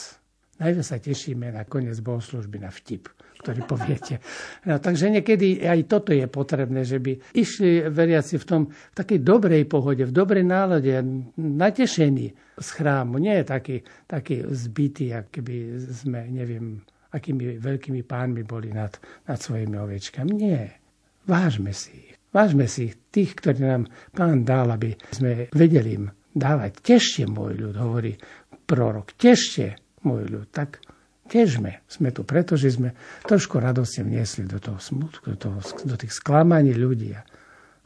Najviac 0.62 0.86
sa 0.86 0.98
tešíme 1.02 1.50
na 1.50 1.66
koniec 1.66 1.98
bohoslužby, 2.02 2.62
na 2.62 2.70
vtip 2.70 3.10
ktorý 3.44 3.62
poviete. 3.68 4.24
No, 4.64 4.80
takže 4.80 5.12
niekedy 5.12 5.68
aj 5.68 5.92
toto 5.92 6.16
je 6.16 6.24
potrebné, 6.32 6.88
že 6.88 7.04
by 7.04 7.36
išli 7.36 7.92
veriaci 7.92 8.40
v 8.40 8.46
tom 8.48 8.62
v 8.72 8.96
takej 8.96 9.20
dobrej 9.20 9.68
pohode, 9.68 10.08
v 10.08 10.16
dobrej 10.16 10.48
nálade, 10.48 10.96
natešení 11.36 12.32
z 12.56 12.68
chrámu. 12.72 13.20
Nie 13.20 13.44
je 13.44 13.46
taký, 13.46 13.78
taký 14.08 14.48
zbytý, 14.48 15.12
keby 15.28 15.84
sme, 15.92 16.32
neviem, 16.32 16.80
akými 17.12 17.60
veľkými 17.60 18.02
pánmi 18.08 18.42
boli 18.48 18.72
nad, 18.72 18.96
nad 19.28 19.38
svojimi 19.38 19.76
ovečkami. 19.76 20.32
Nie. 20.34 20.80
Vážme 21.28 21.76
si 21.76 21.94
ich. 21.94 22.16
Vážme 22.34 22.66
si 22.66 22.90
tých, 23.14 23.38
ktorí 23.38 23.62
nám 23.62 23.84
pán 24.10 24.42
dal, 24.42 24.74
aby 24.74 24.98
sme 25.14 25.54
vedeli 25.54 26.02
im 26.02 26.10
dávať. 26.34 26.82
Tešte 26.82 27.30
môj 27.30 27.62
ľud, 27.62 27.76
hovorí 27.78 28.18
prorok. 28.66 29.14
Tešte 29.14 29.78
môj 30.02 30.34
ľud. 30.34 30.48
Tak 30.50 30.82
Težme. 31.24 31.80
Sme 31.88 32.12
tu 32.12 32.28
preto, 32.28 32.60
že 32.60 32.76
sme 32.76 32.92
trošku 33.24 33.58
radosti 33.58 34.04
vniesli 34.04 34.44
do 34.44 34.60
toho 34.60 34.78
smutku, 34.78 35.34
do, 35.34 35.38
toho, 35.40 35.60
do 35.88 35.96
tých 35.96 36.12
sklamaní 36.12 36.76
ľudí. 36.76 37.16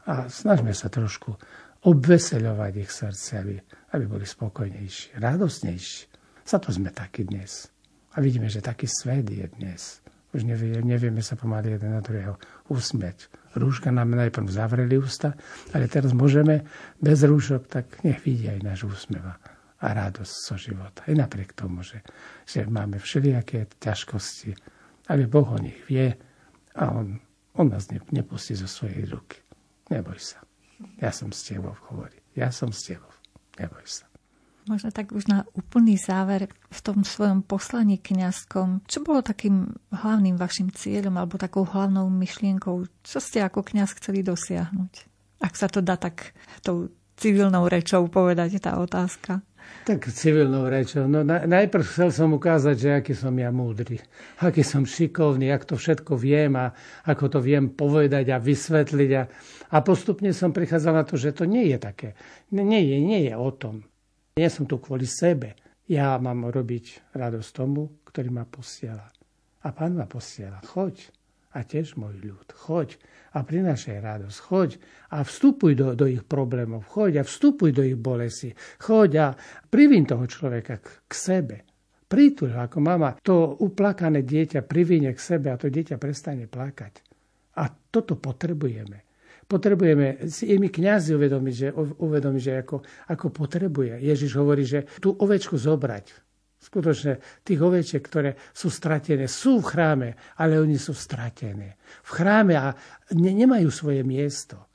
A 0.08 0.26
snažme 0.26 0.74
sa 0.74 0.90
trošku 0.90 1.38
obveseľovať 1.86 2.72
ich 2.82 2.90
srdce, 2.90 3.30
aby, 3.38 3.54
aby 3.94 4.04
boli 4.10 4.26
spokojnejší, 4.26 5.22
radostnejší. 5.22 6.10
Za 6.42 6.58
to 6.58 6.74
sme 6.74 6.90
takí 6.90 7.22
dnes. 7.22 7.70
A 8.16 8.24
vidíme, 8.24 8.50
že 8.50 8.64
taký 8.64 8.90
svet 8.90 9.30
je 9.30 9.46
dnes. 9.60 10.02
Už 10.34 10.44
nevie, 10.44 10.82
nevieme 10.82 11.22
sa 11.22 11.38
pomaly 11.38 11.78
jeden 11.78 11.94
na 11.94 12.02
druhého 12.02 12.36
usmieť. 12.68 13.30
Rúška 13.56 13.88
nám 13.94 14.12
najprv 14.12 14.50
zavreli 14.50 14.98
ústa, 14.98 15.38
ale 15.72 15.88
teraz 15.88 16.12
môžeme 16.12 16.66
bez 17.00 17.22
rúšok, 17.24 17.62
tak 17.70 17.86
nech 18.04 18.20
vidia 18.26 18.58
aj 18.58 18.60
náš 18.60 18.80
úsmev 18.84 19.24
a 19.78 19.86
radosť 19.94 20.34
zo 20.34 20.56
života. 20.58 21.06
I 21.06 21.14
napriek 21.14 21.54
tomu, 21.54 21.86
že, 21.86 22.02
že 22.42 22.66
máme 22.66 22.98
všelijaké 22.98 23.70
ťažkosti, 23.78 24.54
ale 25.06 25.30
Boh 25.30 25.46
o 25.46 25.58
nich 25.58 25.78
vie 25.86 26.10
a 26.74 26.84
On, 26.94 27.18
on 27.54 27.66
nás 27.70 27.90
ne, 27.90 28.02
nepustí 28.10 28.58
zo 28.58 28.66
svojej 28.66 29.06
ruky. 29.06 29.38
Neboj 29.90 30.18
sa. 30.18 30.42
Ja 31.02 31.10
som 31.10 31.34
s 31.34 31.46
tebou, 31.46 31.74
hovorí. 31.90 32.18
Ja 32.34 32.54
som 32.54 32.70
s 32.70 32.86
tebou. 32.86 33.10
Neboj 33.58 33.86
sa. 33.86 34.06
Možno 34.68 34.92
tak 34.92 35.16
už 35.16 35.32
na 35.32 35.48
úplný 35.56 35.96
záver 35.96 36.52
v 36.68 36.80
tom 36.84 37.00
svojom 37.00 37.40
poslaní 37.40 37.96
kňazskom, 37.96 38.84
čo 38.84 39.00
bolo 39.00 39.24
takým 39.24 39.72
hlavným 39.96 40.36
vašim 40.36 40.68
cieľom 40.68 41.16
alebo 41.16 41.40
takou 41.40 41.64
hlavnou 41.64 42.04
myšlienkou, 42.12 42.84
čo 43.00 43.18
ste 43.18 43.40
ako 43.40 43.64
kňaz 43.64 43.96
chceli 43.96 44.20
dosiahnuť? 44.20 44.92
Ak 45.40 45.56
sa 45.56 45.72
to 45.72 45.80
dá 45.80 45.96
tak 45.96 46.36
tou 46.60 46.92
civilnou 47.16 47.64
rečou 47.64 48.06
povedať 48.12 48.60
tá 48.60 48.76
otázka. 48.76 49.40
Tak 49.88 50.04
civilnou 50.12 50.68
rečou. 50.68 51.08
No, 51.08 51.24
na, 51.24 51.48
najprv 51.48 51.80
chcel 51.80 52.12
som 52.12 52.36
ukázať, 52.36 52.76
že 52.76 52.88
aký 53.00 53.12
som 53.16 53.32
ja 53.40 53.48
múdry, 53.48 53.96
aký 54.44 54.60
som 54.60 54.84
šikovný, 54.84 55.48
ak 55.48 55.64
to 55.64 55.80
všetko 55.80 56.12
viem 56.20 56.60
a 56.60 56.76
ako 57.08 57.24
to 57.32 57.38
viem 57.40 57.72
povedať 57.72 58.28
a 58.28 58.36
vysvetliť. 58.36 59.10
A, 59.16 59.22
a 59.72 59.76
postupne 59.80 60.28
som 60.36 60.52
prichádzal 60.52 60.92
na 60.92 61.04
to, 61.08 61.16
že 61.16 61.32
to 61.32 61.48
nie 61.48 61.72
je 61.72 61.78
také. 61.80 62.12
Nie 62.52 62.84
je, 62.84 62.96
nie 63.00 63.20
je 63.28 63.34
o 63.36 63.48
tom. 63.48 63.88
Nie 64.36 64.52
som 64.52 64.68
tu 64.68 64.76
kvôli 64.76 65.08
sebe. 65.08 65.56
Ja 65.88 66.20
mám 66.20 66.52
robiť 66.52 67.16
radosť 67.16 67.50
tomu, 67.56 68.04
ktorý 68.04 68.28
ma 68.28 68.44
posiela. 68.44 69.08
A 69.64 69.72
pán 69.72 69.96
ma 69.96 70.04
posiela. 70.04 70.60
Choď 70.68 71.17
a 71.58 71.66
tiež 71.66 71.98
môj 71.98 72.22
ľud. 72.22 72.48
Choď 72.54 72.94
a 73.34 73.42
prinášaj 73.42 73.98
radosť. 73.98 74.38
Choď 74.46 74.70
a 75.10 75.26
vstupuj 75.26 75.74
do, 75.74 75.86
do 75.98 76.06
ich 76.06 76.22
problémov. 76.22 76.86
Choď 76.86 77.20
a 77.20 77.26
vstupuj 77.26 77.74
do 77.74 77.82
ich 77.82 77.98
bolesti. 77.98 78.54
Choď 78.78 79.10
a 79.18 79.26
privím 79.66 80.06
toho 80.06 80.22
človeka 80.30 80.78
k, 80.78 80.86
k 81.10 81.12
sebe. 81.12 81.56
Prítuľ 82.06 82.70
ako 82.70 82.78
mama 82.78 83.18
to 83.20 83.58
uplakané 83.58 84.22
dieťa 84.22 84.64
privinie 84.64 85.12
k 85.12 85.20
sebe 85.20 85.50
a 85.50 85.58
to 85.58 85.66
dieťa 85.66 85.98
prestane 85.98 86.46
plakať. 86.46 87.02
A 87.58 87.66
toto 87.90 88.14
potrebujeme. 88.14 89.04
Potrebujeme 89.48 90.28
si 90.30 90.54
my 90.54 90.68
kniazy 90.70 91.16
uvedomiť, 91.16 91.54
že, 91.56 91.68
uvedomiť, 91.74 92.42
že 92.44 92.52
ako, 92.62 92.76
ako 93.10 93.26
potrebuje. 93.32 93.98
Ježiš 94.04 94.36
hovorí, 94.38 94.62
že 94.62 94.84
tú 95.00 95.16
ovečku 95.16 95.56
zobrať 95.56 96.27
Skutočne 96.58 97.22
tých 97.46 97.60
ovečiek, 97.62 98.02
ktoré 98.02 98.34
sú 98.50 98.66
stratené, 98.66 99.30
sú 99.30 99.62
v 99.62 99.68
chráme, 99.70 100.08
ale 100.42 100.58
oni 100.58 100.74
sú 100.74 100.90
stratené. 100.90 101.78
V 102.02 102.10
chráme 102.18 102.58
a 102.58 102.74
ne, 103.14 103.30
nemajú 103.30 103.70
svoje 103.70 104.02
miesto. 104.02 104.66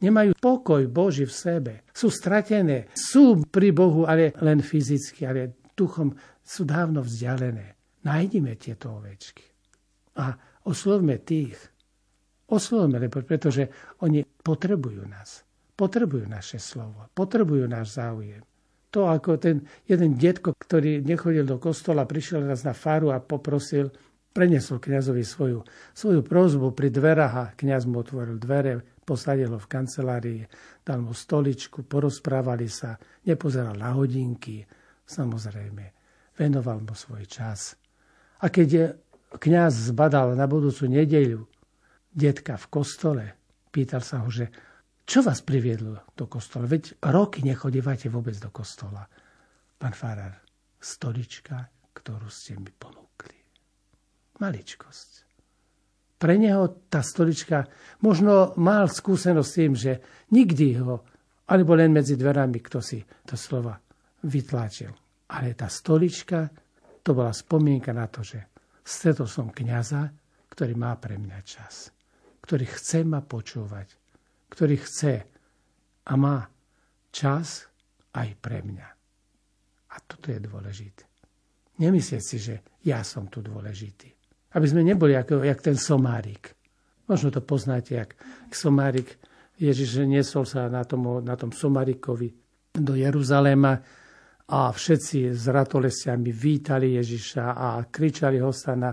Nemajú 0.00 0.32
pokoj 0.40 0.88
Boží 0.88 1.28
v 1.28 1.36
sebe. 1.36 1.72
Sú 1.92 2.08
stratené. 2.08 2.88
Sú 2.96 3.44
pri 3.52 3.68
Bohu, 3.76 4.08
ale 4.08 4.32
len 4.40 4.64
fyzicky, 4.64 5.28
ale 5.28 5.60
duchom 5.76 6.16
sú 6.40 6.64
dávno 6.64 7.04
vzdialené. 7.04 7.76
Nájdime 8.08 8.56
tieto 8.56 8.96
ovečky. 8.96 9.44
A 10.16 10.32
oslovme 10.64 11.20
tých. 11.20 11.56
Oslovme, 12.48 12.96
lebo 12.96 13.20
pretože 13.20 13.68
oni 14.00 14.24
potrebujú 14.24 15.04
nás. 15.04 15.44
Potrebujú 15.76 16.24
naše 16.24 16.56
slovo. 16.56 17.12
Potrebujú 17.12 17.68
náš 17.68 18.00
záujem 18.00 18.40
to 18.96 19.04
ako 19.04 19.36
ten 19.36 19.68
jeden 19.84 20.16
detko, 20.16 20.56
ktorý 20.56 21.04
nechodil 21.04 21.44
do 21.44 21.60
kostola, 21.60 22.08
prišiel 22.08 22.48
raz 22.48 22.64
na 22.64 22.72
faru 22.72 23.12
a 23.12 23.20
poprosil, 23.20 23.92
preniesol 24.32 24.80
kňazovi 24.80 25.20
svoju, 25.20 25.60
svoju 25.92 26.24
prozbu 26.24 26.72
pri 26.72 26.88
dverách 26.88 27.34
a 27.36 27.52
kňaz 27.52 27.84
mu 27.84 28.00
otvoril 28.00 28.40
dvere, 28.40 28.80
posadil 29.04 29.52
ho 29.52 29.60
v 29.60 29.68
kancelárii, 29.68 30.42
dal 30.80 31.04
mu 31.04 31.12
stoličku, 31.12 31.84
porozprávali 31.84 32.72
sa, 32.72 32.96
nepozeral 33.28 33.76
na 33.76 33.92
hodinky, 33.92 34.64
samozrejme, 35.04 35.84
venoval 36.40 36.80
mu 36.80 36.96
svoj 36.96 37.28
čas. 37.28 37.76
A 38.40 38.48
keď 38.48 38.96
kňaz 39.36 39.92
zbadal 39.92 40.32
na 40.40 40.48
budúcu 40.48 40.88
nedeľu 40.88 41.44
detka 42.16 42.56
v 42.56 42.66
kostole, 42.72 43.24
pýtal 43.68 44.00
sa 44.00 44.24
ho, 44.24 44.32
že 44.32 44.48
čo 45.06 45.22
vás 45.22 45.38
priviedlo 45.46 46.02
do 46.18 46.26
kostola? 46.26 46.66
Veď 46.66 46.98
roky 46.98 47.46
nechodívate 47.46 48.10
vôbec 48.10 48.34
do 48.42 48.50
kostola. 48.50 49.06
Pán 49.78 49.94
Farar, 49.94 50.42
stolička, 50.82 51.70
ktorú 51.94 52.26
ste 52.26 52.58
mi 52.58 52.74
ponúkli. 52.74 53.38
Maličkosť. 54.42 55.10
Pre 56.16 56.34
neho 56.34 56.90
tá 56.90 57.06
stolička 57.06 57.70
možno 58.02 58.56
mal 58.58 58.90
skúsenosť 58.90 59.46
s 59.46 59.56
tým, 59.56 59.72
že 59.78 59.92
nikdy 60.34 60.80
ho, 60.82 61.06
alebo 61.46 61.78
len 61.78 61.94
medzi 61.94 62.18
dverami, 62.18 62.58
kto 62.58 62.82
si 62.82 62.98
to 63.22 63.38
slova 63.38 63.78
vytláčil. 64.26 64.90
Ale 65.30 65.54
tá 65.54 65.70
stolička, 65.70 66.50
to 67.06 67.14
bola 67.14 67.30
spomienka 67.30 67.94
na 67.94 68.10
to, 68.10 68.26
že 68.26 68.42
stretol 68.82 69.30
som 69.30 69.54
kniaza, 69.54 70.10
ktorý 70.50 70.74
má 70.74 70.98
pre 70.98 71.14
mňa 71.14 71.38
čas. 71.46 71.94
Ktorý 72.42 72.64
chce 72.64 73.06
ma 73.06 73.22
počúvať. 73.22 74.05
Ktorý 74.46 74.76
chce 74.78 75.14
a 76.06 76.12
má 76.14 76.46
čas 77.10 77.66
aj 78.14 78.28
pre 78.38 78.62
mňa. 78.62 78.88
A 79.92 79.96
toto 80.04 80.28
je 80.28 80.38
dôležité. 80.40 81.04
Nemyslieť 81.76 82.22
si, 82.22 82.36
že 82.40 82.54
ja 82.84 83.04
som 83.04 83.28
tu 83.28 83.44
dôležitý. 83.44 84.08
Aby 84.56 84.66
sme 84.68 84.82
neboli 84.84 85.12
ako, 85.12 85.44
jak 85.44 85.60
ten 85.60 85.76
somárik. 85.76 86.56
Možno 87.06 87.28
to 87.28 87.44
poznáte, 87.44 87.96
jak 87.96 88.16
somárik. 88.48 89.20
Ježiš 89.56 90.04
nesol 90.04 90.44
sa 90.44 90.68
na 90.68 90.84
tom, 90.84 91.24
na 91.24 91.36
tom 91.36 91.52
somárikovi 91.52 92.32
do 92.76 92.92
Jeruzaléma 92.92 93.72
a 94.46 94.70
všetci 94.70 95.32
s 95.32 95.44
ratolestiami 95.48 96.30
vítali 96.30 96.94
Ježiša 97.00 97.44
a 97.56 97.68
kričali 97.88 98.38
Hostana 98.38 98.92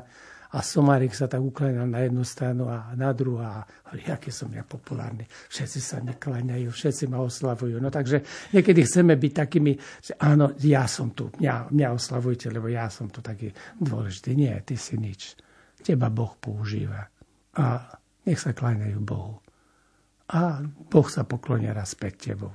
a 0.53 0.61
Somárik 0.61 1.17
sa 1.17 1.25
tak 1.25 1.41
ukláňal 1.41 1.89
na 1.89 2.05
jednu 2.05 2.21
stranu 2.21 2.69
a 2.69 2.93
na 2.93 3.09
druhú 3.09 3.41
a 3.41 3.65
hovorí, 3.89 4.05
aké 4.05 4.29
som 4.29 4.53
ja 4.53 4.61
populárny. 4.61 5.25
Všetci 5.25 5.79
sa 5.81 5.97
mi 6.05 6.13
kláňajú, 6.13 6.69
všetci 6.69 7.09
ma 7.09 7.25
oslavujú. 7.25 7.81
No 7.81 7.89
takže 7.89 8.21
niekedy 8.53 8.85
chceme 8.85 9.17
byť 9.17 9.33
takými, 9.33 9.73
že 9.97 10.13
áno, 10.21 10.53
ja 10.61 10.85
som 10.85 11.09
tu, 11.17 11.33
mňa, 11.41 11.73
mňa 11.73 11.87
oslavujte, 11.97 12.53
lebo 12.53 12.69
ja 12.69 12.85
som 12.93 13.09
tu 13.09 13.25
taký 13.25 13.49
dôležitý. 13.81 14.37
Nie, 14.37 14.61
ty 14.61 14.77
si 14.77 14.93
nič. 14.93 15.33
Teba 15.81 16.13
Boh 16.13 16.37
používa. 16.37 17.01
A 17.57 17.65
nech 18.29 18.37
sa 18.37 18.53
kláňajú 18.53 19.01
Bohu. 19.01 19.41
A 20.37 20.61
Boh 20.65 21.07
sa 21.09 21.25
poklonia 21.25 21.73
raz 21.73 21.97
pred 21.97 22.13
tebou. 22.13 22.53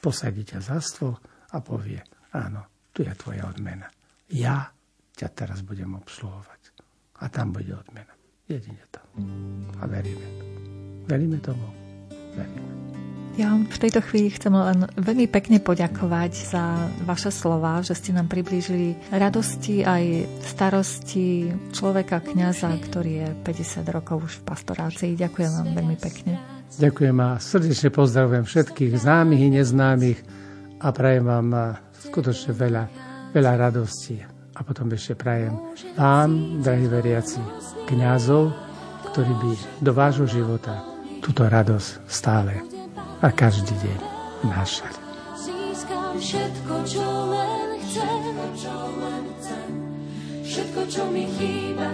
Posadí 0.00 0.40
ťa 0.40 0.64
za 0.64 0.80
stôl 0.80 1.12
a 1.52 1.60
povie, 1.60 2.00
áno, 2.32 2.88
tu 2.96 3.04
je 3.04 3.12
tvoja 3.12 3.44
odmena. 3.44 3.92
Ja 4.32 4.72
ťa 5.12 5.28
teraz 5.36 5.60
budem 5.60 5.92
obsluhovať 6.00 6.55
a 7.20 7.28
tam 7.28 7.52
bude 7.52 7.72
odmena. 7.72 8.12
Jedine 8.48 8.84
to. 8.90 9.00
A 9.80 9.86
veríme. 9.86 10.26
Veríme 11.06 11.38
tomu. 11.42 11.66
Veríme. 12.36 12.76
Ja 13.36 13.52
vám 13.52 13.68
v 13.68 13.80
tejto 13.84 14.00
chvíli 14.00 14.32
chcem 14.32 14.48
len 14.48 14.88
veľmi 14.96 15.28
pekne 15.28 15.60
poďakovať 15.60 16.32
za 16.56 16.88
vaše 17.04 17.28
slova, 17.28 17.84
že 17.84 17.92
ste 17.92 18.16
nám 18.16 18.32
priblížili 18.32 18.96
radosti 19.12 19.84
aj 19.84 20.24
starosti 20.40 21.52
človeka, 21.68 22.24
kňaza, 22.24 22.72
ktorý 22.88 23.12
je 23.12 23.28
50 23.44 23.84
rokov 23.92 24.24
už 24.24 24.32
v 24.40 24.42
pastorácii. 24.48 25.20
Ďakujem 25.20 25.52
vám 25.52 25.68
veľmi 25.68 25.96
pekne. 26.00 26.40
Ďakujem 26.80 27.16
a 27.20 27.28
srdečne 27.36 27.88
pozdravujem 27.92 28.44
všetkých 28.48 28.92
známych 29.04 29.42
i 29.44 29.50
neznámych 29.60 30.18
a 30.80 30.88
prajem 30.96 31.28
vám 31.28 31.76
skutočne 32.08 32.56
veľa, 32.56 32.84
veľa 33.36 33.52
radosti 33.68 34.35
a 34.56 34.64
potom 34.64 34.88
ešte 34.88 35.12
prajem 35.12 35.52
vám, 36.00 36.64
drahí 36.64 36.88
veriaci, 36.88 37.40
kňazov, 37.84 38.56
ktorí 39.12 39.32
by 39.36 39.52
do 39.84 39.92
vášho 39.92 40.24
života 40.24 40.80
túto 41.20 41.44
radosť 41.44 41.88
stále 42.08 42.64
a 43.20 43.28
každý 43.28 43.76
deň 43.76 43.98
vnášali. 44.48 44.98
Získam 45.36 46.16
všetko, 46.16 46.74
čo 46.88 47.04
len 47.04 47.68
chcem, 47.84 48.22
čo 48.56 48.76
len 48.96 49.22
chcem, 49.36 49.45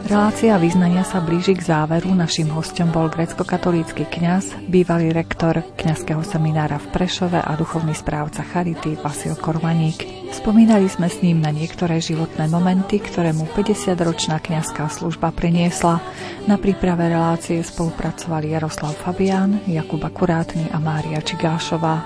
Relácia 0.07 0.55
význania 0.61 1.03
sa 1.03 1.19
blíži 1.19 1.59
k 1.59 1.67
záveru. 1.67 2.15
Našim 2.15 2.47
hostom 2.55 2.95
bol 2.95 3.11
grecko-katolícky 3.11 4.07
kňaz, 4.07 4.55
bývalý 4.71 5.11
rektor 5.11 5.67
kňazského 5.75 6.23
seminára 6.23 6.79
v 6.79 6.87
Prešove 6.95 7.43
a 7.43 7.53
duchovný 7.59 7.91
správca 7.91 8.47
Charity 8.47 9.01
Vasil 9.03 9.35
Kormaník. 9.35 10.31
Spomínali 10.31 10.87
sme 10.87 11.11
s 11.11 11.19
ním 11.21 11.43
na 11.43 11.51
niektoré 11.51 11.99
životné 11.99 12.47
momenty, 12.47 13.03
ktoré 13.03 13.35
mu 13.35 13.51
50-ročná 13.51 14.39
kňazská 14.39 14.87
služba 14.87 15.35
priniesla. 15.35 15.99
Na 16.47 16.55
príprave 16.55 17.11
relácie 17.11 17.59
spolupracovali 17.67 18.55
Jaroslav 18.55 18.95
Fabián, 18.95 19.61
Jakub 19.67 20.01
Akurátny 20.01 20.71
a 20.71 20.79
Mária 20.79 21.19
Čigášová. 21.19 22.01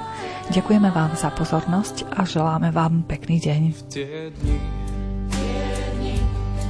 Ďakujeme 0.50 0.88
vám 0.88 1.18
za 1.20 1.28
pozornosť 1.34 2.16
a 2.16 2.24
želáme 2.24 2.72
vám 2.72 3.04
pekný 3.04 3.42
deň. 3.44 3.60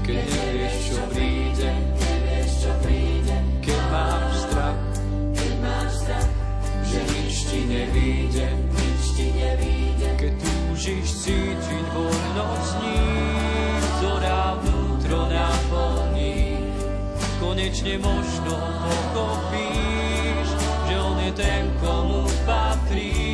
Keď 0.07 0.47
nevíde, 7.67 8.47
nič 8.73 9.03
ti 9.19 9.27
nevíde. 9.35 10.09
Keď 10.17 10.33
túžiš 10.41 11.07
cítiť 11.27 11.87
voľnosť 11.93 12.73
ním, 12.83 13.81
ktorá 13.99 14.57
vnútro 14.63 15.29
naplní, 15.29 16.57
konečne 17.43 17.99
možno 18.01 18.55
pochopíš, 18.57 20.49
že 20.89 20.95
on 20.97 21.19
je 21.21 21.33
ten, 21.35 21.65
komu 21.83 22.25
patríš. 22.47 23.27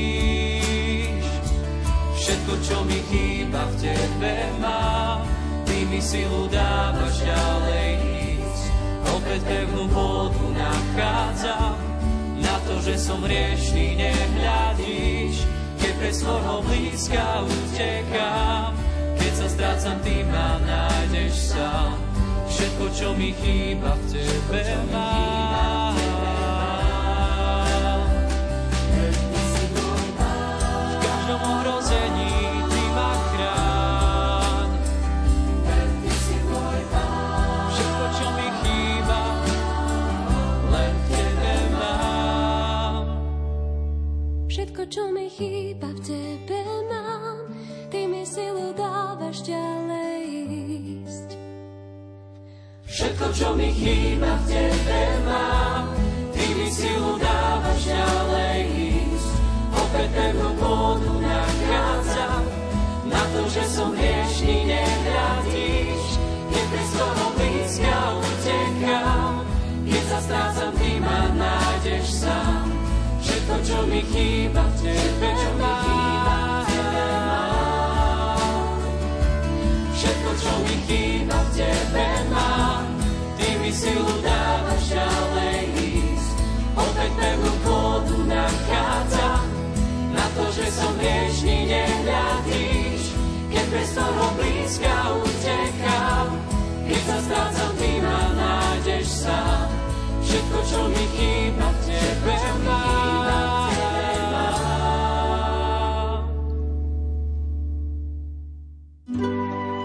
Všetko, 2.23 2.53
čo 2.63 2.77
mi 2.87 2.99
chýba 3.11 3.67
v 3.67 3.75
tebe 3.83 4.35
mám, 4.63 4.92
mi 5.93 6.01
silu 6.01 6.49
dávaš 6.49 7.21
ďalej 7.21 7.91
ísť. 8.41 8.65
Opäť 9.13 9.41
pevnú 9.45 9.85
vodu 9.93 10.47
nachádzam, 10.57 11.93
to, 12.73 12.75
že 12.81 12.95
som 12.97 13.21
riešný, 13.21 14.01
nehľadíš, 14.01 15.45
keď 15.77 15.93
pre 15.99 16.11
svojho 16.15 16.57
blízka 16.65 17.45
utekám. 17.45 18.73
Keď 19.19 19.33
sa 19.37 19.47
strácam, 19.51 19.97
ty 20.01 20.25
ma 20.25 20.57
nájdeš 20.65 21.53
sám. 21.53 21.99
Všetko, 22.49 22.85
čo 22.97 23.09
mi 23.13 23.37
chýba, 23.37 23.93
v 23.93 24.05
tebe 24.17 24.63
mám. 24.89 25.32
Čo 44.93 45.09
mi 45.09 45.25
chýba 45.25 45.89
v 45.89 46.01
tebe 46.05 46.61
mám, 46.93 47.49
ty 47.89 48.05
mi 48.05 48.29
silu 48.29 48.77
dávaš 48.77 49.41
ďalej 49.41 50.21
ísť. 51.01 51.29
Všetko, 52.93 53.27
čo 53.33 53.49
mi 53.57 53.73
chýba 53.73 54.37
v 54.37 54.45
tebe 54.53 55.03
mám, 55.25 55.97
ty 56.37 56.45
mi 56.45 56.69
silu 56.69 57.17
dávaš 57.17 57.89
ďalej 57.89 58.61
ísť. 58.69 59.33
Opäť 59.81 60.09
pevnú 60.13 60.51
pôdu 60.61 61.13
nachádzam, 61.25 62.45
na 63.09 63.23
to, 63.33 63.41
že 63.49 63.65
som 63.73 63.97
hriešný, 63.97 64.77
nehľadíš. 64.77 66.05
Keď 66.53 66.65
pre 66.69 66.85
svojho 66.93 67.29
blízka 67.41 67.97
utekám, 68.21 69.33
keď 69.89 70.03
sa 70.05 70.19
strácam, 70.21 70.73
ty 70.77 71.01
ma 71.01 71.33
nájdeš 71.33 72.29
sám 72.29 72.62
to 73.43 73.59
čo 73.67 73.79
mi 73.91 74.01
chýba 74.07 74.63
v 74.63 74.75
tebe 74.87 75.33
mám. 75.59 76.63
Všetko, 79.93 80.31
čo 80.39 80.53
mi 80.63 80.77
chýba 80.87 81.37
v 81.37 81.49
tebe 81.59 82.07
mám. 82.31 82.87
Ty 83.35 83.49
mi 83.59 83.71
silu 83.75 84.15
dávaš 84.23 84.83
ďalej 84.95 85.59
ísť. 85.75 86.37
Opäť 86.79 87.11
pevnú 87.19 87.53
pôdu 87.67 88.17
nachádzam. 88.31 89.45
Na 90.15 90.25
to, 90.39 90.45
že 90.55 90.67
som 90.71 90.95
viežný, 91.03 91.67
nehľadíš. 91.67 93.03
Keď 93.51 93.67
bez 93.75 93.89
toho 93.91 94.25
blízka 94.39 94.95
utekám. 95.19 96.29
Keď 96.87 97.03
sa 97.11 97.17
strácam, 97.27 97.73
ty 97.75 97.91
ma 97.99 98.21
nájdeš 98.39 99.07
sám. 99.27 99.67
Všetko, 100.23 100.59
čo 100.63 100.81
mi 100.89 101.05
chýba, 101.19 101.67
v 101.69 101.79
tebe 101.91 102.37
mám. 102.65 103.32